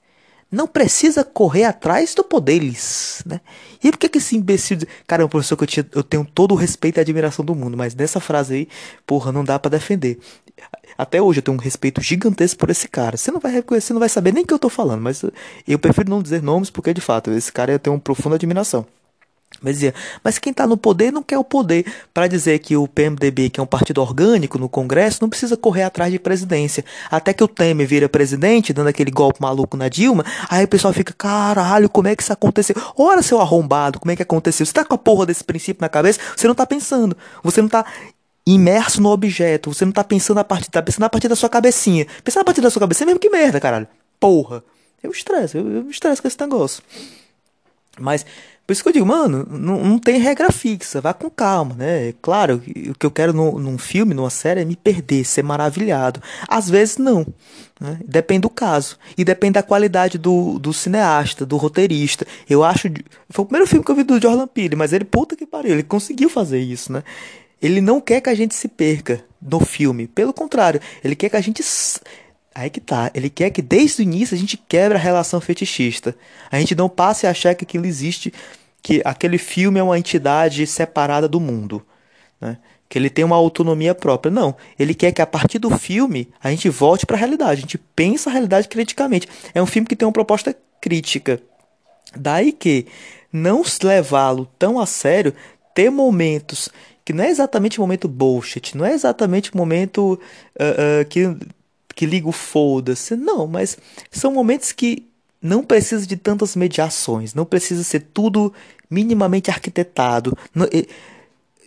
não 0.51 0.67
precisa 0.67 1.23
correr 1.23 1.65
atrás 1.65 2.15
do 2.15 2.25
poderes, 2.25 3.23
né? 3.27 3.41
E 3.83 3.91
por 3.91 3.99
que, 3.99 4.09
que 4.09 4.19
esse 4.19 4.37
imbecil. 4.37 4.79
Cara, 5.07 5.23
é 5.23 5.27
um 5.27 5.29
professor 5.29 5.57
que 5.57 5.65
eu, 5.65 5.67
tinha, 5.67 5.87
eu 5.95 6.03
tenho 6.03 6.25
todo 6.25 6.53
o 6.53 6.55
respeito 6.57 6.99
e 6.99 7.01
admiração 7.01 7.45
do 7.45 7.55
mundo, 7.55 7.77
mas 7.77 7.95
nessa 7.95 8.19
frase 8.19 8.55
aí, 8.55 8.69
porra, 9.07 9.31
não 9.31 9.45
dá 9.45 9.59
para 9.59 9.73
defender. 9.73 10.19
Até 10.97 11.23
hoje 11.23 11.39
eu 11.39 11.43
tenho 11.43 11.57
um 11.57 11.61
respeito 11.61 12.01
gigantesco 12.01 12.59
por 12.59 12.71
esse 12.71 12.89
cara. 12.89 13.17
Você 13.17 13.31
não 13.31 13.39
vai 13.39 13.53
reconhecer, 13.53 13.93
não 13.93 14.01
vai 14.01 14.09
saber 14.09 14.33
nem 14.33 14.43
o 14.43 14.47
que 14.47 14.53
eu 14.53 14.59
tô 14.59 14.69
falando, 14.69 15.01
mas 15.01 15.23
eu 15.67 15.79
prefiro 15.79 16.11
não 16.11 16.23
dizer 16.23 16.43
nomes 16.43 16.71
porque 16.71 16.93
de 16.93 17.01
fato, 17.01 17.31
esse 17.31 17.53
cara 17.53 17.73
eu 17.73 17.79
tenho 17.79 17.95
uma 17.95 18.01
profunda 18.01 18.37
admiração. 18.37 18.85
Dizia, 19.63 19.93
mas 20.23 20.39
quem 20.39 20.53
está 20.53 20.67
no 20.67 20.77
poder 20.77 21.13
não 21.13 21.23
quer 21.23 21.37
o 21.37 21.43
poder 21.43 21.85
para 22.15 22.29
dizer 22.29 22.61
que 22.61 22.77
o 22.77 22.87
PMDB, 22.87 23.51
que 23.51 23.59
é 23.59 23.63
um 23.63 23.67
partido 23.67 24.01
orgânico 24.01 24.57
no 24.57 24.69
Congresso, 24.69 25.19
não 25.21 25.29
precisa 25.29 25.57
correr 25.57 25.83
atrás 25.83 26.13
de 26.13 26.19
presidência. 26.19 26.85
Até 27.11 27.33
que 27.33 27.43
o 27.43 27.49
Temer 27.49 27.87
vira 27.87 28.09
presidente, 28.09 28.73
dando 28.73 28.89
aquele 28.89 29.11
golpe 29.11 29.43
maluco 29.43 29.77
na 29.77 29.89
Dilma, 29.89 30.25
aí 30.49 30.65
o 30.65 30.69
pessoal 30.69 30.93
fica, 30.93 31.13
caralho, 31.13 31.89
como 31.89 32.07
é 32.07 32.15
que 32.15 32.23
isso 32.23 32.33
aconteceu? 32.33 32.77
Ora, 32.97 33.21
seu 33.21 33.41
arrombado, 33.41 33.99
como 33.99 34.13
é 34.13 34.17
que 34.17 34.23
aconteceu? 34.23 34.65
Você 34.65 34.73
tá 34.73 34.85
com 34.85 34.95
a 34.95 34.99
porra 34.99 35.27
desse 35.27 35.43
princípio 35.43 35.83
na 35.83 35.89
cabeça, 35.89 36.21
você 36.37 36.47
não 36.47 36.55
tá 36.55 36.65
pensando. 36.65 37.17
Você 37.43 37.61
não 37.61 37.69
tá 37.69 37.85
imerso 38.47 39.03
no 39.03 39.11
objeto, 39.11 39.75
você 39.75 39.85
não 39.85 39.93
tá 39.93 40.05
pensando 40.05 40.39
a 40.39 40.45
partir, 40.45 40.71
tá 40.71 40.81
pensando 40.81 41.05
a 41.05 41.11
partir 41.11 41.29
da 41.29 41.37
sua 41.37 41.49
cabecinha. 41.49 42.07
Pensando 42.23 42.43
a 42.43 42.45
partir 42.45 42.61
da 42.61 42.71
sua 42.71 42.81
cabecinha 42.81 43.07
mesmo 43.07 43.21
que 43.21 43.29
merda, 43.29 43.61
caralho. 43.61 43.89
Porra. 44.21 44.63
Eu 45.03 45.11
estresse, 45.11 45.57
eu, 45.57 45.69
eu 45.69 45.91
estresse 45.91 46.21
com 46.21 46.27
esse 46.27 46.41
negócio. 46.41 46.83
Mas 47.99 48.25
por 48.69 48.75
isso 48.75 48.83
que 48.83 48.91
eu 48.91 48.93
digo, 48.93 49.07
mano, 49.07 49.49
não, 49.51 49.83
não 49.83 49.99
tem 49.99 50.19
regra 50.19 50.53
fixa, 50.53 51.01
vá 51.01 51.15
com 51.15 51.31
calma, 51.31 51.75
né? 51.75 52.13
Claro, 52.21 52.63
o 52.91 52.95
que 52.95 53.07
eu 53.07 53.11
quero 53.11 53.33
no, 53.33 53.59
num 53.59 53.79
filme, 53.79 54.13
numa 54.13 54.29
série, 54.29 54.61
é 54.61 54.65
me 54.67 54.77
perder, 54.77 55.25
ser 55.25 55.43
maravilhado. 55.43 56.21
Às 56.47 56.69
vezes 56.69 56.99
não. 56.99 57.27
Né? 57.81 57.99
Depende 58.05 58.43
do 58.43 58.51
caso. 58.51 58.99
E 59.17 59.25
depende 59.25 59.55
da 59.55 59.63
qualidade 59.63 60.19
do, 60.19 60.59
do 60.59 60.75
cineasta, 60.75 61.47
do 61.47 61.57
roteirista. 61.57 62.27
Eu 62.47 62.63
acho. 62.63 62.89
Foi 63.31 63.43
o 63.43 63.47
primeiro 63.47 63.67
filme 63.67 63.83
que 63.83 63.91
eu 63.91 63.97
vi 63.97 64.03
do 64.03 64.21
Jordan 64.21 64.47
Peele, 64.47 64.77
mas 64.77 64.93
ele, 64.93 65.07
puta 65.07 65.35
que 65.35 65.47
pariu, 65.47 65.73
ele 65.73 65.83
conseguiu 65.83 66.29
fazer 66.29 66.59
isso, 66.59 66.93
né? 66.93 67.03
Ele 67.63 67.81
não 67.81 68.03
quer 68.03 68.21
que 68.21 68.29
a 68.29 68.35
gente 68.35 68.55
se 68.55 68.69
perca 68.69 69.25
no 69.41 69.61
filme. 69.61 70.07
Pelo 70.07 70.35
contrário, 70.35 70.79
ele 71.03 71.17
quer 71.17 71.31
que 71.31 71.37
a 71.37 71.41
gente 71.41 71.63
Aí 72.59 72.71
que 72.71 72.81
tá. 72.81 73.09
Ele 73.15 73.31
quer 73.31 73.51
que 73.51 73.63
desde 73.63 74.01
o 74.01 74.03
início 74.03 74.35
a 74.35 74.39
gente 74.39 74.57
quebre 74.57 74.99
a 74.99 75.01
relação 75.01 75.41
fetichista. 75.41 76.17
A 76.51 76.59
gente 76.59 76.75
não 76.75 76.89
passe 76.89 77.25
a 77.25 77.31
achar 77.31 77.55
que 77.55 77.63
aquilo 77.63 77.87
existe, 77.87 78.35
que 78.83 79.01
aquele 79.05 79.39
filme 79.39 79.79
é 79.79 79.83
uma 79.83 79.97
entidade 79.97 80.67
separada 80.67 81.29
do 81.29 81.39
mundo. 81.39 81.87
Né? 82.41 82.59
Que 82.89 82.99
ele 82.99 83.09
tem 83.11 83.25
uma 83.25 83.37
autonomia 83.37 83.95
própria. 83.95 84.33
Não. 84.33 84.57
Ele 84.77 84.93
quer 84.93 85.13
que 85.13 85.23
a 85.23 85.27
partir 85.27 85.61
do 85.61 85.71
filme 85.79 86.31
a 86.43 86.51
gente 86.51 86.69
volte 86.69 87.07
para 87.07 87.15
a 87.15 87.19
realidade. 87.21 87.61
A 87.61 87.61
gente 87.61 87.79
pensa 87.79 88.29
a 88.29 88.33
realidade 88.33 88.67
criticamente. 88.67 89.29
É 89.55 89.63
um 89.63 89.67
filme 89.67 89.87
que 89.87 89.95
tem 89.95 90.05
uma 90.05 90.13
proposta 90.13 90.53
crítica. 90.81 91.41
Daí 92.17 92.51
que 92.51 92.87
não 93.33 93.63
levá-lo 93.85 94.49
tão 94.59 94.81
a 94.81 94.87
sério, 94.87 95.33
ter 95.73 95.91
momentos 95.91 96.69
que 97.05 97.13
não 97.13 97.23
é 97.23 97.31
exatamente 97.31 97.79
o 97.79 97.83
momento 97.83 98.09
bullshit, 98.09 98.77
não 98.77 98.85
é 98.85 98.93
exatamente 98.93 99.55
o 99.55 99.57
momento 99.57 100.21
uh, 100.61 101.03
uh, 101.03 101.05
que 101.09 101.37
que 101.99 102.07
liga 102.07 102.29
o 102.29 102.33
foda-se. 102.33 103.17
Não, 103.17 103.49
mas 103.49 103.77
são 104.09 104.33
momentos 104.33 104.71
que 104.71 105.09
não 105.43 105.65
precisa 105.65 106.07
de 106.07 106.17
tantas 106.17 106.55
mediações, 106.55 107.35
não 107.35 107.45
precisa 107.45 107.83
ser 107.83 108.07
tudo 108.15 108.55
minimamente 108.89 109.51
arquitetado. 109.51 110.39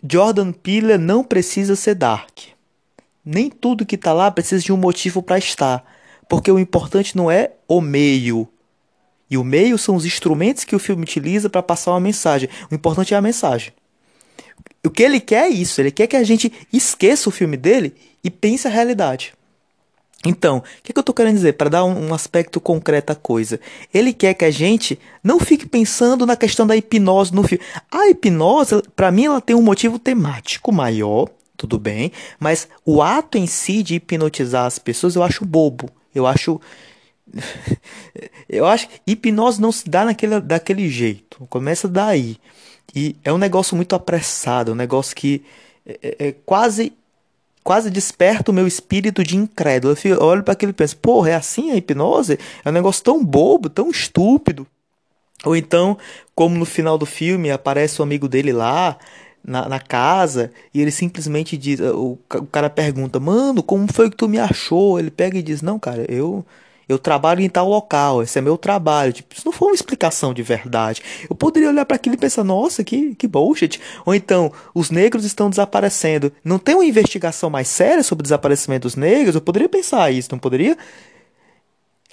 Jordan 0.10 0.54
Peele 0.54 0.98
não 0.98 1.22
precisa 1.22 1.76
ser 1.76 1.96
dark. 1.96 2.32
Nem 3.26 3.50
tudo 3.50 3.86
que 3.86 3.96
está 3.96 4.14
lá 4.14 4.32
precisa 4.32 4.64
de 4.64 4.72
um 4.72 4.78
motivo 4.78 5.22
para 5.22 5.38
estar, 5.38 5.84
porque 6.30 6.50
o 6.50 6.58
importante 6.58 7.18
não 7.18 7.30
é 7.30 7.52
o 7.68 7.82
meio. 7.82 8.48
E 9.30 9.38
o 9.38 9.44
meio 9.44 9.78
são 9.78 9.98
os 9.98 10.06
instrumentos 10.06 10.64
que 10.64 10.78
o 10.78 10.80
filme 10.80 11.04
utiliza 11.04 11.50
para 11.50 11.62
passar 11.62 11.92
uma 11.92 12.00
mensagem. 12.00 12.48
O 12.72 12.76
importante 12.76 13.14
é 13.14 13.18
a 13.18 13.22
mensagem. 13.22 13.74
O 14.82 14.90
que 14.90 15.04
ele 15.04 15.20
quer 15.20 15.48
é 15.48 15.50
isso, 15.50 15.82
ele 15.82 15.92
quer 15.92 16.08
que 16.08 16.16
a 16.16 16.24
gente 16.24 16.54
esqueça 16.72 17.28
o 17.28 17.34
filme 17.34 17.58
dele 17.58 17.94
e 18.24 18.30
pense 18.30 18.66
a 18.66 18.72
realidade. 18.72 19.34
Então, 20.26 20.58
o 20.58 20.62
que, 20.84 20.94
que, 20.94 21.00
eu 21.00 21.02
estou 21.02 21.16
querendo 21.16 21.36
dizer? 21.36 21.54
Para 21.54 21.70
dar 21.70 21.84
um, 21.84 22.10
um, 22.10 22.14
aspecto 22.14 22.62
concreto 22.62 23.12
à 23.12 23.16
coisa. 23.16 23.60
Ele 23.94 24.14
quer 24.14 24.34
que 24.36 24.46
a 24.46 24.52
gente 24.52 25.00
não 25.24 25.40
fique 25.40 25.68
pensando 25.68 26.26
na 26.26 26.36
questão 26.36 26.68
da 26.68 26.76
hipnose 26.76 27.34
no 27.34 27.44
filme. 27.44 27.64
A 27.90 28.08
hipnose, 28.08 28.84
para 28.96 29.12
mim, 29.12 29.26
ela 29.26 29.42
tem 29.42 29.56
um 29.56 29.62
motivo 29.62 29.98
temático 29.98 30.72
maior, 30.72 31.28
tudo 31.58 31.80
bem, 31.80 32.12
mas 32.40 32.68
o 32.86 33.02
ato 33.02 33.38
em 33.38 33.48
si 33.48 33.82
de 33.82 33.96
hipnotizar 33.96 34.66
as 34.66 34.78
pessoas 34.78 35.16
eu 35.16 35.24
acho 35.24 35.46
bobo. 35.46 35.90
Eu 36.14 36.28
acho. 36.28 36.62
eu 38.48 38.66
acho 38.66 38.90
que 38.90 39.00
hipnose 39.08 39.60
não 39.60 39.72
se 39.72 39.90
dá 39.90 40.06
naquele, 40.06 40.40
daquele 40.40 40.88
jeito. 40.88 41.48
Começa 41.50 41.88
daí. 41.88 42.38
E 42.94 43.16
é 43.24 43.32
um 43.32 43.38
negócio 43.38 43.76
muito 43.76 43.96
apressado, 43.96 44.74
um 44.74 44.76
negócio 44.76 45.16
que 45.16 45.44
é, 45.86 46.00
é, 46.04 46.28
é 46.28 46.32
quase 46.46 46.94
quase 47.64 47.90
desperta 47.90 48.52
o 48.52 48.54
meu 48.54 48.68
espírito 48.68 49.24
de 49.24 49.38
incrédulo. 49.38 49.96
Eu 50.04 50.22
olho 50.22 50.44
para 50.44 50.54
aquilo 50.54 50.72
e 50.72 50.74
penso, 50.74 50.98
porra, 50.98 51.32
é 51.32 51.36
assim 51.36 51.72
a 51.72 51.76
hipnose? 51.76 52.40
É 52.64 52.70
um 52.70 52.74
negócio 52.74 53.04
tão 53.04 53.24
bobo, 53.24 53.70
tão 53.70 53.90
estúpido. 53.90 54.68
Ou 55.44 55.56
então, 55.56 55.98
como 56.36 56.58
no 56.58 56.66
final 56.66 56.98
do 56.98 57.06
filme, 57.06 57.52
aparece 57.52 58.00
o 58.00 58.04
um 58.04 58.06
amigo 58.06 58.28
dele 58.28 58.54
lá, 58.54 58.98
na, 59.44 59.68
na, 59.68 59.80
casa, 59.80 60.52
e 60.72 60.82
ele 60.82 60.92
simplesmente 60.92 61.58
diz, 61.58 61.80
o, 61.80 62.20
o 62.36 62.46
cara 62.46 62.70
pergunta, 62.70 63.20
mano, 63.20 63.64
como 63.64 63.92
foi 63.92 64.10
que 64.10 64.16
tu 64.16 64.28
me 64.30 64.38
achou? 64.38 65.00
Ele 65.00 65.10
pega 65.10 65.38
e 65.38 65.42
diz, 65.42 65.64
não, 65.64 65.80
cara, 65.80 66.06
eu 66.08 66.46
eu 66.88 67.00
trabalho 67.00 67.42
em 67.42 67.50
tal 67.50 67.70
local, 67.70 68.22
esse 68.22 68.38
é 68.38 68.42
meu 68.42 68.58
trabalho. 68.58 69.14
Tipo, 69.14 69.36
isso 69.36 69.46
não 69.46 69.52
foi 69.52 69.70
uma 69.70 69.76
explicação 69.76 70.34
de 70.34 70.44
verdade. 70.44 71.02
Eu 71.30 71.36
poderia 71.36 71.70
olhar 71.70 71.86
para 71.86 71.96
aquilo 71.96 72.16
e 72.16 72.18
pensar, 72.18 72.44
nossa, 72.44 72.84
que, 72.84 73.16
que 73.16 73.28
bullshit. 73.28 73.80
Ou 74.06 74.14
então, 74.14 74.52
os 74.74 74.90
negros 74.90 75.26
estão 75.26 75.50
desaparecendo. 75.50 76.32
Não 76.44 76.60
tem 76.60 76.76
uma 76.76 76.86
investigação 76.86 77.50
mais 77.50 77.68
séria 77.68 78.04
sobre 78.04 78.22
o 78.22 78.24
desaparecimento 78.24 78.88
dos 78.88 78.96
negros? 78.96 79.36
Eu 79.36 79.42
poderia 79.42 79.70
pensar 79.70 80.12
isso, 80.12 80.30
não 80.32 80.40
poderia? 80.40 80.78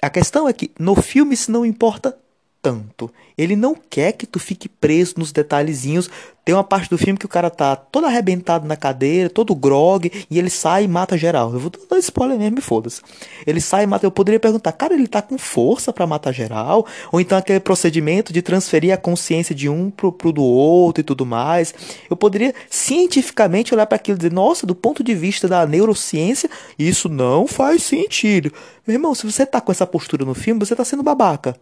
A 0.01 0.09
questão 0.09 0.47
é 0.47 0.53
que 0.53 0.71
no 0.79 0.95
filme 0.95 1.33
isso 1.33 1.51
não 1.51 1.65
importa 1.65 2.17
tanto. 2.61 3.09
Ele 3.37 3.55
não 3.55 3.73
quer 3.73 4.11
que 4.11 4.25
tu 4.25 4.39
fique 4.39 4.67
preso 4.67 5.15
nos 5.17 5.31
detalhezinhos. 5.31 6.09
Tem 6.43 6.53
uma 6.53 6.63
parte 6.63 6.89
do 6.89 6.97
filme 6.97 7.17
que 7.17 7.25
o 7.25 7.29
cara 7.29 7.49
tá 7.49 7.75
todo 7.75 8.05
arrebentado 8.05 8.67
na 8.67 8.75
cadeira, 8.75 9.29
todo 9.29 9.55
grog, 9.55 10.11
e 10.29 10.39
ele 10.39 10.49
sai 10.49 10.83
e 10.83 10.87
mata 10.87 11.17
geral. 11.17 11.53
Eu 11.53 11.59
vou 11.59 11.71
dar 11.89 11.97
spoiler 11.99 12.37
mesmo, 12.37 12.61
foda-se. 12.61 13.01
Ele 13.45 13.61
sai 13.61 13.83
e 13.83 13.87
mata. 13.87 14.05
Eu 14.05 14.11
poderia 14.11 14.39
perguntar, 14.39 14.71
cara, 14.73 14.93
ele 14.93 15.07
tá 15.07 15.21
com 15.21 15.37
força 15.37 15.93
para 15.93 16.07
matar 16.07 16.33
geral? 16.33 16.85
Ou 17.11 17.21
então 17.21 17.37
aquele 17.37 17.59
procedimento 17.59 18.33
de 18.33 18.41
transferir 18.41 18.93
a 18.93 18.97
consciência 18.97 19.55
de 19.55 19.69
um 19.69 19.89
pro, 19.89 20.11
pro 20.11 20.33
do 20.33 20.43
outro 20.43 21.01
e 21.01 21.03
tudo 21.03 21.25
mais. 21.25 21.73
Eu 22.09 22.17
poderia 22.17 22.53
cientificamente 22.69 23.73
olhar 23.73 23.85
para 23.85 23.95
aquilo 23.95 24.17
e 24.17 24.19
dizer, 24.19 24.33
nossa, 24.33 24.65
do 24.65 24.75
ponto 24.75 25.03
de 25.03 25.15
vista 25.15 25.47
da 25.47 25.65
neurociência, 25.65 26.49
isso 26.77 27.07
não 27.07 27.47
faz 27.47 27.83
sentido. 27.83 28.51
Meu 28.85 28.95
irmão, 28.95 29.15
se 29.15 29.25
você 29.25 29.45
tá 29.45 29.61
com 29.61 29.71
essa 29.71 29.85
postura 29.85 30.25
no 30.25 30.33
filme, 30.33 30.59
você 30.59 30.75
tá 30.75 30.83
sendo 30.83 31.03
babaca. 31.03 31.55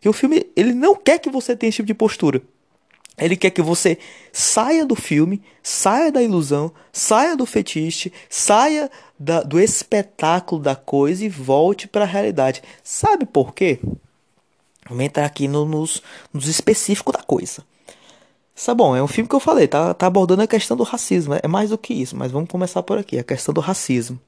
Porque 0.00 0.08
o 0.08 0.14
filme, 0.14 0.46
ele 0.56 0.72
não 0.72 0.96
quer 0.96 1.18
que 1.18 1.28
você 1.28 1.54
tenha 1.54 1.68
esse 1.68 1.76
tipo 1.76 1.86
de 1.86 1.92
postura. 1.92 2.40
Ele 3.18 3.36
quer 3.36 3.50
que 3.50 3.60
você 3.60 3.98
saia 4.32 4.86
do 4.86 4.96
filme, 4.96 5.42
saia 5.62 6.10
da 6.10 6.22
ilusão, 6.22 6.72
saia 6.90 7.36
do 7.36 7.44
fetiche, 7.44 8.10
saia 8.30 8.90
da, 9.18 9.42
do 9.42 9.60
espetáculo 9.60 10.62
da 10.62 10.74
coisa 10.74 11.22
e 11.22 11.28
volte 11.28 11.86
para 11.86 12.04
a 12.04 12.08
realidade. 12.08 12.62
Sabe 12.82 13.26
por 13.26 13.52
quê? 13.52 13.78
Vamos 14.88 15.04
entrar 15.04 15.26
aqui 15.26 15.46
no, 15.46 15.66
nos, 15.66 16.02
nos 16.32 16.48
específicos 16.48 17.12
da 17.12 17.22
coisa. 17.22 17.62
É 18.66 18.74
bom, 18.74 18.96
é 18.96 19.02
um 19.02 19.08
filme 19.08 19.28
que 19.28 19.34
eu 19.34 19.40
falei, 19.40 19.68
tá, 19.68 19.92
tá 19.92 20.06
abordando 20.06 20.42
a 20.42 20.46
questão 20.46 20.76
do 20.76 20.82
racismo. 20.82 21.34
É 21.42 21.46
mais 21.46 21.68
do 21.68 21.76
que 21.76 21.92
isso, 21.92 22.16
mas 22.16 22.32
vamos 22.32 22.48
começar 22.48 22.82
por 22.82 22.96
aqui, 22.96 23.18
a 23.18 23.24
questão 23.24 23.52
do 23.52 23.60
racismo. 23.60 24.18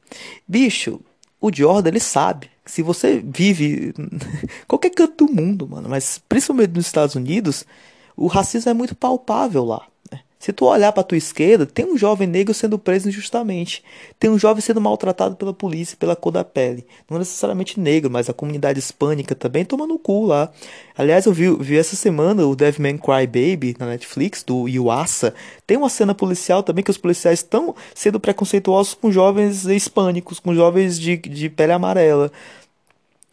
Bicho, 0.46 1.00
o 1.42 1.50
Jordan, 1.52 1.88
ele 1.88 2.00
sabe 2.00 2.48
se 2.64 2.82
você 2.82 3.20
vive 3.22 3.92
qualquer 4.68 4.90
canto 4.90 5.26
do 5.26 5.32
mundo, 5.32 5.68
mano, 5.68 5.88
mas 5.88 6.22
principalmente 6.28 6.70
nos 6.70 6.86
Estados 6.86 7.16
Unidos, 7.16 7.66
o 8.16 8.28
racismo 8.28 8.70
é 8.70 8.74
muito 8.74 8.94
palpável 8.94 9.64
lá. 9.64 9.86
Se 10.42 10.52
tu 10.52 10.64
olhar 10.64 10.90
para 10.90 11.04
tua 11.04 11.16
esquerda, 11.16 11.64
tem 11.64 11.84
um 11.84 11.96
jovem 11.96 12.26
negro 12.26 12.52
sendo 12.52 12.76
preso 12.76 13.08
injustamente, 13.08 13.84
tem 14.18 14.28
um 14.28 14.36
jovem 14.36 14.60
sendo 14.60 14.80
maltratado 14.80 15.36
pela 15.36 15.54
polícia 15.54 15.96
pela 15.96 16.16
cor 16.16 16.32
da 16.32 16.42
pele, 16.42 16.84
não 17.08 17.16
necessariamente 17.16 17.78
negro, 17.78 18.10
mas 18.10 18.28
a 18.28 18.32
comunidade 18.32 18.76
hispânica 18.76 19.36
também 19.36 19.64
toma 19.64 19.86
no 19.86 20.00
cu 20.00 20.26
lá. 20.26 20.50
Aliás, 20.98 21.26
eu 21.26 21.32
vi, 21.32 21.48
vi 21.58 21.78
essa 21.78 21.94
semana 21.94 22.44
o 22.44 22.56
Devilman 22.56 22.98
Cry 22.98 23.24
Baby 23.24 23.76
na 23.78 23.86
Netflix 23.86 24.42
do 24.42 24.66
Yuasa. 24.66 25.32
Tem 25.64 25.76
uma 25.76 25.88
cena 25.88 26.12
policial 26.12 26.64
também 26.64 26.82
que 26.82 26.90
os 26.90 26.98
policiais 26.98 27.38
estão 27.38 27.72
sendo 27.94 28.18
preconceituosos 28.18 28.94
com 28.94 29.12
jovens 29.12 29.64
hispânicos, 29.66 30.40
com 30.40 30.52
jovens 30.52 30.98
de, 30.98 31.18
de 31.18 31.48
pele 31.50 31.70
amarela. 31.70 32.32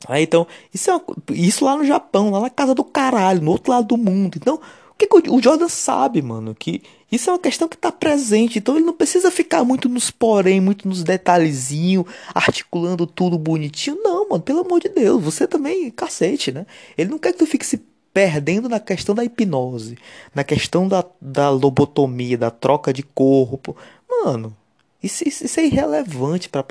Aí, 0.08 0.22
então, 0.22 0.45
isso, 0.72 0.91
é 0.91 0.93
uma, 0.93 1.04
isso 1.32 1.65
lá 1.65 1.76
no 1.76 1.86
Japão, 1.86 2.30
lá 2.30 2.39
na 2.39 2.52
casa 2.52 2.76
do 2.76 2.84
caralho, 2.84 3.41
no 3.41 3.50
outro 3.50 3.72
lado 3.72 3.88
do 3.88 3.98
mundo. 3.98 4.38
Então, 4.38 4.62
o 4.91 4.95
que, 4.95 5.08
que 5.08 5.30
o 5.32 5.41
Jordan 5.41 5.69
sabe, 5.69 6.22
mano? 6.22 6.54
Que 6.54 6.84
isso 7.12 7.30
é 7.30 7.34
uma 7.34 7.39
questão 7.39 7.67
que 7.67 7.76
está 7.76 7.91
presente. 7.91 8.60
Então, 8.60 8.76
ele 8.76 8.86
não 8.86 8.93
precisa 8.93 9.32
ficar 9.32 9.63
muito 9.63 9.89
nos 9.89 10.12
porém, 10.12 10.62
muito 10.62 10.88
nos 10.88 11.04
detalhezinhos, 11.04 12.06
articulando 12.34 13.08
tudo 13.08 13.38
bonitinho. 13.38 13.98
Não, 14.02 14.30
mano, 14.30 14.43
pelo 14.43 14.62
amor 14.62 14.80
de 14.80 14.89
Deus. 14.89 15.24
Você 15.24 15.48
também, 15.48 15.89
cacete, 15.91 16.52
né? 16.52 16.65
Ele 16.98 17.10
não 17.10 17.17
quer 17.17 17.34
que 17.34 17.39
tu 17.39 17.48
fique 17.48 17.65
se 17.65 17.82
perdendo 18.13 18.67
na 18.67 18.80
questão 18.80 19.13
da 19.13 19.24
hipnose, 19.24 19.98
na 20.34 20.43
questão 20.43 20.88
da, 20.88 21.04
da 21.22 21.50
lobotomia, 21.50 22.38
da 22.38 22.52
troca 22.52 22.91
de 22.91 23.04
corpo. 23.04 23.76
Mano, 24.10 24.56
isso, 25.02 25.28
isso, 25.28 25.45
isso 25.45 25.60
é 25.60 25.65
irrelevante 25.65 26.50
para 26.50 26.62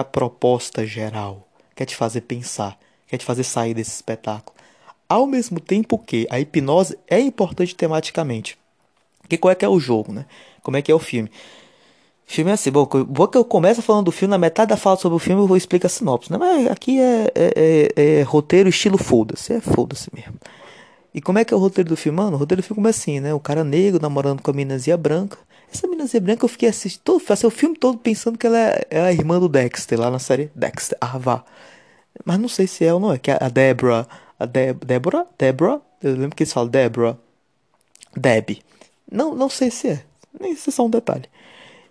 a 0.00 0.04
proposta 0.04 0.86
geral 0.86 1.48
quer 1.74 1.86
te 1.86 1.96
fazer 1.96 2.22
pensar, 2.22 2.78
quer 3.06 3.18
te 3.18 3.24
fazer 3.24 3.44
sair 3.44 3.74
desse 3.74 3.90
espetáculo. 3.90 4.56
Ao 5.08 5.26
mesmo 5.26 5.60
tempo 5.60 5.98
que 5.98 6.26
a 6.30 6.40
hipnose 6.40 6.98
é 7.08 7.20
importante 7.20 7.74
tematicamente. 7.74 8.58
Que 9.32 9.38
qual 9.38 9.50
é 9.50 9.54
que 9.54 9.64
é 9.64 9.68
o 9.68 9.80
jogo, 9.80 10.12
né? 10.12 10.26
Como 10.62 10.76
é 10.76 10.82
que 10.82 10.92
é 10.92 10.94
o 10.94 10.98
filme? 10.98 11.30
Filme 12.26 12.50
é 12.50 12.54
assim, 12.54 12.70
bom, 12.70 12.84
que 12.84 13.38
eu 13.38 13.44
começo 13.46 13.80
falando 13.80 14.04
do 14.04 14.12
filme, 14.12 14.30
na 14.30 14.36
metade 14.36 14.68
da 14.68 14.76
fala 14.76 14.98
sobre 14.98 15.16
o 15.16 15.18
filme 15.18 15.40
eu 15.40 15.46
vou 15.46 15.56
explicar 15.56 15.86
a 15.86 15.88
sinopse, 15.88 16.30
né? 16.30 16.36
Mas 16.36 16.66
aqui 16.66 17.00
é, 17.00 17.32
é, 17.34 17.92
é, 17.96 18.18
é 18.18 18.22
roteiro 18.24 18.68
estilo 18.68 18.98
foda-se, 18.98 19.54
é 19.54 19.60
foda-se 19.62 20.10
mesmo. 20.14 20.34
E 21.14 21.20
como 21.22 21.38
é 21.38 21.46
que 21.46 21.54
é 21.54 21.56
o 21.56 21.60
roteiro 21.60 21.88
do 21.88 21.96
filme? 21.96 22.18
Mano, 22.18 22.36
o 22.36 22.38
roteiro 22.38 22.60
do 22.60 22.64
filme 22.66 22.86
é 22.86 22.90
assim, 22.90 23.20
né? 23.20 23.32
O 23.32 23.40
cara 23.40 23.64
negro 23.64 24.02
namorando 24.02 24.42
com 24.42 24.50
a 24.50 24.54
minazinha 24.54 24.98
branca. 24.98 25.38
Essa 25.72 25.88
minazinha 25.88 26.20
branca 26.20 26.44
eu 26.44 26.48
fiquei 26.50 26.68
assistindo, 26.68 27.00
todo, 27.02 27.22
o 27.22 27.50
filme 27.50 27.74
todo 27.74 27.96
pensando 27.96 28.36
que 28.36 28.46
ela 28.46 28.58
é, 28.58 28.86
é, 28.90 29.00
a 29.00 29.12
irmã 29.14 29.40
do 29.40 29.48
Dexter, 29.48 29.98
lá 29.98 30.10
na 30.10 30.18
série 30.18 30.50
Dexter, 30.54 30.98
ah, 31.00 31.16
vá. 31.16 31.42
Mas 32.22 32.38
não 32.38 32.48
sei 32.48 32.66
se 32.66 32.84
é 32.84 32.92
ou 32.92 33.00
não 33.00 33.14
é, 33.14 33.18
que 33.18 33.30
a 33.30 33.48
Debra, 33.48 34.06
a 34.38 34.44
Débora, 34.44 35.26
Débora, 35.38 35.80
eu 36.02 36.16
lembro 36.16 36.36
que 36.36 36.42
eles 36.42 36.52
falam 36.52 36.68
Débora, 36.68 37.18
Deb. 38.16 38.62
Não, 39.12 39.34
não 39.34 39.48
sei 39.48 39.70
se 39.70 39.88
é, 39.88 40.04
nem 40.40 40.56
se 40.56 40.70
é 40.70 40.72
só 40.72 40.86
um 40.86 40.90
detalhe. 40.90 41.24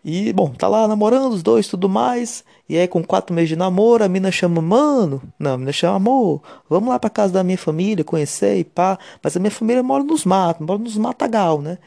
E, 0.03 0.33
bom, 0.33 0.49
tá 0.49 0.67
lá 0.67 0.87
namorando 0.87 1.33
os 1.33 1.43
dois 1.43 1.67
tudo 1.67 1.87
mais. 1.87 2.43
E 2.67 2.77
aí, 2.77 2.87
com 2.87 3.03
quatro 3.03 3.35
meses 3.35 3.49
de 3.49 3.55
namoro, 3.55 4.03
a 4.03 4.09
mina 4.09 4.31
chama, 4.31 4.61
mano. 4.61 5.21
Não, 5.37 5.53
a 5.53 5.57
mina 5.57 5.71
chama, 5.71 5.97
amor, 5.97 6.41
vamos 6.69 6.89
lá 6.89 6.97
pra 6.99 7.09
casa 7.09 7.33
da 7.33 7.43
minha 7.43 7.57
família, 7.57 8.03
conhecer 8.03 8.57
e 8.57 8.63
pá. 8.63 8.97
Mas 9.21 9.37
a 9.37 9.39
minha 9.39 9.51
família 9.51 9.83
mora 9.83 10.03
nos 10.03 10.25
matos, 10.25 10.65
mora 10.65 10.79
nos 10.79 10.97
matagal, 10.97 11.61
né? 11.61 11.77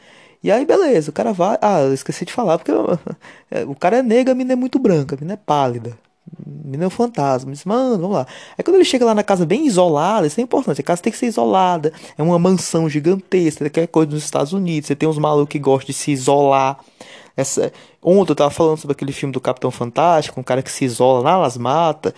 E 0.41 0.51
aí, 0.51 0.65
beleza, 0.65 1.09
o 1.09 1.13
cara 1.13 1.33
vai. 1.33 1.57
Ah, 1.61 1.81
eu 1.81 1.93
esqueci 1.93 2.23
de 2.23 2.31
falar, 2.31 2.57
porque 2.57 2.71
o 3.67 3.75
cara 3.75 3.97
é 3.97 4.03
negro, 4.03 4.31
a 4.31 4.35
mina 4.35 4.53
é 4.53 4.55
muito 4.55 4.79
branca, 4.79 5.15
a 5.15 5.19
mina 5.19 5.33
é 5.33 5.37
pálida. 5.37 5.97
Menino 6.45 6.89
fantasma. 6.89 7.51
Diz, 7.51 7.65
mano, 7.65 7.97
vamos 7.99 8.15
lá. 8.17 8.27
Aí 8.57 8.63
quando 8.63 8.75
ele 8.75 8.85
chega 8.85 9.05
lá 9.05 9.13
na 9.13 9.23
casa 9.23 9.45
bem 9.45 9.65
isolada, 9.65 10.27
isso 10.27 10.39
é 10.39 10.43
importante. 10.43 10.81
A 10.81 10.83
casa 10.83 11.01
tem 11.01 11.11
que 11.11 11.19
ser 11.19 11.27
isolada. 11.27 11.93
É 12.17 12.23
uma 12.23 12.39
mansão 12.39 12.89
gigantesca, 12.89 13.65
qualquer 13.65 13.87
coisa 13.87 14.11
nos 14.11 14.23
Estados 14.23 14.53
Unidos. 14.53 14.87
Você 14.87 14.95
tem 14.95 15.07
uns 15.07 15.17
malucos 15.17 15.51
que 15.51 15.59
gostam 15.59 15.87
de 15.87 15.93
se 15.93 16.11
isolar. 16.11 16.79
Essa... 17.37 17.71
Ontem 18.01 18.31
eu 18.31 18.35
tava 18.35 18.51
falando 18.51 18.77
sobre 18.77 18.93
aquele 18.93 19.11
filme 19.11 19.33
do 19.33 19.41
Capitão 19.41 19.71
Fantástico, 19.71 20.39
um 20.39 20.43
cara 20.43 20.61
que 20.61 20.71
se 20.71 20.85
isola 20.85 21.21
lá 21.21 21.41
nas 21.41 21.57
matas. 21.57 22.13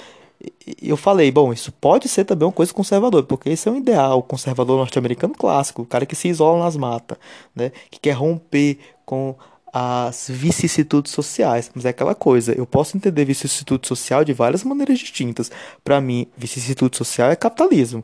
E 0.66 0.90
eu 0.90 0.98
falei, 0.98 1.32
bom, 1.32 1.52
isso 1.52 1.72
pode 1.72 2.08
ser 2.08 2.24
também 2.24 2.46
uma 2.46 2.52
coisa 2.52 2.74
conservadora, 2.74 3.24
porque 3.24 3.50
esse 3.50 3.68
é 3.68 3.72
um 3.72 3.78
ideal 3.78 4.22
conservador 4.22 4.78
norte-americano 4.78 5.34
clássico, 5.34 5.82
o 5.82 5.86
cara 5.86 6.06
que 6.06 6.16
se 6.16 6.28
isola 6.28 6.64
nas 6.64 6.76
matas, 6.78 7.18
né? 7.56 7.72
Que 7.90 8.00
quer 8.00 8.12
romper 8.12 8.78
com 9.06 9.36
as 9.74 10.28
vicissitudes 10.30 11.12
sociais. 11.12 11.72
Mas 11.74 11.86
é 11.86 11.90
aquela 11.90 12.16
coisa, 12.16 12.54
eu 12.54 12.66
posso 12.66 12.98
entender 12.98 13.26
vicissitude 13.26 13.88
social 13.88 14.24
de 14.24 14.34
várias 14.34 14.64
maneiras 14.64 15.00
distintas. 15.00 15.52
Para 15.84 16.00
mim, 16.02 16.28
vicissitude 16.38 16.98
social 16.98 17.30
é 17.30 17.36
capitalismo. 17.36 18.04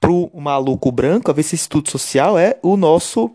Pro 0.00 0.30
maluco 0.34 0.90
branco, 0.90 1.30
a 1.30 1.34
vicissitude 1.34 1.90
social 1.90 2.38
é 2.38 2.58
o 2.62 2.76
nosso 2.76 3.30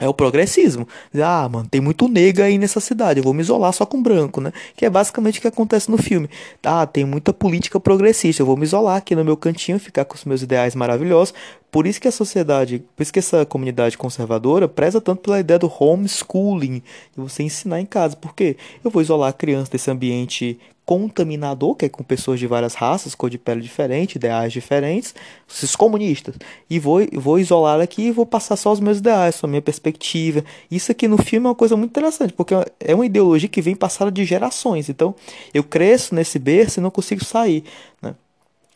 é 0.00 0.08
o 0.08 0.14
progressismo. 0.14 0.86
Ah, 1.14 1.48
mano, 1.48 1.68
tem 1.70 1.80
muito 1.80 2.08
negro 2.08 2.44
aí 2.44 2.58
nessa 2.58 2.80
cidade, 2.80 3.20
eu 3.20 3.24
vou 3.24 3.34
me 3.34 3.40
isolar 3.40 3.72
só 3.72 3.84
com 3.84 4.02
branco, 4.02 4.40
né? 4.40 4.52
Que 4.76 4.86
é 4.86 4.90
basicamente 4.90 5.38
o 5.38 5.42
que 5.42 5.48
acontece 5.48 5.90
no 5.90 5.98
filme. 5.98 6.28
Ah, 6.62 6.86
tem 6.86 7.04
muita 7.04 7.32
política 7.32 7.78
progressista, 7.80 8.42
eu 8.42 8.46
vou 8.46 8.56
me 8.56 8.64
isolar 8.64 8.96
aqui 8.96 9.14
no 9.14 9.24
meu 9.24 9.36
cantinho, 9.36 9.78
ficar 9.78 10.04
com 10.04 10.14
os 10.14 10.24
meus 10.24 10.42
ideais 10.42 10.74
maravilhosos. 10.74 11.34
Por 11.70 11.86
isso 11.86 12.00
que 12.00 12.08
a 12.08 12.12
sociedade, 12.12 12.82
por 12.96 13.02
isso 13.02 13.12
que 13.12 13.18
essa 13.18 13.44
comunidade 13.44 13.98
conservadora 13.98 14.66
preza 14.66 15.00
tanto 15.00 15.22
pela 15.22 15.38
ideia 15.38 15.58
do 15.58 15.70
homeschooling, 15.78 16.82
de 17.14 17.16
você 17.16 17.42
ensinar 17.42 17.80
em 17.80 17.86
casa. 17.86 18.16
Por 18.16 18.34
quê? 18.34 18.56
Eu 18.82 18.90
vou 18.90 19.02
isolar 19.02 19.28
a 19.28 19.32
criança 19.32 19.70
desse 19.70 19.90
ambiente 19.90 20.58
contaminador, 20.88 21.74
que 21.74 21.84
é 21.84 21.88
com 21.90 22.02
pessoas 22.02 22.40
de 22.40 22.46
várias 22.46 22.72
raças, 22.72 23.14
cor 23.14 23.28
de 23.28 23.36
pele 23.36 23.60
diferente, 23.60 24.16
ideais 24.16 24.50
diferentes, 24.50 25.14
esses 25.46 25.76
comunistas. 25.76 26.34
E 26.70 26.78
vou, 26.78 27.00
vou 27.12 27.38
isolar 27.38 27.78
aqui 27.78 28.04
e 28.04 28.10
vou 28.10 28.24
passar 28.24 28.56
só 28.56 28.72
os 28.72 28.80
meus 28.80 28.96
ideais, 28.96 29.34
só 29.34 29.46
a 29.46 29.50
minha 29.50 29.60
perspectiva. 29.60 30.42
Isso 30.70 30.90
aqui 30.90 31.06
no 31.06 31.18
filme 31.18 31.44
é 31.44 31.50
uma 31.50 31.54
coisa 31.54 31.76
muito 31.76 31.90
interessante, 31.90 32.32
porque 32.32 32.54
é 32.80 32.94
uma 32.94 33.04
ideologia 33.04 33.50
que 33.50 33.60
vem 33.60 33.76
passada 33.76 34.10
de 34.10 34.24
gerações. 34.24 34.88
Então, 34.88 35.14
eu 35.52 35.62
cresço 35.62 36.14
nesse 36.14 36.38
berço 36.38 36.80
e 36.80 36.82
não 36.82 36.90
consigo 36.90 37.22
sair. 37.22 37.64
Né? 38.00 38.14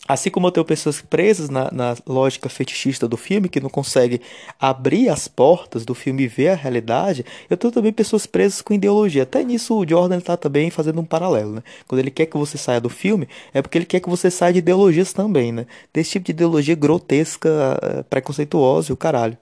Assim 0.09 0.31
como 0.31 0.49
eu 0.49 0.51
tenho 0.51 0.67
pessoas 0.67 1.01
presas 1.01 1.49
na, 1.49 1.71
na, 1.71 1.97
lógica 2.05 2.49
fetichista 2.49 3.07
do 3.07 3.17
filme, 3.17 3.49
que 3.49 3.61
não 3.61 3.71
conseguem 3.71 4.21
abrir 4.59 5.09
as 5.09 5.29
portas 5.29 5.85
do 5.85 5.95
filme 5.95 6.25
e 6.25 6.29
ver 6.29 6.49
a 6.49 6.55
realidade, 6.57 7.25
eu 7.49 7.57
tenho 7.57 7.73
também 7.73 7.93
pessoas 7.93 8.27
presas 8.27 8.61
com 8.61 8.75
ideologia. 8.75 9.23
Até 9.23 9.45
nisso 9.45 9.79
o 9.79 9.89
Jordan 9.89 10.19
está 10.19 10.37
também 10.37 10.71
fazendo 10.71 11.01
um 11.01 11.05
paralelo. 11.05 11.53
Né? 11.53 11.63
Quando 11.87 12.01
ele 12.01 12.11
quer 12.11 12.27
que 12.27 12.37
você 12.37 12.59
saia 12.59 12.81
do 12.81 12.89
filme, 12.89 13.29
é 13.55 13.63
porque 13.63 13.79
ele 13.79 13.87
quer 13.87 14.01
que 14.01 14.11
você 14.11 14.29
saia 14.29 14.53
de 14.53 14.59
ideologias 14.59 15.13
também. 15.13 15.53
Né? 15.53 15.67
Desse 15.95 16.11
tipo 16.11 16.27
de 16.27 16.33
ideologia 16.33 16.75
grotesca, 16.75 17.79
eh, 17.81 18.03
preconceituosa 18.03 18.91
e 18.91 18.95
o 18.95 18.97
caralho. 18.97 19.39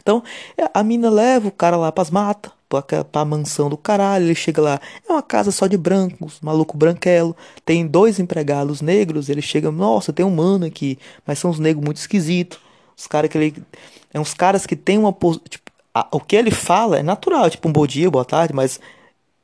Então, 0.00 0.22
a 0.74 0.82
mina 0.82 1.08
leva 1.08 1.48
o 1.48 1.52
cara 1.52 1.76
lá 1.76 1.90
pras 1.90 2.10
matas, 2.10 2.52
pra, 2.82 3.04
pra 3.04 3.24
mansão 3.24 3.68
do 3.68 3.76
caralho. 3.76 4.26
Ele 4.26 4.34
chega 4.34 4.60
lá, 4.60 4.80
é 5.08 5.12
uma 5.12 5.22
casa 5.22 5.50
só 5.50 5.66
de 5.66 5.76
brancos, 5.76 6.38
maluco 6.40 6.76
branquelo. 6.76 7.36
Tem 7.64 7.86
dois 7.86 8.18
empregados 8.18 8.80
negros. 8.80 9.28
Ele 9.28 9.42
chega, 9.42 9.70
nossa, 9.70 10.12
tem 10.12 10.24
um 10.24 10.30
mano 10.30 10.66
aqui, 10.66 10.98
mas 11.26 11.38
são 11.38 11.50
uns 11.50 11.58
negros 11.58 11.84
muito 11.84 11.98
esquisitos. 11.98 12.58
Os 12.96 13.06
caras 13.06 13.30
que 13.30 13.38
ele. 13.38 13.62
É 14.12 14.20
uns 14.20 14.34
caras 14.34 14.66
que 14.66 14.74
tem 14.74 14.98
uma. 14.98 15.12
Tipo, 15.48 15.70
a, 15.94 16.06
o 16.10 16.20
que 16.20 16.36
ele 16.36 16.50
fala 16.50 16.98
é 16.98 17.02
natural, 17.02 17.48
tipo 17.50 17.68
um 17.68 17.72
bom 17.72 17.86
dia, 17.86 18.10
boa 18.10 18.24
tarde, 18.24 18.54
mas 18.54 18.80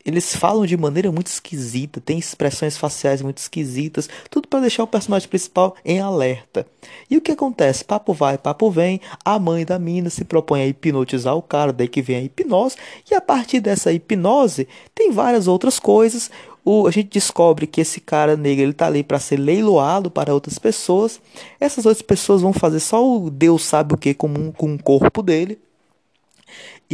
eles 0.05 0.35
falam 0.35 0.67
de 0.67 0.77
maneira 0.77 1.13
muito 1.13 1.29
esquisita, 1.29 2.01
tem 2.01 2.19
expressões 2.19 2.77
faciais 2.77 3.23
muito 3.23 3.39
esquisitas, 3.39 4.09
tudo 4.31 4.49
para 4.49 4.61
deixar 4.61 4.83
o 4.83 4.87
personagem 4.87 5.29
principal 5.29 5.77
em 5.85 6.01
alerta. 6.01 6.67
E 7.09 7.17
o 7.17 7.21
que 7.21 7.33
acontece? 7.33 7.85
Papo 7.85 8.13
vai, 8.13 8.37
papo 8.37 8.71
vem, 8.71 9.01
a 9.25 9.39
mãe 9.39 9.65
da 9.65 9.79
mina 9.79 10.11
se 10.11 10.25
propõe 10.25 10.63
a 10.63 10.67
hipnotizar 10.67 11.37
o 11.37 11.43
cara, 11.43 11.73
daí 11.73 11.89
que 11.89 12.03
vem 12.03 12.17
a 12.17 12.23
hipnose, 12.23 12.77
e 13.11 13.15
a 13.15 13.21
partir 13.21 13.61
dessa 13.61 13.93
hipnose 13.93 14.67
tem 14.95 15.11
várias 15.13 15.47
outras 15.47 15.79
coisas. 15.79 16.31
O, 16.65 16.87
a 16.87 16.91
gente 16.93 17.11
descobre 17.11 17.67
que 17.67 17.81
esse 17.81 18.01
cara 18.01 18.37
negro 18.37 18.63
ele 18.63 18.73
tá 18.73 18.87
ali 18.87 19.03
para 19.03 19.19
ser 19.19 19.37
leiloado 19.37 20.11
para 20.11 20.33
outras 20.33 20.59
pessoas. 20.59 21.21
Essas 21.59 21.85
outras 21.85 22.03
pessoas 22.03 22.41
vão 22.41 22.53
fazer 22.53 22.79
só 22.79 23.05
o 23.05 23.29
Deus 23.29 23.65
sabe 23.65 23.95
o 23.95 23.99
que 23.99 24.15
com, 24.15 24.53
com 24.53 24.75
o 24.75 24.83
corpo 24.83 25.23
dele. 25.23 25.59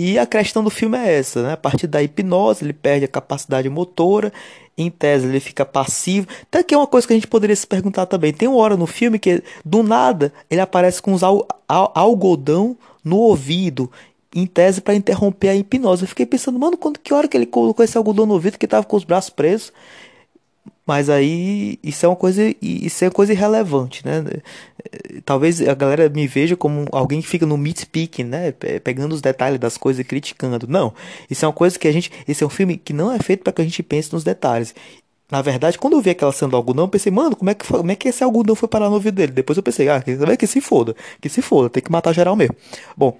E 0.00 0.16
a 0.16 0.24
questão 0.24 0.62
do 0.62 0.70
filme 0.70 0.96
é 0.96 1.18
essa, 1.18 1.42
né? 1.42 1.54
A 1.54 1.56
partir 1.56 1.88
da 1.88 2.00
hipnose, 2.00 2.64
ele 2.64 2.72
perde 2.72 3.04
a 3.04 3.08
capacidade 3.08 3.68
motora, 3.68 4.32
em 4.76 4.88
tese 4.88 5.26
ele 5.26 5.40
fica 5.40 5.66
passivo. 5.66 6.28
Até 6.42 6.62
que 6.62 6.72
é 6.72 6.76
uma 6.76 6.87
coisa 6.87 7.04
que 7.04 7.12
a 7.12 7.16
gente 7.16 7.26
poderia 7.26 7.56
se 7.56 7.66
perguntar 7.66 8.06
também. 8.06 8.32
Tem 8.32 8.46
uma 8.46 8.58
hora 8.58 8.76
no 8.76 8.87
filme 8.87 9.18
que, 9.18 9.42
do 9.64 9.82
nada, 9.82 10.32
ele 10.48 10.61
aparece 10.61 11.02
com 11.02 11.12
os 11.12 11.24
al 11.24 11.44
al 11.66 11.90
algodão 11.96 12.76
no 13.02 13.16
ouvido, 13.16 13.90
em 14.32 14.46
tese 14.46 14.80
para 14.80 14.94
interromper 14.94 15.48
a 15.48 15.56
hipnose. 15.56 16.04
Eu 16.04 16.08
fiquei 16.08 16.26
pensando, 16.26 16.61
mano, 16.61 16.76
quando, 16.76 17.00
que 17.00 17.12
hora 17.12 17.26
que 17.26 17.37
ele 17.37 17.46
colocou 17.46 17.84
esse 17.84 17.98
algodão 17.98 18.24
no 18.24 18.34
ouvido 18.34 18.56
que 18.56 18.68
tava 18.68 18.87
com 18.87 18.96
os 18.96 19.02
braços 19.02 19.30
presos? 19.30 19.72
Mas 20.87 21.11
aí 21.11 21.78
isso 21.83 22.07
é 22.07 22.09
uma 22.09 22.16
coisa 22.16 22.42
isso 22.62 23.04
é 23.04 23.09
uma 23.09 23.12
coisa 23.12 23.33
irrelevante, 23.33 24.04
né? 24.07 24.24
Talvez 25.24 25.61
a 25.61 25.74
galera 25.74 26.09
me 26.09 26.26
veja 26.26 26.57
como 26.57 26.87
alguém 26.90 27.20
que 27.20 27.28
fica 27.28 27.44
no 27.44 27.57
nitpicking, 27.57 28.24
né? 28.24 28.52
Pegando 28.83 29.14
os 29.14 29.20
detalhes 29.20 29.59
das 29.59 29.76
coisas 29.76 30.00
e 30.00 30.04
criticando. 30.04 30.66
Não, 30.66 30.94
isso 31.28 31.44
é 31.44 31.48
uma 31.48 31.54
coisa 31.54 31.78
que 31.78 31.87
a 31.87 31.92
gente, 31.92 32.11
esse 32.26 32.42
é 32.42 32.46
um 32.46 32.50
filme 32.50 32.76
que 32.76 32.92
não 32.92 33.12
é 33.12 33.18
feito 33.18 33.42
para 33.44 33.52
que 33.52 33.61
a 33.61 33.64
gente 33.64 33.83
pense 33.83 34.12
nos 34.12 34.24
detalhes. 34.24 34.74
Na 35.31 35.42
verdade, 35.42 35.78
quando 35.78 35.92
eu 35.92 36.00
vi 36.00 36.11
aquela 36.11 36.33
cena 36.33 36.52
do 36.52 36.57
algodão, 36.57 36.85
eu 36.85 36.88
pensei, 36.88 37.12
mano, 37.12 37.37
como 37.37 37.50
é 37.50 37.54
que, 37.54 37.66
foi, 37.66 37.78
como 37.78 37.92
é 37.92 37.94
que 37.94 38.09
esse 38.09 38.24
algodão 38.24 38.54
foi 38.54 38.66
parar 38.66 38.88
no 38.88 38.94
ouvido 38.94 39.14
dele? 39.16 39.33
Depois 39.33 39.59
eu 39.59 39.62
pensei, 39.62 39.87
ah, 39.90 40.00
que, 40.00 40.16
que 40.38 40.46
se 40.46 40.61
foda, 40.61 40.96
que 41.20 41.28
se 41.28 41.42
foda, 41.42 41.68
tem 41.68 41.83
que 41.83 41.92
matar 41.92 42.14
geral 42.14 42.35
mesmo. 42.35 42.57
Bom, 42.96 43.14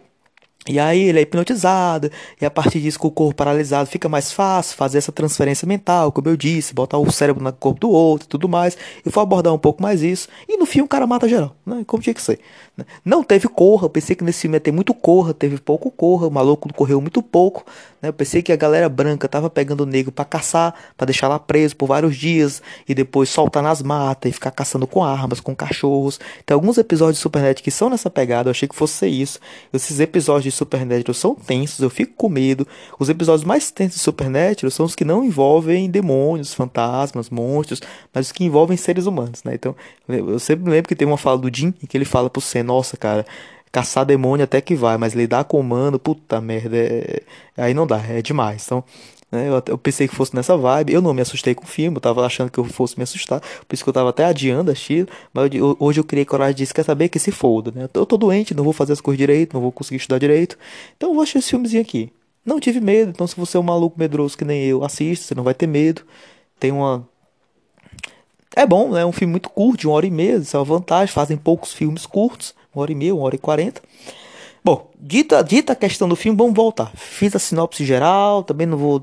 e 0.67 0.79
aí 0.79 1.01
ele 1.01 1.19
é 1.19 1.23
hipnotizado, 1.23 2.11
e 2.41 2.45
a 2.45 2.51
partir 2.51 2.81
disso, 2.81 2.99
com 2.99 3.09
o 3.09 3.11
corpo 3.11 3.35
paralisado, 3.35 3.89
fica 3.89 4.07
mais 4.07 4.31
fácil 4.31 4.77
fazer 4.77 4.99
essa 4.99 5.11
transferência 5.11 5.67
mental, 5.67 6.13
como 6.13 6.29
eu 6.29 6.37
disse, 6.37 6.75
botar 6.75 6.99
o 6.99 7.11
cérebro 7.11 7.43
no 7.43 7.53
corpo 7.53 7.81
do 7.81 7.91
outro 7.91 8.27
e 8.27 8.29
tudo 8.29 8.49
mais. 8.49 8.77
Eu 9.05 9.11
vou 9.11 9.23
abordar 9.23 9.55
um 9.55 9.59
pouco 9.59 9.83
mais 9.83 10.03
isso. 10.03 10.29
E 10.47 10.59
no 10.59 10.67
filme 10.67 10.85
o 10.85 10.89
cara 10.89 11.07
mata 11.07 11.27
geral, 11.27 11.57
né? 11.65 11.85
Como 11.87 12.03
tinha 12.03 12.13
que 12.13 12.21
ser. 12.21 12.39
Né? 12.77 12.85
Não 13.03 13.23
teve 13.23 13.49
corra, 13.49 13.87
eu 13.87 13.91
pensei 13.91 14.15
que 14.15 14.23
nesse 14.23 14.43
filme 14.43 14.57
ia 14.57 14.61
ter 14.61 14.71
muito 14.71 14.93
corra, 14.93 15.33
teve 15.33 15.59
pouco 15.59 15.91
corra, 15.91 16.27
o 16.27 16.31
maluco 16.31 16.71
correu 16.75 17.01
muito 17.01 17.23
pouco. 17.23 17.65
Né? 18.03 18.11
Eu 18.11 18.13
pensei 18.13 18.43
que 18.43 18.53
a 18.53 18.57
galera 18.57 18.89
branca 18.89 19.27
tava 19.27 19.49
pegando 19.49 19.83
o 19.83 19.87
negro 19.87 20.13
para 20.13 20.25
caçar, 20.25 20.75
para 20.97 21.07
deixar 21.07 21.29
lá 21.29 21.39
preso 21.39 21.75
por 21.77 21.87
vários 21.87 22.15
dias, 22.15 22.63
e 22.87 22.95
depois 22.95 23.31
soltar 23.31 23.63
nas 23.63 23.83
matas 23.83 24.31
e 24.31 24.33
ficar 24.35 24.51
caçando 24.51 24.87
com 24.87 25.03
armas, 25.03 25.41
com 25.41 25.57
cachorros. 25.57 26.21
Tem 26.45 26.55
alguns 26.55 26.77
episódios 26.77 27.17
de 27.17 27.23
Supernet 27.23 27.63
que 27.63 27.71
são 27.71 27.89
nessa 27.89 28.11
pegada, 28.11 28.49
eu 28.49 28.51
achei 28.51 28.69
que 28.69 28.77
fosse 28.77 29.09
isso. 29.09 29.41
Esses 29.73 29.99
episódios 29.99 30.48
de 30.49 30.57
Supernatural 30.57 31.15
são 31.15 31.35
tensos, 31.35 31.81
eu 31.81 31.91
fico 31.91 32.15
com 32.17 32.29
medo. 32.29 32.67
Os 32.99 33.09
episódios 33.09 33.45
mais 33.45 33.71
tensos 33.71 33.97
de 33.97 34.03
Supernatural 34.03 34.71
são 34.71 34.87
os 34.87 34.95
que 34.95 35.05
não 35.05 35.25
envolvem 35.25 35.91
demônios, 35.91 36.55
fantasmas, 36.55 37.31
monstros, 37.31 37.81
mas 38.13 38.27
os 38.27 38.33
que 38.33 38.45
envolvem 38.45 38.77
seres 38.77 39.07
humanos, 39.07 39.43
né? 39.45 39.55
Então, 39.55 39.75
eu 40.09 40.39
sempre 40.39 40.71
lembro 40.71 40.89
que 40.89 40.97
tem 40.97 41.07
uma 41.07 41.19
fala 41.19 41.39
do 41.39 41.55
Jim 41.55 41.75
em 41.83 41.87
que 41.87 41.97
ele 41.97 42.05
fala 42.05 42.31
pro 42.31 42.41
Sen, 42.41 42.63
nossa, 42.63 42.97
cara, 42.97 43.25
caçar 43.71 44.05
demônio 44.05 44.45
até 44.45 44.61
que 44.61 44.75
vai, 44.75 44.97
mas 44.97 45.15
lidar 45.15 45.45
com 45.45 45.61
humano, 45.61 45.99
puta 45.99 46.41
merda, 46.41 46.77
é... 46.77 47.23
aí 47.57 47.75
não 47.75 47.87
dá, 47.87 47.99
é 47.99 48.23
demais. 48.23 48.65
Então, 48.67 48.83
né, 49.31 49.49
eu, 49.49 49.63
eu, 49.67 49.79
pensei 49.79 50.09
que 50.09 50.15
fosse 50.15 50.35
nessa 50.35 50.57
vibe. 50.57 50.93
Eu 50.93 51.03
não 51.03 51.13
me 51.13 51.21
assustei 51.21 51.55
com 51.55 51.65
o 51.65 51.67
filme, 51.67 51.97
eu 51.97 52.01
tava 52.01 52.25
achando 52.25 52.51
que 52.51 52.59
eu 52.59 52.65
fosse 52.65 52.97
me 52.97 53.03
assustar. 53.03 53.41
Por 53.41 53.75
isso 53.75 53.85
que 53.85 53.89
eu 53.89 53.95
tava 53.95 54.09
até 54.11 54.25
adiando 54.25 54.71
a 54.71 54.75
Chile. 54.75 55.09
Mas 55.33 55.53
eu, 55.53 55.77
hoje 55.79 56.01
eu 56.01 56.05
criei 56.05 56.25
coragem 56.25 56.55
de 56.55 56.73
quer 56.73 56.83
saber 56.83 57.09
que 57.09 57.19
se 57.19 57.31
foda, 57.31 57.71
né? 57.75 57.85
Eu 57.85 57.89
tô, 57.89 58.01
eu 58.01 58.07
tô, 58.07 58.17
doente, 58.17 58.55
não 58.55 58.65
vou 58.65 58.73
fazer 58.73 58.95
as 58.95 59.01
coisas 59.01 59.19
direito, 59.19 59.53
não 59.53 59.61
vou 59.61 59.71
conseguir 59.71 59.99
estudar 59.99 60.19
direito. 60.19 60.57
Então 60.97 61.11
eu 61.11 61.15
vou 61.15 61.23
assistir 61.23 61.39
esse 61.39 61.51
filmezinho 61.51 61.83
aqui. 61.83 62.11
Não 62.45 62.59
tive 62.59 62.81
medo, 62.81 63.11
então 63.11 63.27
se 63.27 63.37
você 63.37 63.59
é 63.59 63.61
um 63.61 63.63
maluco 63.63 63.99
medroso 63.99 64.37
que 64.37 64.45
nem 64.45 64.65
eu, 64.65 64.83
assista, 64.83 65.27
você 65.27 65.35
não 65.35 65.43
vai 65.45 65.53
ter 65.53 65.67
medo. 65.67 66.03
Tem 66.59 66.73
uma. 66.73 67.07
É 68.57 68.67
bom, 68.67 68.91
né? 68.93 69.03
É 69.03 69.07
um 69.07 69.13
filme 69.13 69.33
muito 69.33 69.51
curto, 69.51 69.81
de 69.81 69.87
uma 69.87 69.97
hora 69.97 70.07
e 70.07 70.11
meia, 70.11 70.37
isso 70.37 70.57
é 70.57 70.59
uma 70.59 70.65
vantagem. 70.65 71.13
Fazem 71.13 71.37
poucos 71.37 71.75
filmes 71.75 72.07
curtos, 72.07 72.55
uma 72.75 72.83
hora 72.83 72.93
e 72.93 72.95
meia, 72.95 73.15
uma 73.15 73.25
hora 73.25 73.35
e 73.35 73.39
quarenta. 73.39 73.83
Bom, 74.69 74.91
dita, 75.01 75.43
dita 75.43 75.73
a 75.73 75.77
questão 75.77 76.07
do 76.07 76.15
filme, 76.15 76.37
vamos 76.37 76.55
voltar. 76.55 76.93
Fiz 76.95 77.35
a 77.35 77.39
sinopse 77.39 77.87
geral, 77.87 78.43
também 78.43 78.67
não 78.67 78.77
vou. 78.77 79.01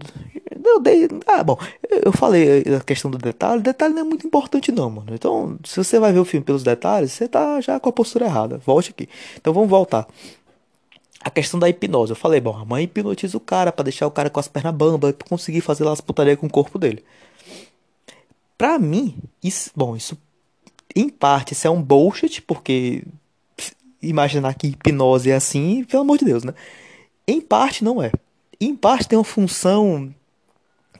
Eu 0.63 0.79
dei. 0.79 1.09
Ah, 1.25 1.43
bom, 1.43 1.57
eu 1.89 2.11
falei 2.11 2.61
a 2.75 2.81
questão 2.81 3.09
do 3.09 3.17
detalhe. 3.17 3.63
Detalhe 3.63 3.95
não 3.95 4.01
é 4.01 4.03
muito 4.03 4.27
importante, 4.27 4.71
não, 4.71 4.91
mano. 4.91 5.07
Então, 5.15 5.57
se 5.65 5.77
você 5.77 5.97
vai 5.97 6.13
ver 6.13 6.19
o 6.19 6.25
filme 6.25 6.45
pelos 6.45 6.61
detalhes, 6.61 7.13
você 7.13 7.27
tá 7.27 7.59
já 7.61 7.79
com 7.79 7.89
a 7.89 7.91
postura 7.91 8.25
errada. 8.25 8.59
Volte 8.63 8.91
aqui. 8.91 9.09
Então, 9.37 9.51
vamos 9.51 9.67
voltar. 9.67 10.05
A 11.19 11.31
questão 11.31 11.59
da 11.59 11.67
hipnose. 11.67 12.11
Eu 12.11 12.15
falei, 12.15 12.39
bom, 12.39 12.55
a 12.55 12.63
mãe 12.63 12.83
hipnotiza 12.83 13.35
o 13.35 13.39
cara 13.39 13.71
para 13.71 13.85
deixar 13.85 14.05
o 14.05 14.11
cara 14.11 14.29
com 14.29 14.39
as 14.39 14.47
pernas 14.47 14.75
bambas 14.75 15.13
pra 15.13 15.27
conseguir 15.27 15.61
fazer 15.61 15.83
lá 15.83 15.93
as 15.93 16.01
putarias 16.01 16.37
com 16.37 16.45
o 16.45 16.51
corpo 16.51 16.77
dele. 16.77 17.03
Pra 18.55 18.77
mim, 18.77 19.15
isso, 19.43 19.71
bom, 19.75 19.95
isso 19.95 20.15
em 20.95 21.09
parte 21.09 21.53
isso 21.53 21.65
é 21.65 21.71
um 21.71 21.81
bullshit, 21.81 22.39
porque 22.43 23.03
imaginar 24.07 24.53
que 24.53 24.67
hipnose 24.67 25.31
é 25.31 25.35
assim, 25.35 25.83
pelo 25.83 26.03
amor 26.03 26.17
de 26.17 26.25
Deus, 26.25 26.43
né? 26.43 26.53
Em 27.27 27.41
parte 27.41 27.83
não 27.83 28.01
é. 28.01 28.11
Em 28.59 28.75
parte 28.75 29.07
tem 29.07 29.17
uma 29.17 29.25
função 29.25 30.13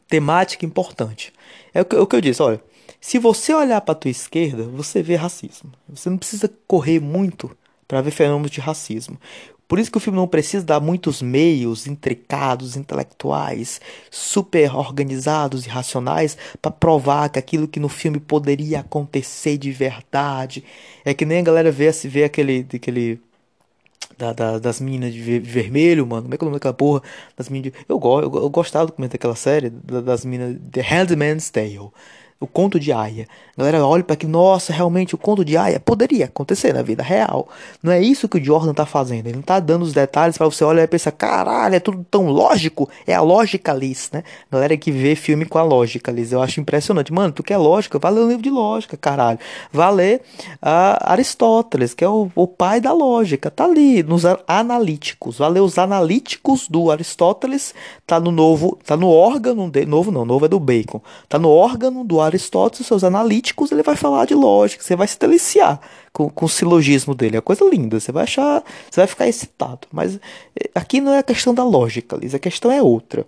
temática 0.08 0.66
importante. 0.66 1.32
É 1.74 1.82
o 1.82 1.86
que, 1.86 1.96
o 1.96 2.08
que 2.08 2.16
eu 2.16 2.22
disse, 2.22 2.42
olha, 2.42 2.62
se 3.00 3.20
você 3.20 3.54
olhar 3.54 3.82
para 3.82 3.92
a 3.92 3.96
tua 3.96 4.12
esquerda, 4.12 4.64
você 4.64 5.02
vê 5.02 5.16
racismo. 5.16 5.72
Você 5.90 6.10
não 6.10 6.18
precisa 6.18 6.52
correr 6.68 7.00
muito 7.00 7.56
para 7.88 8.02
ver 8.02 8.12
fenômenos 8.12 8.52
de 8.52 8.60
racismo. 8.60 9.20
Por 9.68 9.80
isso 9.80 9.92
que 9.92 9.98
o 9.98 10.02
filme 10.02 10.18
não 10.18 10.28
precisa 10.28 10.64
dar 10.64 10.80
muitos 10.80 11.22
meios 11.22 11.88
intricados, 11.88 12.76
intelectuais, 12.76 13.82
super 14.12 14.76
organizados 14.76 15.66
e 15.66 15.70
racionais 15.70 16.38
para 16.62 16.72
provar 16.72 17.30
que 17.30 17.40
aquilo 17.40 17.68
que 17.68 17.80
no 17.80 17.90
filme 17.90 18.20
poderia 18.20 18.82
acontecer 18.82 19.58
de 19.58 19.72
verdade. 19.72 20.64
É 21.04 21.14
que 21.14 21.26
nem 21.26 21.40
a 21.40 21.44
galera 21.44 21.72
vê, 21.72 21.92
se 21.92 22.08
vê 22.08 22.24
aquele, 22.24 22.66
aquele 22.74 23.20
da, 24.18 24.34
da, 24.34 24.60
das 24.60 24.80
minas 24.80 25.14
de 25.14 25.40
vermelho, 25.40 26.06
mano. 26.06 26.24
Como 26.24 26.36
é 26.36 26.38
que 26.38 26.44
é 26.44 26.46
o 26.46 26.50
nome 26.50 26.60
daquela 26.60 26.74
porra? 26.74 27.02
Das 27.36 27.50
minas 27.50 27.72
de... 27.72 27.74
eu, 27.90 28.00
eu, 28.00 28.22
eu 28.22 28.50
gostava 28.50 28.86
do 28.86 28.94
comentário 28.94 29.20
daquela 29.20 29.36
série, 29.36 29.70
das 29.70 30.26
minas. 30.26 30.58
The 30.72 30.82
Handmaid's 30.82 31.50
Tale 31.50 31.92
o 32.40 32.46
conto 32.46 32.80
de 32.80 32.92
Aya. 32.92 33.28
A 33.58 33.62
galera 33.62 33.86
olha 33.86 34.04
para 34.04 34.18
que, 34.18 34.28
nossa, 34.28 34.74
realmente 34.74 35.16
o 35.16 35.18
conto 35.18 35.46
de 35.46 35.56
Aya 35.56 35.80
poderia 35.80 36.26
acontecer 36.26 36.74
na 36.74 36.82
vida 36.82 37.02
real. 37.02 37.48
Não 37.82 37.92
é 37.92 38.02
isso 38.02 38.28
que 38.28 38.38
o 38.38 38.44
Jordan 38.44 38.74
tá 38.74 38.86
fazendo. 38.86 39.28
Ele 39.28 39.38
não 39.38 39.42
tá 39.42 39.60
dando 39.62 39.84
os 39.84 39.94
detalhes 39.94 40.38
para 40.38 40.46
você 40.46 40.64
olhar 40.64 40.84
e 40.84 40.88
pensar, 40.88 41.12
caralho, 41.12 41.76
é 41.76 41.80
tudo 41.80 42.06
tão 42.12 42.28
lógico. 42.28 42.90
É 43.08 43.14
a 43.14 43.22
lógica, 43.22 43.72
Liz, 43.74 44.10
né? 44.12 44.24
Galera 44.52 44.76
que 44.76 44.92
vê 44.92 45.16
filme 45.16 45.46
com 45.46 45.58
a 45.58 45.64
lógica, 45.64 46.12
Liz. 46.12 46.34
Eu 46.34 46.42
acho 46.42 46.60
impressionante. 46.60 47.14
Mano, 47.14 47.32
tu 47.32 47.42
quer 47.42 47.58
lógica? 47.58 47.98
Vai 47.98 48.12
ler 48.12 48.22
um 48.22 48.28
livro 48.28 48.44
de 48.44 48.50
lógica, 48.50 48.98
caralho. 48.98 49.40
Vai 49.72 49.94
ler 49.94 50.22
uh, 50.56 51.00
Aristóteles, 51.00 51.94
que 51.94 52.04
é 52.04 52.10
o, 52.10 52.30
o 52.36 52.46
pai 52.46 52.82
da 52.82 52.92
lógica. 52.92 53.50
Tá 53.50 53.64
ali, 53.64 54.04
nos 54.04 54.24
analíticos. 54.46 55.38
Vai 55.38 55.52
ler 55.52 55.62
os 55.62 55.78
analíticos 55.78 56.68
do 56.68 56.92
Aristóteles. 56.92 57.74
Tá 58.06 58.20
no 58.20 58.32
novo, 58.32 58.78
tá 58.86 58.98
no 58.98 59.10
órgão, 59.10 59.70
de, 59.70 59.86
novo 59.86 60.12
não, 60.12 60.26
novo 60.26 60.46
é 60.46 60.50
do 60.50 60.60
Bacon. 60.60 61.02
Tá 61.30 61.40
no 61.40 61.50
órgão 61.50 62.06
do 62.06 62.20
Aristóteles, 62.26 62.88
seus 62.88 63.04
analíticos, 63.04 63.72
ele 63.72 63.84
vai 63.84 63.96
falar 63.96 64.26
de 64.26 64.34
lógica, 64.34 64.84
você 64.84 64.96
vai 64.96 65.08
se 65.08 65.20
deliciar 65.20 65.80
com, 66.12 66.30
com 66.30 66.46
o 66.46 66.50
silogismo 66.50 67.16
dele. 67.16 67.38
É 67.38 67.42
coisa 67.42 67.64
linda, 67.66 68.00
você 68.00 68.12
vai 68.12 68.24
achar, 68.24 68.64
você 68.90 69.02
vai 69.02 69.08
ficar 69.08 69.28
excitado. 69.28 69.88
Mas 69.92 70.16
eh, 70.56 70.70
aqui 70.76 71.02
não 71.02 71.14
é 71.14 71.20
a 71.20 71.24
questão 71.24 71.54
da 71.54 71.64
lógica, 71.64 72.16
Liz, 72.16 72.34
a 72.36 72.40
questão 72.40 72.72
é 72.72 72.82
outra. 72.82 73.26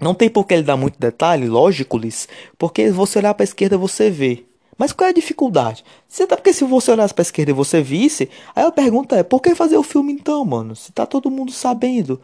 Não 0.00 0.14
tem 0.14 0.28
por 0.28 0.46
que 0.46 0.54
ele 0.54 0.62
dar 0.62 0.76
muito 0.76 0.98
detalhe, 0.98 1.48
lógico, 1.48 1.96
Liz, 1.96 2.28
porque 2.58 2.90
você 2.90 3.18
olhar 3.18 3.34
para 3.34 3.42
a 3.42 3.44
esquerda 3.44 3.78
você 3.78 4.10
vê. 4.10 4.44
Mas 4.76 4.92
qual 4.92 5.06
é 5.06 5.10
a 5.10 5.14
dificuldade? 5.14 5.84
Você 6.08 6.26
tá, 6.26 6.36
porque 6.36 6.52
se 6.52 6.64
você 6.64 6.90
olhasse 6.90 7.14
para 7.14 7.22
esquerda 7.22 7.52
e 7.52 7.54
você 7.54 7.80
visse, 7.80 8.28
aí 8.54 8.64
a 8.64 8.72
pergunta 8.72 9.16
é: 9.16 9.22
por 9.22 9.40
que 9.40 9.54
fazer 9.54 9.76
o 9.76 9.82
filme 9.82 10.12
então, 10.12 10.44
mano? 10.44 10.74
Se 10.74 10.92
tá 10.92 11.06
todo 11.06 11.30
mundo 11.30 11.52
sabendo. 11.52 12.20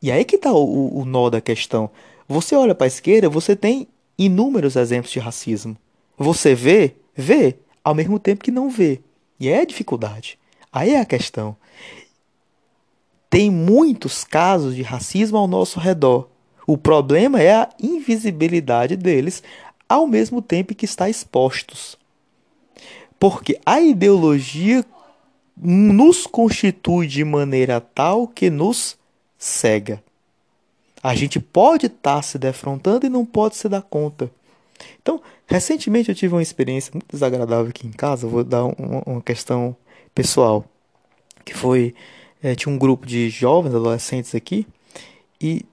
E 0.00 0.10
aí 0.10 0.24
que 0.24 0.36
tá 0.36 0.52
o, 0.52 0.64
o, 0.64 1.00
o 1.00 1.04
nó 1.04 1.30
da 1.30 1.40
questão. 1.40 1.90
Você 2.28 2.56
olha 2.56 2.74
para 2.74 2.86
a 2.86 2.88
esquerda, 2.88 3.28
você 3.28 3.54
tem 3.54 3.86
inúmeros 4.18 4.76
exemplos 4.76 5.12
de 5.12 5.18
racismo. 5.18 5.76
Você 6.16 6.54
vê, 6.54 6.94
vê, 7.14 7.56
ao 7.82 7.94
mesmo 7.94 8.18
tempo 8.18 8.44
que 8.44 8.50
não 8.50 8.70
vê. 8.70 9.00
E 9.38 9.48
é 9.48 9.60
a 9.60 9.64
dificuldade. 9.64 10.38
Aí 10.72 10.90
é 10.90 11.00
a 11.00 11.04
questão. 11.04 11.56
Tem 13.28 13.50
muitos 13.50 14.24
casos 14.24 14.74
de 14.74 14.82
racismo 14.82 15.38
ao 15.38 15.48
nosso 15.48 15.80
redor. 15.80 16.28
O 16.66 16.78
problema 16.78 17.40
é 17.40 17.54
a 17.54 17.68
invisibilidade 17.82 18.96
deles 18.96 19.42
ao 19.88 20.06
mesmo 20.06 20.40
tempo 20.40 20.74
que 20.74 20.84
está 20.84 21.08
expostos. 21.08 21.98
Porque 23.18 23.58
a 23.64 23.80
ideologia 23.80 24.84
nos 25.56 26.26
constitui 26.26 27.06
de 27.06 27.24
maneira 27.24 27.80
tal 27.80 28.26
que 28.26 28.48
nos 28.50 28.96
cega. 29.36 30.02
A 31.02 31.14
gente 31.14 31.40
pode 31.40 31.86
estar 31.86 32.16
tá 32.16 32.22
se 32.22 32.38
defrontando 32.38 33.06
e 33.06 33.08
não 33.08 33.26
pode 33.26 33.56
se 33.56 33.68
dar 33.68 33.82
conta. 33.82 34.30
Então, 35.00 35.20
recentemente 35.46 36.08
eu 36.08 36.14
tive 36.14 36.34
uma 36.34 36.42
experiência 36.42 36.92
muito 36.92 37.10
desagradável 37.10 37.70
aqui 37.70 37.86
em 37.86 37.92
casa. 37.92 38.26
Vou 38.26 38.44
dar 38.44 38.64
uma, 38.64 39.02
uma 39.04 39.22
questão 39.22 39.76
pessoal. 40.14 40.64
Que 41.44 41.54
foi. 41.54 41.94
É, 42.42 42.54
tinha 42.54 42.72
um 42.72 42.78
grupo 42.78 43.06
de 43.06 43.28
jovens, 43.30 43.74
adolescentes 43.74 44.34
aqui. 44.34 44.66
E 45.40 45.64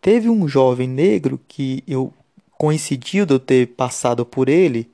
teve 0.00 0.28
um 0.28 0.46
jovem 0.46 0.88
negro 0.88 1.40
que 1.48 1.82
eu 1.86 2.12
coincidiu 2.56 3.26
de 3.26 3.34
eu 3.34 3.40
ter 3.40 3.66
passado 3.68 4.24
por 4.24 4.48
ele. 4.48 4.88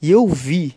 E 0.00 0.10
eu 0.10 0.26
vi 0.26 0.74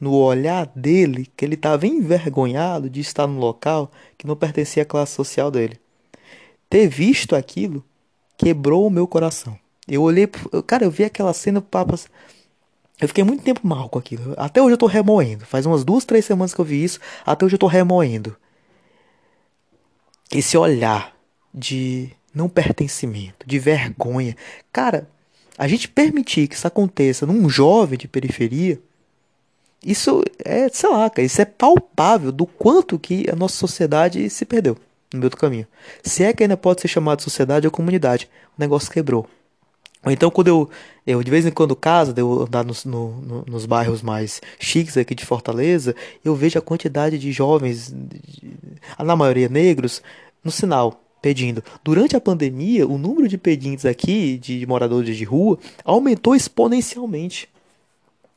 no 0.00 0.14
olhar 0.14 0.66
dele 0.74 1.26
que 1.36 1.44
ele 1.44 1.54
estava 1.54 1.86
envergonhado 1.86 2.88
de 2.88 3.00
estar 3.00 3.26
no 3.26 3.40
local 3.40 3.90
que 4.16 4.26
não 4.26 4.36
pertencia 4.36 4.82
à 4.82 4.86
classe 4.86 5.14
social 5.14 5.50
dele. 5.50 5.78
Ter 6.68 6.86
visto 6.86 7.34
aquilo 7.34 7.84
quebrou 8.36 8.86
o 8.86 8.90
meu 8.90 9.06
coração. 9.06 9.58
Eu 9.86 10.02
olhei, 10.02 10.28
cara, 10.66 10.84
eu 10.84 10.90
vi 10.90 11.04
aquela 11.04 11.32
cena, 11.32 11.60
papas. 11.60 12.08
Eu 13.00 13.08
fiquei 13.08 13.24
muito 13.24 13.42
tempo 13.42 13.66
mal 13.66 13.88
com 13.88 13.98
aquilo. 13.98 14.34
Até 14.36 14.62
hoje 14.62 14.74
eu 14.74 14.78
tô 14.78 14.86
remoendo. 14.86 15.46
Faz 15.46 15.66
umas 15.66 15.84
duas, 15.84 16.04
três 16.04 16.24
semanas 16.24 16.54
que 16.54 16.60
eu 16.60 16.64
vi 16.64 16.82
isso. 16.82 17.00
Até 17.24 17.44
hoje 17.44 17.54
eu 17.54 17.58
tô 17.58 17.66
remoendo. 17.66 18.36
Esse 20.30 20.56
olhar 20.56 21.16
de 21.54 22.10
não 22.34 22.48
pertencimento, 22.48 23.46
de 23.46 23.58
vergonha. 23.58 24.36
Cara, 24.70 25.08
a 25.56 25.66
gente 25.66 25.88
permitir 25.88 26.48
que 26.48 26.54
isso 26.54 26.66
aconteça 26.66 27.24
num 27.24 27.48
jovem 27.48 27.98
de 27.98 28.06
periferia, 28.06 28.78
isso 29.82 30.22
é, 30.44 30.68
sei 30.68 30.90
lá, 30.90 31.08
cara, 31.08 31.24
isso 31.24 31.40
é 31.40 31.44
palpável 31.44 32.30
do 32.30 32.46
quanto 32.46 32.98
que 32.98 33.26
a 33.30 33.34
nossa 33.34 33.56
sociedade 33.56 34.28
se 34.28 34.44
perdeu 34.44 34.76
no 35.12 35.20
meio 35.20 35.30
do 35.30 35.36
caminho. 35.36 35.66
Se 36.02 36.22
é 36.22 36.32
que 36.32 36.42
ainda 36.42 36.56
pode 36.56 36.80
ser 36.80 36.88
chamado 36.88 37.18
de 37.18 37.24
sociedade 37.24 37.66
ou 37.66 37.70
comunidade, 37.70 38.28
o 38.56 38.60
negócio 38.60 38.90
quebrou. 38.90 39.28
Ou 40.04 40.12
então, 40.12 40.30
quando 40.30 40.48
eu, 40.48 40.70
eu 41.06 41.22
de 41.22 41.30
vez 41.30 41.44
em 41.44 41.50
quando 41.50 41.74
caso, 41.74 42.14
eu 42.16 42.42
andar 42.42 42.64
nos, 42.64 42.84
no, 42.84 43.20
no, 43.20 43.44
nos 43.46 43.66
bairros 43.66 44.00
mais 44.00 44.40
chiques 44.58 44.96
aqui 44.96 45.14
de 45.14 45.26
Fortaleza, 45.26 45.94
eu 46.24 46.34
vejo 46.34 46.58
a 46.58 46.62
quantidade 46.62 47.18
de 47.18 47.32
jovens, 47.32 47.94
na 48.98 49.16
maioria 49.16 49.48
negros, 49.48 50.02
no 50.44 50.50
sinal, 50.50 51.02
pedindo. 51.20 51.64
Durante 51.82 52.16
a 52.16 52.20
pandemia, 52.20 52.86
o 52.86 52.96
número 52.96 53.26
de 53.26 53.36
pedintes 53.36 53.84
aqui, 53.84 54.38
de 54.38 54.64
moradores 54.66 55.16
de 55.16 55.24
rua, 55.24 55.58
aumentou 55.84 56.34
exponencialmente. 56.34 57.48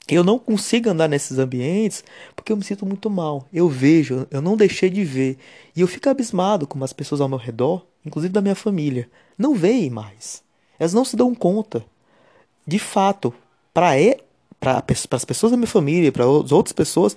Eu 0.07 0.23
não 0.23 0.37
consigo 0.37 0.89
andar 0.89 1.07
nesses 1.07 1.37
ambientes 1.37 2.03
porque 2.35 2.51
eu 2.51 2.57
me 2.57 2.63
sinto 2.63 2.85
muito 2.85 3.09
mal. 3.09 3.47
Eu 3.53 3.69
vejo, 3.69 4.27
eu 4.29 4.41
não 4.41 4.57
deixei 4.57 4.89
de 4.89 5.03
ver. 5.03 5.37
E 5.75 5.81
eu 5.81 5.87
fico 5.87 6.09
abismado 6.09 6.67
com 6.67 6.83
as 6.83 6.91
pessoas 6.91 7.21
ao 7.21 7.29
meu 7.29 7.37
redor, 7.37 7.85
inclusive 8.05 8.33
da 8.33 8.41
minha 8.41 8.55
família, 8.55 9.09
não 9.37 9.55
veem 9.55 9.89
mais. 9.89 10.43
Elas 10.77 10.93
não 10.93 11.05
se 11.05 11.15
dão 11.15 11.33
conta. 11.33 11.85
De 12.65 12.79
fato, 12.79 13.33
para 13.73 13.91
para 14.59 14.83
as 15.11 15.25
pessoas 15.25 15.51
da 15.51 15.57
minha 15.57 15.67
família, 15.67 16.11
para 16.11 16.23
as 16.23 16.51
outras 16.51 16.71
pessoas, 16.71 17.15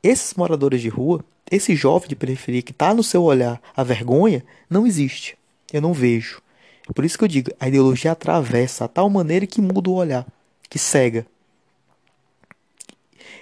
esses 0.00 0.34
moradores 0.34 0.80
de 0.80 0.88
rua, 0.88 1.24
esse 1.50 1.74
jovem 1.74 2.08
de 2.08 2.14
periferia 2.14 2.62
que 2.62 2.70
está 2.70 2.94
no 2.94 3.02
seu 3.02 3.24
olhar 3.24 3.60
a 3.76 3.82
vergonha, 3.82 4.44
não 4.70 4.86
existe. 4.86 5.36
Eu 5.72 5.80
não 5.80 5.92
vejo. 5.92 6.40
É 6.88 6.92
por 6.92 7.04
isso 7.04 7.18
que 7.18 7.24
eu 7.24 7.28
digo, 7.28 7.50
a 7.58 7.66
ideologia 7.66 8.12
atravessa 8.12 8.84
a 8.84 8.88
tal 8.88 9.10
maneira 9.10 9.46
que 9.46 9.60
muda 9.60 9.90
o 9.90 9.94
olhar, 9.94 10.26
que 10.70 10.78
cega. 10.78 11.26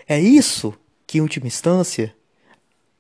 É 0.09 0.19
isso 0.21 0.75
que, 1.07 1.19
em 1.19 1.21
última 1.21 1.47
instância, 1.47 2.15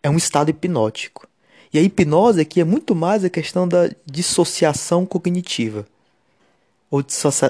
é 0.02 0.10
um 0.10 0.16
estado 0.16 0.50
hipnótico. 0.50 1.26
E 1.72 1.78
a 1.78 1.82
hipnose 1.82 2.40
aqui 2.40 2.60
é 2.60 2.64
muito 2.64 2.94
mais 2.94 3.24
a 3.24 3.30
questão 3.30 3.66
da 3.66 3.90
dissociação 4.04 5.06
cognitiva 5.06 5.86
ou 6.90 7.02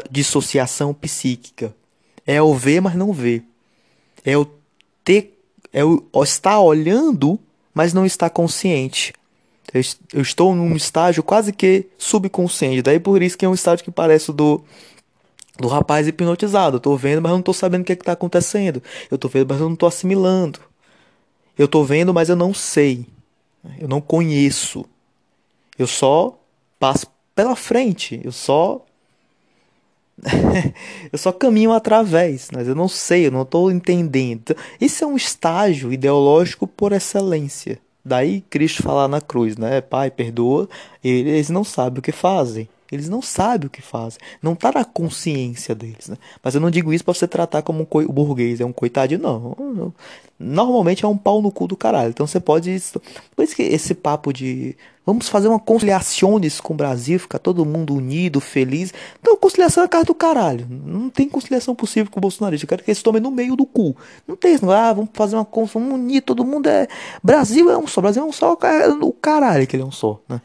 dissociação 0.08 0.94
psíquica. 0.94 1.74
É 2.24 2.40
o 2.40 2.54
ver, 2.54 2.80
mas 2.80 2.94
não 2.94 3.12
ver. 3.12 3.42
É 4.24 4.38
o 4.38 4.46
ter, 5.02 5.36
é 5.72 5.84
o 5.84 6.04
estar 6.22 6.60
olhando, 6.60 7.40
mas 7.74 7.92
não 7.92 8.06
estar 8.06 8.30
consciente. 8.30 9.12
Eu 10.12 10.22
estou 10.22 10.54
num 10.54 10.76
estágio 10.76 11.24
quase 11.24 11.52
que 11.52 11.86
subconsciente. 11.98 12.82
Daí 12.82 13.00
por 13.00 13.20
isso 13.20 13.36
que 13.36 13.44
é 13.44 13.48
um 13.48 13.54
estágio 13.54 13.84
que 13.84 13.90
parece 13.90 14.32
do 14.32 14.62
do 15.58 15.68
rapaz 15.68 16.06
hipnotizado. 16.08 16.76
Eu 16.76 16.80
tô 16.80 16.96
vendo, 16.96 17.22
mas 17.22 17.32
não 17.32 17.42
tô 17.42 17.52
sabendo 17.52 17.82
o 17.82 17.84
que, 17.84 17.92
é 17.92 17.96
que 17.96 18.04
tá 18.04 18.12
acontecendo. 18.12 18.82
Eu 19.10 19.18
tô 19.18 19.28
vendo, 19.28 19.48
mas 19.48 19.60
eu 19.60 19.68
não 19.68 19.76
tô 19.76 19.86
assimilando. 19.86 20.60
Eu 21.56 21.68
tô 21.68 21.84
vendo, 21.84 22.14
mas 22.14 22.28
eu 22.28 22.36
não 22.36 22.54
sei. 22.54 23.06
Eu 23.78 23.88
não 23.88 24.00
conheço. 24.00 24.84
Eu 25.78 25.86
só 25.86 26.38
passo 26.78 27.06
pela 27.34 27.54
frente. 27.54 28.20
Eu 28.24 28.32
só. 28.32 28.84
eu 31.12 31.18
só 31.18 31.32
caminho 31.32 31.72
através, 31.72 32.48
mas 32.52 32.68
eu 32.68 32.74
não 32.74 32.86
sei, 32.88 33.26
eu 33.26 33.30
não 33.30 33.42
estou 33.42 33.70
entendendo. 33.70 34.56
Isso 34.80 35.02
é 35.02 35.06
um 35.06 35.16
estágio 35.16 35.92
ideológico 35.92 36.66
por 36.66 36.92
excelência. 36.92 37.78
Daí 38.04 38.40
Cristo 38.42 38.82
falar 38.82 39.08
na 39.08 39.20
cruz, 39.20 39.56
né? 39.56 39.80
Pai, 39.80 40.10
perdoa, 40.10 40.68
eles 41.02 41.50
não 41.50 41.64
sabem 41.64 42.00
o 42.00 42.02
que 42.02 42.12
fazem. 42.12 42.68
Eles 42.92 43.08
não 43.08 43.22
sabem 43.22 43.66
o 43.66 43.70
que 43.70 43.80
fazem. 43.80 44.20
Não 44.42 44.52
está 44.52 44.70
na 44.70 44.84
consciência 44.84 45.74
deles. 45.74 46.08
Né? 46.08 46.16
Mas 46.42 46.54
eu 46.54 46.60
não 46.60 46.70
digo 46.70 46.92
isso 46.92 47.02
para 47.02 47.14
você 47.14 47.26
tratar 47.26 47.62
como 47.62 47.82
um 47.82 47.86
o 47.90 48.12
burguês 48.12 48.60
é 48.60 48.66
um 48.66 48.72
coitadinho, 48.72 49.20
não. 49.20 49.94
Normalmente 50.38 51.04
é 51.04 51.08
um 51.08 51.16
pau 51.16 51.40
no 51.40 51.50
cu 51.50 51.66
do 51.66 51.76
caralho. 51.76 52.10
Então 52.10 52.26
você 52.26 52.38
pode. 52.38 52.76
Por 53.34 53.42
isso 53.42 53.56
que 53.56 53.62
esse 53.62 53.94
papo 53.94 54.32
de. 54.32 54.76
Vamos 55.04 55.28
fazer 55.28 55.48
uma 55.48 55.58
conciliação 55.58 56.38
com 56.62 56.74
o 56.74 56.76
Brasil, 56.76 57.18
ficar 57.18 57.38
todo 57.38 57.64
mundo 57.64 57.92
unido, 57.94 58.40
feliz. 58.40 58.94
Então, 59.20 59.36
conciliação 59.36 59.82
é 59.82 59.86
a 59.86 59.88
cara 59.88 60.04
do 60.04 60.14
caralho. 60.14 60.64
Não 60.70 61.10
tem 61.10 61.28
conciliação 61.28 61.74
possível 61.74 62.08
com 62.08 62.20
o 62.20 62.22
bolsonarista. 62.22 62.64
Eu 62.64 62.68
quero 62.68 62.84
que 62.84 62.90
eles 62.90 63.02
tomem 63.02 63.20
no 63.20 63.30
meio 63.30 63.56
do 63.56 63.66
cu. 63.66 63.96
Não 64.28 64.36
tem 64.36 64.54
isso. 64.54 64.70
Ah, 64.70 64.92
vamos 64.92 65.10
fazer 65.12 65.34
uma 65.34 65.44
conciliação, 65.44 65.90
vamos 65.90 66.04
unir 66.04 66.22
todo 66.22 66.44
mundo. 66.44 66.68
É... 66.68 66.86
Brasil 67.20 67.68
é 67.68 67.76
um 67.76 67.86
só. 67.86 68.00
Brasil 68.00 68.22
é 68.22 68.26
um 68.26 68.32
só. 68.32 68.52
O 68.52 69.12
caralho 69.12 69.66
que 69.66 69.74
ele 69.74 69.82
é 69.82 69.86
um 69.86 69.90
só. 69.90 70.20
Né? 70.28 70.40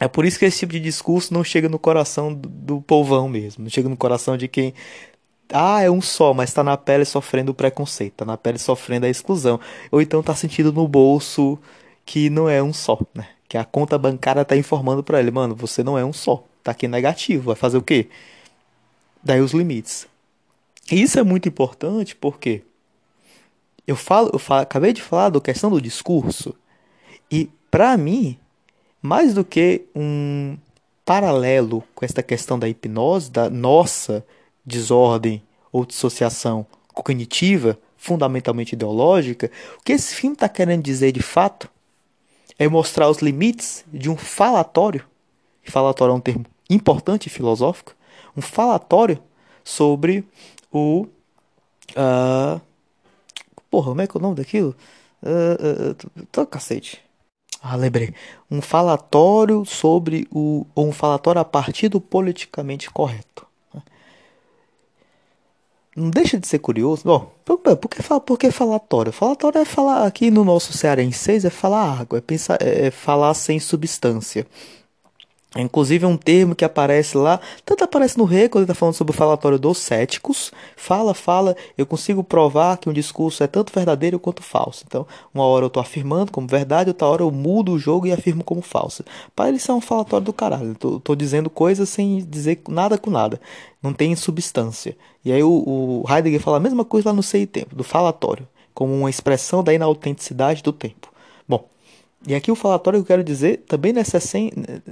É 0.00 0.08
por 0.08 0.24
isso 0.24 0.38
que 0.38 0.44
esse 0.44 0.58
tipo 0.58 0.72
de 0.72 0.80
discurso 0.80 1.32
não 1.32 1.44
chega 1.44 1.68
no 1.68 1.78
coração 1.78 2.34
do, 2.34 2.48
do 2.48 2.80
povão 2.80 3.28
mesmo, 3.28 3.62
não 3.62 3.70
chega 3.70 3.88
no 3.88 3.96
coração 3.96 4.36
de 4.36 4.48
quem 4.48 4.74
ah, 5.52 5.82
é 5.82 5.90
um 5.90 6.00
só, 6.00 6.34
mas 6.34 6.50
está 6.50 6.64
na 6.64 6.76
pele 6.76 7.04
sofrendo 7.04 7.52
o 7.52 7.54
preconceito, 7.54 8.12
está 8.12 8.24
na 8.24 8.36
pele 8.36 8.58
sofrendo 8.58 9.06
a 9.06 9.08
exclusão, 9.08 9.60
ou 9.90 10.00
então 10.00 10.20
está 10.20 10.34
sentindo 10.34 10.72
no 10.72 10.88
bolso 10.88 11.58
que 12.04 12.30
não 12.30 12.48
é 12.48 12.62
um 12.62 12.72
só, 12.72 12.98
né? 13.14 13.28
Que 13.48 13.56
a 13.56 13.64
conta 13.64 13.96
bancária 13.98 14.40
está 14.42 14.56
informando 14.56 15.02
para 15.02 15.20
ele, 15.20 15.30
mano, 15.30 15.54
você 15.54 15.82
não 15.82 15.98
é 15.98 16.04
um 16.04 16.12
só, 16.12 16.44
tá 16.62 16.72
aqui 16.72 16.88
negativo, 16.88 17.44
vai 17.46 17.56
fazer 17.56 17.76
o 17.76 17.82
quê? 17.82 18.08
Daí 19.22 19.40
os 19.40 19.52
limites. 19.52 20.06
E 20.90 21.00
isso 21.00 21.18
é 21.18 21.22
muito 21.22 21.48
importante 21.48 22.16
porque 22.16 22.62
eu 23.86 23.96
falo, 23.96 24.30
eu 24.32 24.38
falo, 24.38 24.62
acabei 24.62 24.92
de 24.92 25.02
falar 25.02 25.30
da 25.30 25.40
questão 25.40 25.70
do 25.70 25.80
discurso 25.80 26.54
e 27.30 27.50
para 27.70 27.96
mim 27.96 28.38
mais 29.04 29.34
do 29.34 29.44
que 29.44 29.84
um 29.94 30.56
paralelo 31.04 31.84
com 31.94 32.06
esta 32.06 32.22
questão 32.22 32.58
da 32.58 32.66
hipnose, 32.66 33.30
da 33.30 33.50
nossa 33.50 34.24
desordem 34.64 35.42
ou 35.70 35.84
dissociação 35.84 36.66
cognitiva, 36.94 37.78
fundamentalmente 37.98 38.74
ideológica, 38.74 39.50
o 39.78 39.84
que 39.84 39.92
esse 39.92 40.14
filme 40.14 40.32
está 40.32 40.48
querendo 40.48 40.82
dizer 40.82 41.12
de 41.12 41.20
fato 41.20 41.68
é 42.58 42.66
mostrar 42.66 43.10
os 43.10 43.18
limites 43.18 43.84
de 43.92 44.08
um 44.08 44.16
falatório. 44.16 45.04
Falatório 45.64 46.12
é 46.12 46.14
um 46.14 46.20
termo 46.20 46.46
importante 46.70 47.26
e 47.26 47.30
filosófico. 47.30 47.94
Um 48.34 48.40
falatório 48.40 49.22
sobre 49.62 50.24
o. 50.72 51.06
Uh, 51.90 52.58
porra, 53.70 53.88
como 53.90 54.00
é 54.00 54.06
que 54.06 54.16
é 54.16 54.18
o 54.18 54.22
nome 54.22 54.36
daquilo? 54.36 54.74
Uh, 55.22 55.90
uh, 55.90 56.26
tô 56.32 56.46
cacete. 56.46 57.04
Ah, 57.66 57.76
lembrei. 57.76 58.12
Um 58.50 58.60
falatório 58.60 59.64
sobre 59.64 60.28
o. 60.30 60.66
um 60.76 60.92
falatório 60.92 61.40
a 61.40 61.44
partir 61.46 61.88
do 61.88 61.98
politicamente 61.98 62.90
correto. 62.90 63.46
Não 65.96 66.10
deixa 66.10 66.38
de 66.38 66.46
ser 66.46 66.58
curioso. 66.58 67.04
Bom, 67.04 67.32
por, 67.42 67.58
que, 67.58 68.02
por 68.26 68.38
que 68.38 68.50
falatório? 68.50 69.12
Falatório 69.12 69.60
é 69.60 69.64
falar. 69.64 70.06
Aqui 70.06 70.30
no 70.30 70.44
nosso 70.44 70.74
cearense 70.74 71.46
é 71.46 71.50
falar 71.50 72.00
água, 72.00 72.18
é, 72.18 72.20
pensar, 72.20 72.58
é, 72.60 72.88
é 72.88 72.90
falar 72.90 73.32
sem 73.32 73.58
substância. 73.58 74.46
Inclusive 75.56 76.04
é 76.04 76.08
um 76.08 76.16
termo 76.16 76.54
que 76.54 76.64
aparece 76.64 77.16
lá, 77.16 77.40
tanto 77.64 77.84
aparece 77.84 78.18
no 78.18 78.24
Rei, 78.24 78.48
quando 78.48 78.62
ele 78.62 78.72
está 78.72 78.74
falando 78.74 78.94
sobre 78.94 79.14
o 79.14 79.16
falatório 79.16 79.58
dos 79.58 79.78
céticos, 79.78 80.52
fala, 80.76 81.14
fala, 81.14 81.56
eu 81.78 81.86
consigo 81.86 82.24
provar 82.24 82.76
que 82.76 82.88
um 82.88 82.92
discurso 82.92 83.42
é 83.44 83.46
tanto 83.46 83.72
verdadeiro 83.72 84.18
quanto 84.18 84.42
falso. 84.42 84.84
Então, 84.86 85.06
uma 85.32 85.44
hora 85.44 85.64
eu 85.64 85.68
estou 85.68 85.80
afirmando 85.80 86.32
como 86.32 86.48
verdade, 86.48 86.90
outra 86.90 87.06
hora 87.06 87.22
eu 87.22 87.30
mudo 87.30 87.72
o 87.72 87.78
jogo 87.78 88.06
e 88.06 88.12
afirmo 88.12 88.42
como 88.42 88.62
falso. 88.62 89.04
Para 89.34 89.48
ele 89.48 89.58
isso 89.58 89.70
é 89.70 89.74
um 89.74 89.80
falatório 89.80 90.26
do 90.26 90.32
caralho, 90.32 90.74
tô, 90.74 91.14
dizendo 91.14 91.48
coisas 91.48 91.88
sem 91.88 92.18
dizer 92.24 92.60
nada 92.68 92.98
com 92.98 93.10
nada, 93.10 93.40
não 93.80 93.92
tem 93.92 94.16
substância. 94.16 94.96
E 95.24 95.30
aí 95.30 95.42
o, 95.42 96.02
o 96.04 96.04
Heidegger 96.12 96.40
fala 96.40 96.56
a 96.56 96.60
mesma 96.60 96.84
coisa 96.84 97.10
lá 97.10 97.14
no 97.14 97.22
Sei 97.22 97.46
Tempo, 97.46 97.76
do 97.76 97.84
falatório, 97.84 98.48
como 98.74 98.92
uma 98.92 99.08
expressão 99.08 99.62
da 99.62 99.72
inautenticidade 99.72 100.64
do 100.64 100.72
tempo. 100.72 101.13
E 102.26 102.34
aqui 102.34 102.50
o 102.50 102.54
falatório 102.54 102.98
eu 102.98 103.04
quero 103.04 103.22
dizer 103.22 103.64
também 103.68 103.92
nessa, 103.92 104.18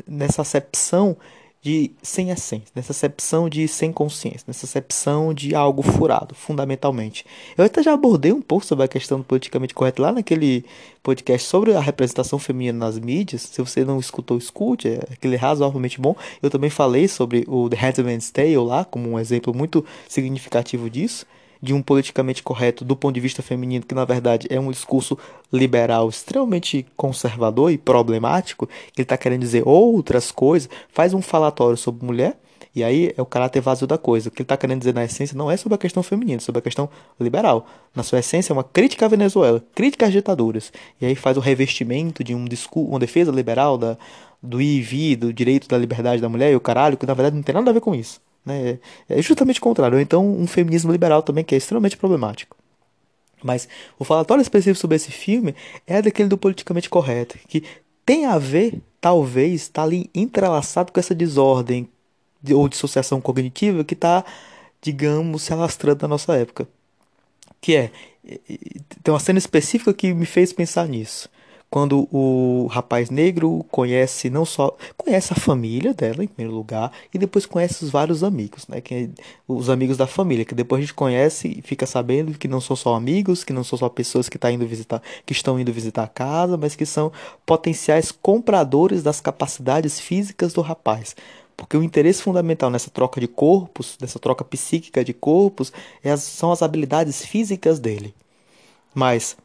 nessa 0.06 0.42
acepção 0.42 1.16
de 1.62 1.92
sem 2.02 2.30
essência, 2.30 2.66
nessa 2.74 2.90
acepção 2.90 3.48
de 3.48 3.68
sem 3.68 3.92
consciência, 3.92 4.42
nessa 4.48 4.66
acepção 4.66 5.32
de 5.32 5.54
algo 5.54 5.80
furado, 5.80 6.34
fundamentalmente. 6.34 7.24
Eu 7.56 7.64
até 7.64 7.80
já 7.80 7.92
abordei 7.92 8.32
um 8.32 8.42
pouco 8.42 8.66
sobre 8.66 8.84
a 8.84 8.88
questão 8.88 9.18
do 9.18 9.24
politicamente 9.24 9.72
correto 9.72 10.02
lá 10.02 10.10
naquele 10.10 10.64
podcast 11.04 11.48
sobre 11.48 11.72
a 11.72 11.80
representação 11.80 12.36
feminina 12.36 12.84
nas 12.84 12.98
mídias. 12.98 13.42
Se 13.42 13.62
você 13.62 13.84
não 13.84 14.00
escutou, 14.00 14.36
escute, 14.36 14.88
é 14.88 15.00
aquele 15.12 15.36
razoavelmente 15.36 16.00
bom. 16.00 16.16
Eu 16.42 16.50
também 16.50 16.68
falei 16.68 17.06
sobre 17.06 17.44
o 17.46 17.70
The 17.70 17.76
Handmaid's 17.76 18.30
Tale 18.32 18.56
lá, 18.56 18.84
como 18.84 19.08
um 19.08 19.18
exemplo 19.18 19.54
muito 19.54 19.84
significativo 20.08 20.90
disso 20.90 21.24
de 21.62 21.72
um 21.72 21.80
politicamente 21.80 22.42
correto 22.42 22.84
do 22.84 22.96
ponto 22.96 23.14
de 23.14 23.20
vista 23.20 23.40
feminino, 23.40 23.86
que 23.86 23.94
na 23.94 24.04
verdade 24.04 24.48
é 24.50 24.58
um 24.58 24.70
discurso 24.70 25.16
liberal 25.52 26.08
extremamente 26.08 26.84
conservador 26.96 27.70
e 27.70 27.78
problemático, 27.78 28.68
ele 28.96 29.04
está 29.04 29.16
querendo 29.16 29.40
dizer 29.40 29.62
outras 29.64 30.32
coisas, 30.32 30.68
faz 30.88 31.14
um 31.14 31.22
falatório 31.22 31.76
sobre 31.76 32.04
mulher, 32.04 32.36
e 32.74 32.82
aí 32.82 33.12
é 33.16 33.20
o 33.20 33.26
caráter 33.26 33.60
vazio 33.60 33.86
da 33.86 33.98
coisa. 33.98 34.28
O 34.28 34.32
que 34.32 34.40
ele 34.40 34.44
está 34.44 34.56
querendo 34.56 34.78
dizer 34.78 34.94
na 34.94 35.04
essência 35.04 35.36
não 35.36 35.50
é 35.50 35.56
sobre 35.58 35.74
a 35.74 35.78
questão 35.78 36.02
feminina, 36.02 36.38
é 36.38 36.40
sobre 36.40 36.58
a 36.58 36.62
questão 36.62 36.88
liberal. 37.20 37.66
Na 37.94 38.02
sua 38.02 38.20
essência 38.20 38.52
é 38.52 38.54
uma 38.54 38.64
crítica 38.64 39.04
à 39.04 39.08
Venezuela, 39.08 39.62
crítica 39.74 40.06
às 40.06 40.12
ditaduras. 40.12 40.72
E 40.98 41.04
aí 41.04 41.14
faz 41.14 41.36
o 41.36 41.40
revestimento 41.40 42.24
de 42.24 42.34
um 42.34 42.46
discurso, 42.46 42.88
uma 42.88 42.98
defesa 42.98 43.30
liberal 43.30 43.76
da, 43.76 43.98
do 44.42 44.60
IV, 44.60 45.16
do 45.16 45.32
direito 45.32 45.68
da 45.68 45.76
liberdade 45.76 46.22
da 46.22 46.30
mulher 46.30 46.50
e 46.50 46.56
o 46.56 46.60
caralho, 46.60 46.96
que 46.96 47.04
na 47.04 47.14
verdade 47.14 47.36
não 47.36 47.42
tem 47.42 47.54
nada 47.54 47.70
a 47.70 47.74
ver 47.74 47.80
com 47.80 47.94
isso. 47.94 48.20
Né? 48.44 48.78
É 49.08 49.20
justamente 49.22 49.58
o 49.58 49.62
contrário. 49.62 49.96
Ou 49.96 50.02
então 50.02 50.26
um 50.26 50.46
feminismo 50.46 50.92
liberal 50.92 51.22
também, 51.22 51.44
que 51.44 51.54
é 51.54 51.58
extremamente 51.58 51.96
problemático. 51.96 52.56
Mas 53.42 53.68
o 53.98 54.04
falatório 54.04 54.42
específico 54.42 54.78
sobre 54.78 54.96
esse 54.96 55.10
filme 55.10 55.54
é 55.86 56.00
daquele 56.00 56.28
do 56.28 56.38
politicamente 56.38 56.88
correto, 56.88 57.38
que 57.48 57.64
tem 58.06 58.24
a 58.26 58.38
ver, 58.38 58.80
talvez, 59.00 59.62
está 59.62 59.82
ali 59.82 60.08
entrelaçado 60.14 60.92
com 60.92 61.00
essa 61.00 61.14
desordem 61.14 61.88
ou 62.52 62.68
dissociação 62.68 63.20
cognitiva 63.20 63.84
que 63.84 63.94
está, 63.94 64.24
digamos, 64.80 65.42
se 65.42 65.52
alastrando 65.52 66.02
na 66.02 66.08
nossa 66.08 66.34
época. 66.36 66.68
Que 67.60 67.76
é, 67.76 67.90
tem 69.02 69.12
uma 69.12 69.20
cena 69.20 69.38
específica 69.38 69.92
que 69.92 70.12
me 70.12 70.26
fez 70.26 70.52
pensar 70.52 70.86
nisso 70.88 71.28
quando 71.72 72.06
o 72.12 72.66
rapaz 72.66 73.08
negro 73.08 73.64
conhece 73.70 74.28
não 74.28 74.44
só 74.44 74.76
conhece 74.94 75.32
a 75.32 75.36
família 75.36 75.94
dela 75.94 76.22
em 76.22 76.26
primeiro 76.26 76.54
lugar 76.54 76.92
e 77.14 77.16
depois 77.16 77.46
conhece 77.46 77.82
os 77.82 77.90
vários 77.90 78.22
amigos, 78.22 78.68
né, 78.68 78.82
que 78.82 78.94
é 78.94 79.08
os 79.48 79.70
amigos 79.70 79.96
da 79.96 80.06
família, 80.06 80.44
que 80.44 80.54
depois 80.54 80.80
a 80.80 80.82
gente 80.82 80.92
conhece 80.92 81.48
e 81.48 81.62
fica 81.62 81.86
sabendo 81.86 82.36
que 82.36 82.46
não 82.46 82.60
são 82.60 82.76
só 82.76 82.94
amigos, 82.94 83.42
que 83.42 83.54
não 83.54 83.64
são 83.64 83.78
só 83.78 83.88
pessoas 83.88 84.28
que 84.28 84.36
tá 84.36 84.52
indo 84.52 84.66
visitar, 84.66 85.00
que 85.24 85.32
estão 85.32 85.58
indo 85.58 85.72
visitar 85.72 86.02
a 86.02 86.08
casa, 86.08 86.58
mas 86.58 86.76
que 86.76 86.84
são 86.84 87.10
potenciais 87.46 88.12
compradores 88.12 89.02
das 89.02 89.22
capacidades 89.22 89.98
físicas 89.98 90.52
do 90.52 90.60
rapaz. 90.60 91.16
Porque 91.56 91.74
o 91.74 91.82
interesse 91.82 92.20
fundamental 92.20 92.68
nessa 92.68 92.90
troca 92.90 93.18
de 93.18 93.26
corpos, 93.26 93.96
nessa 93.98 94.18
troca 94.18 94.44
psíquica 94.44 95.02
de 95.02 95.14
corpos, 95.14 95.72
é 96.04 96.14
são 96.18 96.52
as 96.52 96.60
habilidades 96.60 97.24
físicas 97.24 97.78
dele. 97.78 98.14
Mas 98.94 99.38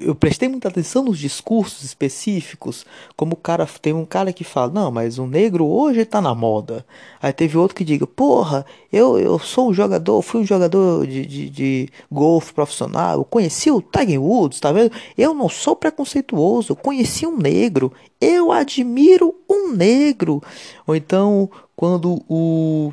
eu 0.00 0.14
prestei 0.14 0.48
muita 0.48 0.68
atenção 0.68 1.02
nos 1.02 1.18
discursos 1.18 1.82
específicos, 1.82 2.86
como 3.16 3.32
o 3.32 3.36
cara 3.36 3.66
tem 3.80 3.92
um 3.92 4.04
cara 4.04 4.32
que 4.32 4.44
fala, 4.44 4.70
não, 4.72 4.92
mas 4.92 5.18
o 5.18 5.26
negro 5.26 5.66
hoje 5.66 6.04
tá 6.04 6.20
na 6.20 6.34
moda. 6.34 6.86
Aí 7.20 7.32
teve 7.32 7.58
outro 7.58 7.76
que 7.76 7.84
diga, 7.84 8.06
porra, 8.06 8.64
eu, 8.92 9.18
eu 9.18 9.38
sou 9.40 9.70
um 9.70 9.74
jogador, 9.74 10.22
fui 10.22 10.42
um 10.42 10.46
jogador 10.46 11.04
de, 11.06 11.26
de, 11.26 11.50
de 11.50 11.88
golfe 12.10 12.52
profissional, 12.52 13.18
eu 13.18 13.24
conheci 13.24 13.70
o 13.72 13.82
Tiger 13.82 14.22
Woods, 14.22 14.60
tá 14.60 14.70
vendo? 14.70 14.92
Eu 15.18 15.34
não 15.34 15.48
sou 15.48 15.74
preconceituoso, 15.74 16.72
eu 16.72 16.76
conheci 16.76 17.26
um 17.26 17.36
negro, 17.36 17.92
eu 18.20 18.52
admiro 18.52 19.34
um 19.50 19.72
negro. 19.72 20.40
Ou 20.86 20.94
então, 20.94 21.50
quando 21.74 22.22
o, 22.28 22.92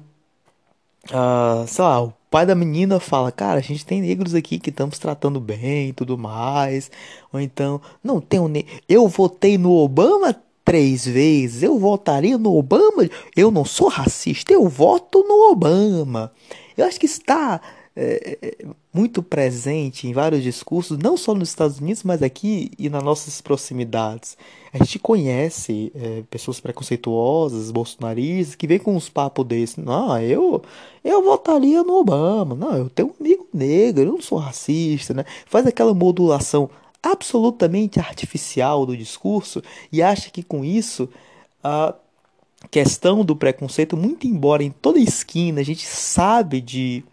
ah, 1.12 1.66
sei 1.68 1.84
lá, 1.84 2.02
o 2.02 2.14
pai 2.30 2.46
da 2.46 2.54
menina 2.56 3.00
fala, 3.00 3.32
cara, 3.32 3.60
a 3.60 3.62
gente 3.62 3.86
tem 3.86 4.02
negros 4.02 4.36
aqui 4.36 4.60
que 4.60 4.70
estamos 4.70 5.00
tratando 5.00 5.40
bem 5.40 5.90
e 5.90 5.94
tudo 5.94 6.18
mais. 6.18 6.92
Ou 7.34 7.40
então, 7.40 7.82
não 8.04 8.22
tem 8.22 8.40
um 8.40 8.52
eu 8.88 9.08
votei 9.08 9.58
no 9.58 9.72
Obama 9.74 10.36
três 10.64 11.06
vezes, 11.06 11.64
eu 11.64 11.80
votaria 11.80 12.38
no 12.38 12.56
Obama. 12.56 13.10
Eu 13.36 13.50
não 13.50 13.66
sou 13.66 13.88
racista, 13.88 14.54
eu 14.54 14.68
voto 14.68 15.26
no 15.28 15.52
Obama. 15.52 16.32
Eu 16.78 16.86
acho 16.86 17.00
que 17.00 17.08
está 17.08 17.60
é, 18.02 18.38
é, 18.42 18.66
muito 18.94 19.22
presente 19.22 20.08
em 20.08 20.14
vários 20.14 20.42
discursos, 20.42 20.98
não 20.98 21.18
só 21.18 21.36
nos 21.36 21.50
Estados 21.50 21.80
Unidos, 21.80 22.02
mas 22.04 22.24
aqui 22.24 22.72
e 22.80 22.90
nas 22.90 23.04
nossas 23.04 23.42
proximidades. 23.42 24.38
A 24.72 24.78
gente 24.78 24.98
conhece 25.00 25.92
é, 25.94 26.24
pessoas 26.30 26.62
preconceituosas, 26.62 27.72
bolsonaristas, 27.72 28.56
que 28.56 28.68
vêm 28.68 28.80
com 28.80 28.96
uns 28.96 29.10
papos 29.10 29.46
desses. 29.46 29.76
Não, 29.76 30.18
eu, 30.22 30.62
eu 31.04 31.22
votaria 31.24 31.84
no 31.84 32.00
Obama. 32.00 32.56
Não, 32.56 32.78
eu 32.78 32.90
tenho 32.90 33.10
um 33.10 33.14
amigo 33.20 33.46
negro, 33.54 34.04
eu 34.04 34.14
não 34.14 34.22
sou 34.22 34.38
racista, 34.38 35.14
né? 35.14 35.26
Faz 35.46 35.68
aquela 35.68 35.94
modulação 35.94 36.70
absolutamente 37.04 38.00
artificial 38.00 38.86
do 38.86 38.96
discurso 38.96 39.62
e 39.92 40.02
acha 40.02 40.30
que 40.30 40.42
com 40.42 40.64
isso 40.64 41.10
a 41.62 41.94
questão 42.72 43.26
do 43.26 43.36
preconceito, 43.36 43.98
muito 43.98 44.26
embora 44.26 44.64
em 44.64 44.72
toda 44.72 45.00
esquina 45.00 45.62
a 45.62 45.64
gente 45.64 45.86
sabe 45.86 46.62
de 46.62 47.04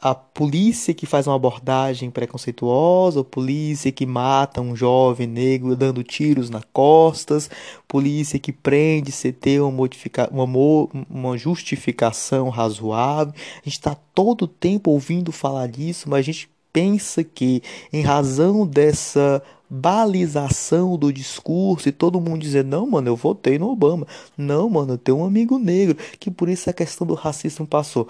a 0.00 0.14
polícia 0.14 0.94
que 0.94 1.04
faz 1.06 1.26
uma 1.26 1.36
abordagem 1.36 2.10
preconceituosa, 2.10 3.20
a 3.20 3.24
polícia 3.24 3.92
que 3.92 4.06
mata 4.06 4.60
um 4.60 4.74
jovem 4.74 5.26
negro 5.26 5.76
dando 5.76 6.02
tiros 6.02 6.48
nas 6.48 6.64
costas, 6.72 7.50
polícia 7.86 8.38
que 8.38 8.52
prende 8.52 9.12
sem 9.12 9.32
ter 9.32 9.60
uma, 9.60 9.88
uma, 10.30 10.88
uma 11.08 11.36
justificação 11.36 12.48
razoável. 12.48 13.34
A 13.34 13.64
gente 13.64 13.78
está 13.78 13.94
todo 14.14 14.46
tempo 14.46 14.90
ouvindo 14.90 15.30
falar 15.32 15.68
disso, 15.68 16.08
mas 16.08 16.20
a 16.20 16.22
gente 16.22 16.50
pensa 16.72 17.22
que, 17.22 17.62
em 17.92 18.02
razão 18.02 18.66
dessa 18.66 19.42
balização 19.70 20.98
do 20.98 21.12
discurso 21.12 21.88
e 21.88 21.92
todo 21.92 22.20
mundo 22.20 22.42
dizer 22.42 22.64
não, 22.64 22.90
mano, 22.90 23.08
eu 23.08 23.14
votei 23.14 23.56
no 23.56 23.70
Obama. 23.70 24.04
Não, 24.36 24.68
mano, 24.68 24.94
eu 24.94 24.98
tenho 24.98 25.18
um 25.18 25.24
amigo 25.24 25.58
negro, 25.58 25.96
que 26.18 26.28
por 26.28 26.48
isso 26.48 26.68
a 26.68 26.72
questão 26.72 27.06
do 27.06 27.14
racismo 27.14 27.64
passou. 27.66 28.08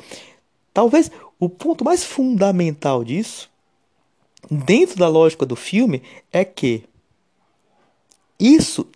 Talvez 0.73 1.11
o 1.39 1.49
ponto 1.49 1.85
mais 1.85 2.05
fundamental 2.05 3.03
disso, 3.03 3.51
dentro 4.51 4.97
da 4.97 5.09
lógica 5.09 5.45
do 5.45 5.57
filme, 5.57 6.03
é 6.33 6.45
que 6.45 6.85
isso, 8.39 8.87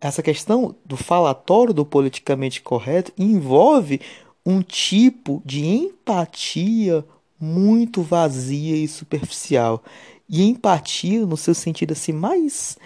essa 0.00 0.22
questão 0.22 0.74
do 0.84 0.98
falatório 0.98 1.72
do 1.72 1.84
politicamente 1.84 2.60
correto, 2.60 3.10
envolve 3.16 4.00
um 4.44 4.60
tipo 4.60 5.40
de 5.46 5.64
empatia 5.64 7.04
muito 7.40 8.02
vazia 8.02 8.76
e 8.76 8.86
superficial. 8.86 9.82
E 10.28 10.42
empatia, 10.42 11.24
no 11.24 11.36
seu 11.36 11.54
sentido 11.54 11.92
assim, 11.92 12.12
mais, 12.12 12.76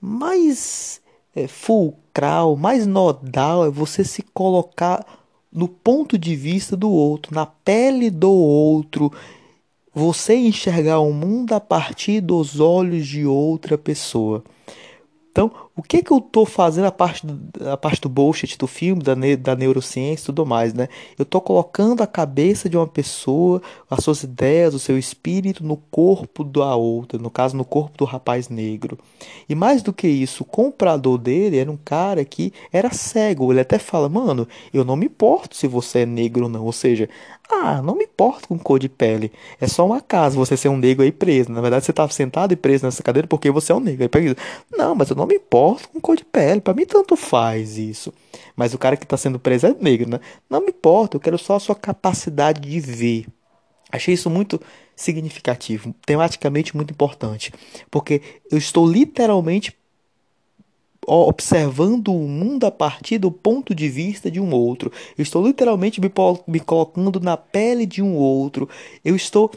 mais 0.00 1.00
é, 1.34 1.46
fulcral, 1.46 2.56
mais 2.56 2.86
nodal, 2.86 3.64
é 3.64 3.70
você 3.70 4.02
se 4.02 4.22
colocar 4.22 5.23
no 5.54 5.68
ponto 5.68 6.18
de 6.18 6.34
vista 6.34 6.76
do 6.76 6.90
outro, 6.90 7.32
na 7.32 7.46
pele 7.46 8.10
do 8.10 8.32
outro, 8.32 9.12
você 9.94 10.34
enxergar 10.34 10.98
o 10.98 11.12
mundo 11.12 11.52
a 11.52 11.60
partir 11.60 12.20
dos 12.20 12.58
olhos 12.58 13.06
de 13.06 13.24
outra 13.24 13.78
pessoa. 13.78 14.42
Então, 15.30 15.50
o 15.76 15.82
que 15.82 16.02
que 16.02 16.12
eu 16.12 16.20
tô 16.20 16.46
fazendo 16.46 16.84
a 16.84 16.92
parte 16.92 17.26
do, 17.26 17.68
a 17.68 17.76
parte 17.76 18.00
do 18.00 18.08
bullshit 18.08 18.56
do 18.56 18.66
filme, 18.66 19.02
da, 19.02 19.16
ne, 19.16 19.36
da 19.36 19.56
neurociência 19.56 20.22
e 20.22 20.26
tudo 20.26 20.46
mais, 20.46 20.72
né? 20.72 20.88
Eu 21.18 21.24
tô 21.24 21.40
colocando 21.40 22.00
a 22.00 22.06
cabeça 22.06 22.68
de 22.68 22.76
uma 22.76 22.86
pessoa, 22.86 23.60
as 23.90 24.04
suas 24.04 24.22
ideias, 24.22 24.72
o 24.72 24.78
seu 24.78 24.96
espírito 24.96 25.64
no 25.64 25.76
corpo 25.76 26.44
da 26.44 26.76
outra, 26.76 27.18
no 27.18 27.28
caso, 27.28 27.56
no 27.56 27.64
corpo 27.64 27.98
do 27.98 28.04
rapaz 28.04 28.48
negro. 28.48 28.96
E 29.48 29.54
mais 29.54 29.82
do 29.82 29.92
que 29.92 30.06
isso, 30.06 30.44
o 30.44 30.46
comprador 30.46 31.18
dele 31.18 31.58
era 31.58 31.70
um 31.70 31.78
cara 31.84 32.24
que 32.24 32.52
era 32.72 32.92
cego. 32.92 33.52
Ele 33.52 33.60
até 33.60 33.78
fala, 33.78 34.08
mano, 34.08 34.46
eu 34.72 34.84
não 34.84 34.94
me 34.94 35.06
importo 35.06 35.56
se 35.56 35.66
você 35.66 36.00
é 36.00 36.06
negro 36.06 36.44
ou 36.44 36.48
não. 36.48 36.64
Ou 36.64 36.72
seja, 36.72 37.08
ah, 37.50 37.82
não 37.82 37.96
me 37.96 38.04
importo 38.04 38.46
com 38.46 38.58
cor 38.58 38.78
de 38.78 38.88
pele. 38.88 39.32
É 39.60 39.66
só 39.66 39.84
um 39.86 39.92
acaso 39.92 40.36
você 40.36 40.56
ser 40.56 40.68
um 40.68 40.76
negro 40.76 41.02
aí 41.02 41.10
preso. 41.10 41.50
Na 41.50 41.60
verdade, 41.60 41.84
você 41.84 41.92
tá 41.92 42.08
sentado 42.08 42.52
e 42.52 42.56
preso 42.56 42.84
nessa 42.84 43.02
cadeira 43.02 43.26
porque 43.26 43.50
você 43.50 43.72
é 43.72 43.74
um 43.74 43.80
negro. 43.80 44.08
Não, 44.70 44.94
mas 44.94 45.10
eu 45.10 45.16
não 45.16 45.26
me 45.26 45.34
importo 45.34 45.63
com 45.92 46.00
cor 46.00 46.16
de 46.16 46.24
pele. 46.24 46.60
Para 46.60 46.74
mim, 46.74 46.86
tanto 46.86 47.16
faz 47.16 47.78
isso. 47.78 48.12
Mas 48.56 48.74
o 48.74 48.78
cara 48.78 48.96
que 48.96 49.06
tá 49.06 49.16
sendo 49.16 49.38
preso 49.38 49.66
é 49.66 49.74
negro, 49.80 50.08
né? 50.08 50.20
Não 50.48 50.60
me 50.60 50.68
importa, 50.68 51.16
eu 51.16 51.20
quero 51.20 51.38
só 51.38 51.56
a 51.56 51.60
sua 51.60 51.74
capacidade 51.74 52.60
de 52.60 52.80
ver. 52.80 53.26
Achei 53.90 54.14
isso 54.14 54.28
muito 54.28 54.60
significativo, 54.96 55.94
tematicamente 56.04 56.76
muito 56.76 56.92
importante. 56.92 57.52
Porque 57.90 58.20
eu 58.50 58.58
estou 58.58 58.90
literalmente 58.90 59.76
observando 61.06 62.08
o 62.08 62.26
mundo 62.26 62.64
a 62.64 62.70
partir 62.70 63.18
do 63.18 63.30
ponto 63.30 63.74
de 63.74 63.88
vista 63.88 64.30
de 64.30 64.40
um 64.40 64.52
outro. 64.52 64.90
Eu 65.16 65.22
estou 65.22 65.46
literalmente 65.46 66.00
me, 66.00 66.10
me 66.46 66.60
colocando 66.60 67.20
na 67.20 67.36
pele 67.36 67.86
de 67.86 68.02
um 68.02 68.14
outro. 68.14 68.68
Eu 69.04 69.14
estou. 69.14 69.50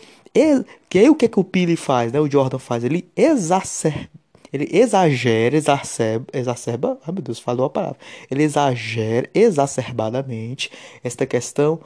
Que 0.87 0.99
é 0.99 1.09
o 1.09 1.15
que, 1.15 1.25
é 1.25 1.27
que 1.27 1.39
o 1.39 1.43
Pili 1.43 1.75
faz, 1.75 2.11
né? 2.11 2.19
o 2.19 2.29
Jordan 2.29 2.59
faz? 2.59 2.83
Ele 2.83 3.09
exacerba 3.15 4.07
ele 4.51 4.67
exagera, 4.71 5.55
exacerba, 5.55 6.25
exacerba, 6.33 6.99
ah 7.05 7.11
meu 7.11 7.21
Deus, 7.21 7.39
falou 7.39 7.65
a 7.65 7.69
palavra. 7.69 7.97
Ele 8.29 8.43
exagera 8.43 9.29
exacerbadamente 9.33 10.71
esta 11.03 11.25
questão 11.25 11.79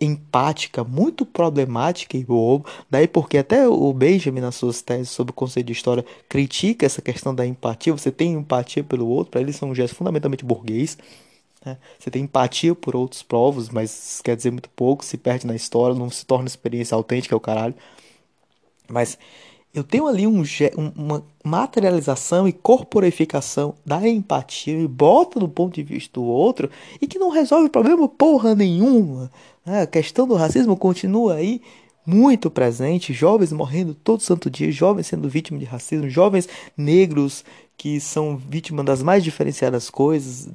empática, 0.00 0.84
muito 0.84 1.24
problemática 1.24 2.16
e 2.16 2.24
bobo. 2.24 2.68
Daí 2.90 3.06
porque 3.08 3.38
até 3.38 3.66
o 3.66 3.92
Benjamin 3.92 4.40
nas 4.40 4.54
suas 4.54 4.82
teses 4.82 5.10
sobre 5.10 5.30
o 5.30 5.34
conceito 5.34 5.66
de 5.66 5.72
história 5.72 6.04
critica 6.28 6.86
essa 6.86 7.00
questão 7.02 7.34
da 7.34 7.46
empatia. 7.46 7.92
Você 7.92 8.10
tem 8.10 8.34
empatia 8.34 8.84
pelo 8.84 9.06
outro, 9.08 9.30
para 9.30 9.40
eles 9.40 9.56
são 9.56 9.70
um 9.70 9.74
gesto 9.74 9.96
fundamentalmente 9.96 10.44
burguês. 10.44 10.98
Né? 11.64 11.76
Você 11.98 12.10
tem 12.10 12.22
empatia 12.22 12.74
por 12.74 12.94
outros 12.94 13.22
povos, 13.22 13.68
mas 13.68 14.20
quer 14.22 14.36
dizer 14.36 14.50
muito 14.50 14.68
pouco, 14.70 15.04
se 15.04 15.16
perde 15.16 15.46
na 15.46 15.54
história, 15.54 15.96
não 15.96 16.10
se 16.10 16.24
torna 16.24 16.46
experiência 16.46 16.94
autêntica, 16.94 17.34
é 17.34 17.36
o 17.36 17.40
caralho. 17.40 17.74
Mas 18.88 19.18
eu 19.76 19.84
tenho 19.84 20.06
ali 20.06 20.26
um, 20.26 20.42
uma 20.96 21.22
materialização 21.44 22.48
e 22.48 22.52
corporificação 22.52 23.74
da 23.84 24.08
empatia 24.08 24.78
e 24.80 24.88
bota 24.88 25.38
do 25.38 25.46
ponto 25.46 25.74
de 25.74 25.82
vista 25.82 26.14
do 26.14 26.24
outro 26.24 26.70
e 26.98 27.06
que 27.06 27.18
não 27.18 27.28
resolve 27.28 27.68
problema 27.68 28.08
porra 28.08 28.54
nenhuma. 28.54 29.30
Né? 29.66 29.82
A 29.82 29.86
questão 29.86 30.26
do 30.26 30.34
racismo 30.34 30.78
continua 30.78 31.34
aí 31.34 31.60
muito 32.06 32.50
presente, 32.50 33.12
jovens 33.12 33.52
morrendo 33.52 33.92
todo 33.92 34.22
santo 34.22 34.48
dia, 34.48 34.72
jovens 34.72 35.08
sendo 35.08 35.28
vítimas 35.28 35.60
de 35.60 35.66
racismo, 35.66 36.08
jovens 36.08 36.48
negros 36.74 37.44
que 37.76 38.00
são 38.00 38.34
vítimas 38.34 38.86
das 38.86 39.02
mais 39.02 39.22
diferenciadas 39.22 39.90
coisas. 39.90 40.48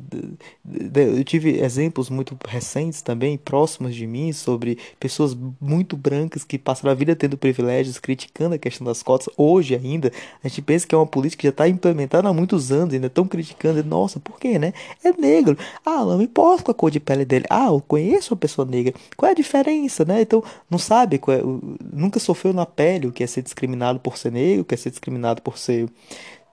Eu 0.95 1.23
tive 1.23 1.59
exemplos 1.59 2.09
muito 2.09 2.37
recentes 2.47 3.01
também, 3.01 3.37
próximos 3.37 3.95
de 3.95 4.05
mim, 4.05 4.31
sobre 4.33 4.77
pessoas 4.99 5.35
muito 5.59 5.97
brancas 5.97 6.43
que 6.43 6.57
passaram 6.57 6.91
a 6.91 6.95
vida 6.95 7.15
tendo 7.15 7.37
privilégios, 7.37 7.99
criticando 7.99 8.55
a 8.55 8.57
questão 8.57 8.85
das 8.85 9.01
cotas. 9.01 9.29
Hoje 9.37 9.75
ainda, 9.75 10.11
a 10.43 10.47
gente 10.47 10.61
pensa 10.61 10.87
que 10.87 10.95
é 10.95 10.97
uma 10.97 11.07
política 11.07 11.41
que 11.41 11.47
já 11.47 11.51
está 11.51 11.67
implementada 11.67 12.27
há 12.27 12.33
muitos 12.33 12.71
anos, 12.71 12.93
ainda 12.93 13.07
estão 13.07 13.25
criticando. 13.27 13.83
Nossa, 13.83 14.19
por 14.19 14.39
quê, 14.39 14.59
né? 14.59 14.73
É 15.03 15.11
negro. 15.13 15.57
Ah, 15.85 16.03
não 16.05 16.17
me 16.17 16.25
importa 16.25 16.63
com 16.63 16.71
a 16.71 16.73
cor 16.73 16.91
de 16.91 16.99
pele 16.99 17.25
dele. 17.25 17.45
Ah, 17.49 17.67
eu 17.67 17.81
conheço 17.81 18.33
uma 18.33 18.39
pessoa 18.39 18.65
negra. 18.65 18.93
Qual 19.15 19.27
é 19.27 19.31
a 19.31 19.35
diferença, 19.35 20.05
né? 20.05 20.21
Então, 20.21 20.43
não 20.69 20.77
sabe, 20.77 21.17
é, 21.17 21.41
nunca 21.93 22.19
sofreu 22.19 22.53
na 22.53 22.65
pele 22.65 23.07
o 23.07 23.11
que 23.11 23.23
é 23.23 23.27
ser 23.27 23.41
discriminado 23.41 23.99
por 23.99 24.17
ser 24.17 24.31
negro, 24.31 24.61
o 24.61 24.65
que 24.65 24.73
é 24.73 24.77
ser 24.77 24.89
discriminado 24.89 25.41
por 25.41 25.57
ser 25.57 25.87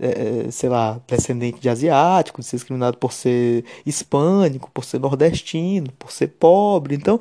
é, 0.01 0.46
é, 0.46 0.51
sei 0.51 0.68
lá, 0.68 1.01
descendente 1.07 1.61
de 1.61 1.68
asiático, 1.68 2.42
ser 2.42 2.57
discriminado 2.57 2.96
por 2.99 3.12
ser 3.12 3.64
hispânico, 3.84 4.70
por 4.72 4.84
ser 4.84 5.01
nordestino, 5.01 5.90
por 5.99 6.12
ser 6.12 6.28
pobre. 6.28 6.94
Então, 6.94 7.20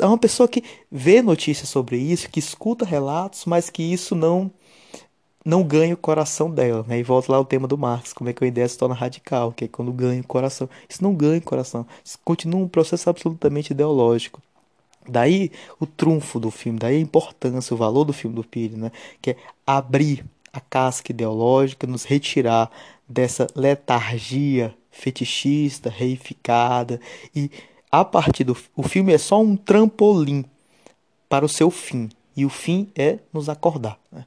é 0.00 0.06
uma 0.06 0.18
pessoa 0.18 0.48
que 0.48 0.62
vê 0.90 1.22
notícias 1.22 1.68
sobre 1.68 1.96
isso, 1.96 2.30
que 2.30 2.40
escuta 2.40 2.84
relatos, 2.84 3.44
mas 3.44 3.70
que 3.70 3.82
isso 3.82 4.14
não 4.14 4.50
não 5.44 5.62
ganha 5.62 5.94
o 5.94 5.96
coração 5.96 6.50
dela, 6.50 6.84
né? 6.88 6.98
E 6.98 7.04
volta 7.04 7.30
lá 7.30 7.38
o 7.38 7.44
tema 7.44 7.68
do 7.68 7.78
Marx, 7.78 8.12
como 8.12 8.28
é 8.28 8.32
que 8.32 8.42
a 8.42 8.48
ideia 8.48 8.68
se 8.68 8.76
torna 8.76 8.96
radical, 8.96 9.52
que 9.52 9.66
é 9.66 9.68
quando 9.68 9.92
ganha 9.92 10.20
o 10.20 10.26
coração. 10.26 10.68
Isso 10.88 11.04
não 11.04 11.14
ganha 11.14 11.38
o 11.38 11.42
coração, 11.42 11.86
isso 12.04 12.18
continua 12.24 12.60
um 12.60 12.68
processo 12.68 13.08
absolutamente 13.08 13.70
ideológico. 13.72 14.42
Daí 15.08 15.52
o 15.78 15.86
trunfo 15.86 16.40
do 16.40 16.50
filme, 16.50 16.80
daí 16.80 16.96
a 16.96 17.00
importância, 17.00 17.72
o 17.72 17.76
valor 17.76 18.04
do 18.04 18.12
filme 18.12 18.34
do 18.34 18.42
Pires, 18.42 18.76
né? 18.76 18.90
Que 19.22 19.30
é 19.30 19.36
abrir 19.64 20.24
a 20.58 20.60
casca 20.60 21.12
ideológica, 21.12 21.86
nos 21.86 22.04
retirar 22.04 22.70
dessa 23.08 23.46
letargia 23.54 24.74
fetichista, 24.90 25.90
reificada 25.90 27.00
e 27.34 27.50
a 27.90 28.04
partir 28.04 28.44
do 28.44 28.56
o 28.74 28.82
filme 28.82 29.12
é 29.12 29.18
só 29.18 29.40
um 29.40 29.56
trampolim 29.56 30.44
para 31.28 31.44
o 31.44 31.48
seu 31.48 31.70
fim 31.70 32.08
e 32.36 32.44
o 32.44 32.48
fim 32.48 32.88
é 32.94 33.18
nos 33.32 33.48
acordar, 33.48 33.98
né? 34.10 34.24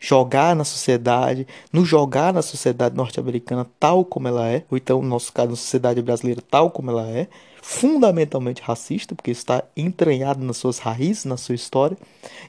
jogar 0.00 0.54
na 0.54 0.64
sociedade, 0.64 1.46
nos 1.72 1.88
jogar 1.88 2.32
na 2.32 2.42
sociedade 2.42 2.96
norte-americana 2.96 3.66
tal 3.80 4.04
como 4.04 4.28
ela 4.28 4.48
é, 4.48 4.64
ou 4.70 4.76
então 4.76 5.02
no 5.02 5.08
nosso 5.08 5.32
caso 5.32 5.50
na 5.50 5.56
sociedade 5.56 6.00
brasileira 6.02 6.42
tal 6.48 6.70
como 6.70 6.90
ela 6.90 7.08
é, 7.08 7.28
fundamentalmente 7.70 8.62
racista, 8.62 9.14
porque 9.14 9.30
está 9.30 9.62
entranhado 9.76 10.42
nas 10.42 10.56
suas 10.56 10.78
raízes, 10.78 11.26
na 11.26 11.36
sua 11.36 11.54
história, 11.54 11.98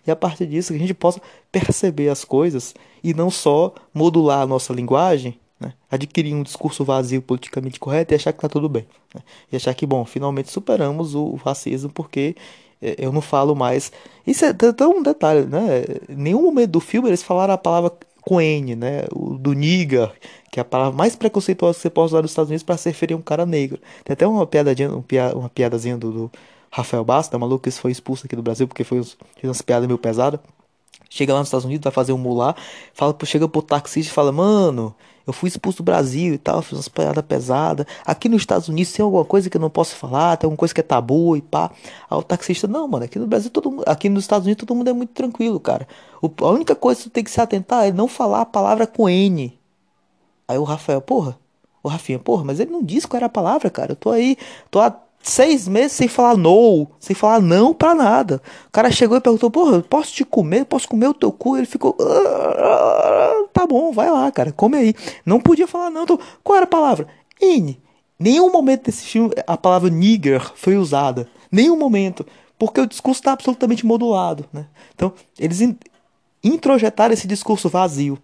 e 0.07 0.09
a 0.09 0.15
partir 0.15 0.47
disso 0.47 0.72
que 0.72 0.78
a 0.78 0.80
gente 0.80 0.93
possa 0.93 1.22
perceber 1.51 2.07
as 2.07 2.24
coisas 2.24 2.74
e 3.03 3.13
não 3.13 3.30
só 3.30 3.74
modular 3.93 4.39
a 4.39 4.47
nossa 4.47 4.72
linguagem, 4.72 5.38
né? 5.59 5.74
adquirir 5.91 6.34
um 6.34 6.41
discurso 6.41 6.86
vazio 6.86 7.22
politicamente 7.22 7.82
correto 7.82 8.13
e 8.13 8.15
achar 8.15 8.32
que 8.32 8.38
está 8.38 8.47
tudo 8.47 8.70
bem. 8.70 8.88
Né? 9.13 9.22
E 9.51 9.57
achar 9.57 9.74
que, 9.74 9.86
bom, 9.86 10.05
finalmente 10.05 10.49
superamos 10.49 11.13
o 11.13 11.36
racismo 11.36 11.89
porque 11.89 12.34
é, 12.82 12.95
eu 12.97 13.11
não 13.11 13.20
falo 13.22 13.53
mais. 13.53 13.91
Isso 14.26 14.45
é 14.45 14.53
tão 14.53 14.99
um 14.99 15.03
detalhe, 15.03 15.45
né? 15.45 15.84
Em 16.07 16.15
nenhum 16.15 16.43
momento 16.43 16.72
do 16.72 16.80
filme 16.80 17.09
eles 17.09 17.22
falaram 17.22 17.53
a 17.53 17.57
palavra 17.57 17.91
com 18.30 18.39
N, 18.39 18.75
né? 18.75 19.05
O 19.11 19.39
do 19.39 19.53
nigger, 19.53 20.13
que 20.51 20.59
é 20.59 20.61
a 20.61 20.65
palavra 20.65 20.95
mais 20.95 21.15
preconceituosa 21.15 21.77
que 21.77 21.82
você 21.82 21.89
pode 21.89 22.05
usar 22.09 22.21
nos 22.21 22.30
Estados 22.30 22.51
Unidos 22.51 22.61
para 22.61 22.77
se 22.77 22.88
referir 22.88 23.15
a 23.15 23.17
um 23.17 23.21
cara 23.23 23.43
negro. 23.43 23.80
Tem 24.03 24.13
até 24.13 24.27
uma 24.27 24.45
piadinha, 24.45 24.91
uma 25.34 25.49
piadazinha 25.49 25.97
do, 25.97 26.11
do 26.11 26.32
Rafael 26.71 27.03
Basta, 27.03 27.39
maluco 27.39 27.63
que 27.63 27.71
foi 27.71 27.91
expulso 27.91 28.27
aqui 28.27 28.36
do 28.36 28.43
Brasil 28.43 28.67
porque 28.67 28.84
foi, 28.84 29.01
fez 29.01 29.17
umas 29.43 29.63
piadas 29.63 29.88
meio 29.88 29.97
pesadas. 29.97 30.39
Chega 31.09 31.34
lá 31.34 31.39
nos 31.39 31.47
Estados 31.47 31.65
Unidos, 31.65 31.84
vai 31.84 31.91
fazer 31.91 32.13
um 32.13 32.19
mular, 32.19 32.55
fala, 32.93 33.17
chega 33.25 33.49
pro 33.49 33.63
taxista 33.63 34.11
e 34.11 34.13
fala, 34.13 34.32
mano, 34.32 34.95
eu 35.30 35.34
fui 35.34 35.47
expulso 35.47 35.77
do 35.77 35.84
Brasil 35.84 36.34
e 36.34 36.38
tal, 36.39 36.59
fiz 36.63 36.73
umas 36.73 36.88
piadas 36.88 37.23
pesadas. 37.23 37.86
Aqui 38.03 38.27
nos 38.27 38.41
Estados 38.41 38.67
Unidos 38.67 38.91
tem 38.91 39.03
alguma 39.03 39.23
coisa 39.23 39.47
que 39.47 39.55
eu 39.55 39.61
não 39.61 39.69
posso 39.69 39.95
falar, 39.95 40.36
tem 40.38 40.47
alguma 40.47 40.57
coisa 40.57 40.73
que 40.73 40.82
é 40.82 40.84
tabu 40.84 41.38
e 41.38 41.41
pá. 41.41 41.69
Aí 42.09 42.17
o 42.17 42.23
taxista, 42.23 42.67
não, 42.67 42.88
mano, 42.88 43.05
aqui 43.05 43.19
no 43.19 43.27
Brasil 43.27 43.51
todo 43.51 43.69
mundo, 43.69 43.84
aqui 43.86 44.09
nos 44.09 44.23
Estados 44.23 44.47
Unidos 44.47 44.65
todo 44.65 44.75
mundo 44.75 44.89
é 44.89 44.93
muito 44.93 45.13
tranquilo, 45.13 45.59
cara. 45.59 45.88
O, 46.19 46.32
a 46.43 46.49
única 46.49 46.73
coisa 46.73 46.99
que 46.99 47.09
tu 47.09 47.13
tem 47.13 47.23
que 47.23 47.30
se 47.30 47.39
atentar 47.39 47.86
é 47.86 47.91
não 47.91 48.07
falar 48.07 48.41
a 48.41 48.45
palavra 48.45 48.88
com 48.88 49.07
N. 49.07 49.55
Aí 50.47 50.57
o 50.57 50.63
Rafael, 50.63 50.99
porra, 50.99 51.38
o 51.84 51.88
Rafinha, 51.88 52.17
porra, 52.17 52.43
mas 52.43 52.59
ele 52.59 52.71
não 52.71 52.84
disse 52.84 53.07
qual 53.07 53.19
era 53.19 53.27
a 53.27 53.30
palavra, 53.30 53.69
cara. 53.69 53.91
Eu 53.91 53.95
tô 53.95 54.09
aí, 54.09 54.36
tô 54.71 54.80
há 54.80 54.89
seis 55.22 55.67
meses 55.67 55.93
sem 55.93 56.07
falar 56.07 56.38
no, 56.38 56.88
sem 56.99 57.15
falar 57.15 57.41
não 57.41 57.74
pra 57.74 57.93
nada. 57.93 58.41
O 58.67 58.72
cara 58.72 58.91
chegou 58.91 59.17
e 59.17 59.22
perguntou, 59.22 59.51
porra, 59.51 59.82
posso 59.82 60.13
te 60.13 60.24
comer? 60.24 60.65
Posso 60.65 60.88
comer 60.88 61.07
o 61.07 61.13
teu 61.13 61.32
cu? 61.32 61.57
Ele 61.57 61.65
ficou, 61.65 61.95
ah, 61.99 63.45
tá 63.53 63.67
bom, 63.67 63.91
vai 63.91 64.09
lá, 64.09 64.32
cara, 64.32 64.51
come 64.51 64.78
aí. 64.78 64.95
Não 65.26 65.39
podia 65.39 65.67
falar 65.67 65.89
não, 65.89 66.03
então, 66.03 66.20
qual 66.43 66.57
era 66.57 66.65
a 66.65 66.67
palavra? 66.67 67.07
N. 67.41 67.80
Nenhum 68.20 68.51
momento 68.51 68.86
desse 68.86 69.05
filme 69.05 69.34
a 69.47 69.55
palavra 69.55 69.89
nigger 69.89 70.51
foi 70.55 70.78
usada. 70.78 71.28
Nenhum 71.51 71.78
momento. 71.78 72.26
Porque 72.57 72.82
o 72.82 72.86
discurso 72.86 73.22
está 73.22 73.32
absolutamente 73.32 73.86
modulado, 73.86 74.45
né? 74.51 74.67
Então, 74.93 75.13
eles 75.39 75.61
introjetaram 76.43 77.13
esse 77.13 77.26
discurso 77.26 77.70
vazio. 77.70 78.20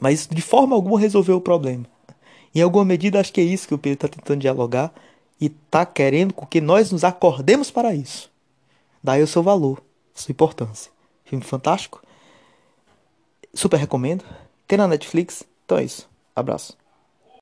Mas 0.00 0.26
de 0.26 0.42
forma 0.42 0.74
alguma 0.74 0.98
resolveu 0.98 1.36
o 1.36 1.40
problema. 1.40 1.86
Em 2.52 2.60
alguma 2.60 2.84
medida, 2.84 3.20
acho 3.20 3.32
que 3.32 3.40
é 3.40 3.44
isso 3.44 3.68
que 3.68 3.74
o 3.74 3.78
Pedro 3.78 4.06
está 4.06 4.08
tentando 4.08 4.40
dialogar 4.40 4.92
e 5.40 5.46
está 5.46 5.84
querendo 5.84 6.34
que 6.46 6.60
nós 6.60 6.90
nos 6.90 7.04
acordemos 7.04 7.70
para 7.70 7.94
isso. 7.94 8.30
Daí 9.02 9.22
o 9.22 9.26
seu 9.26 9.42
valor, 9.42 9.82
sua 10.14 10.32
importância. 10.32 10.90
Filme 11.24 11.44
fantástico. 11.44 12.02
Super 13.52 13.78
recomendo. 13.78 14.24
Tem 14.66 14.78
na 14.78 14.88
Netflix. 14.88 15.44
Então 15.64 15.78
é 15.78 15.84
isso. 15.84 16.08
Abraço. 16.34 16.76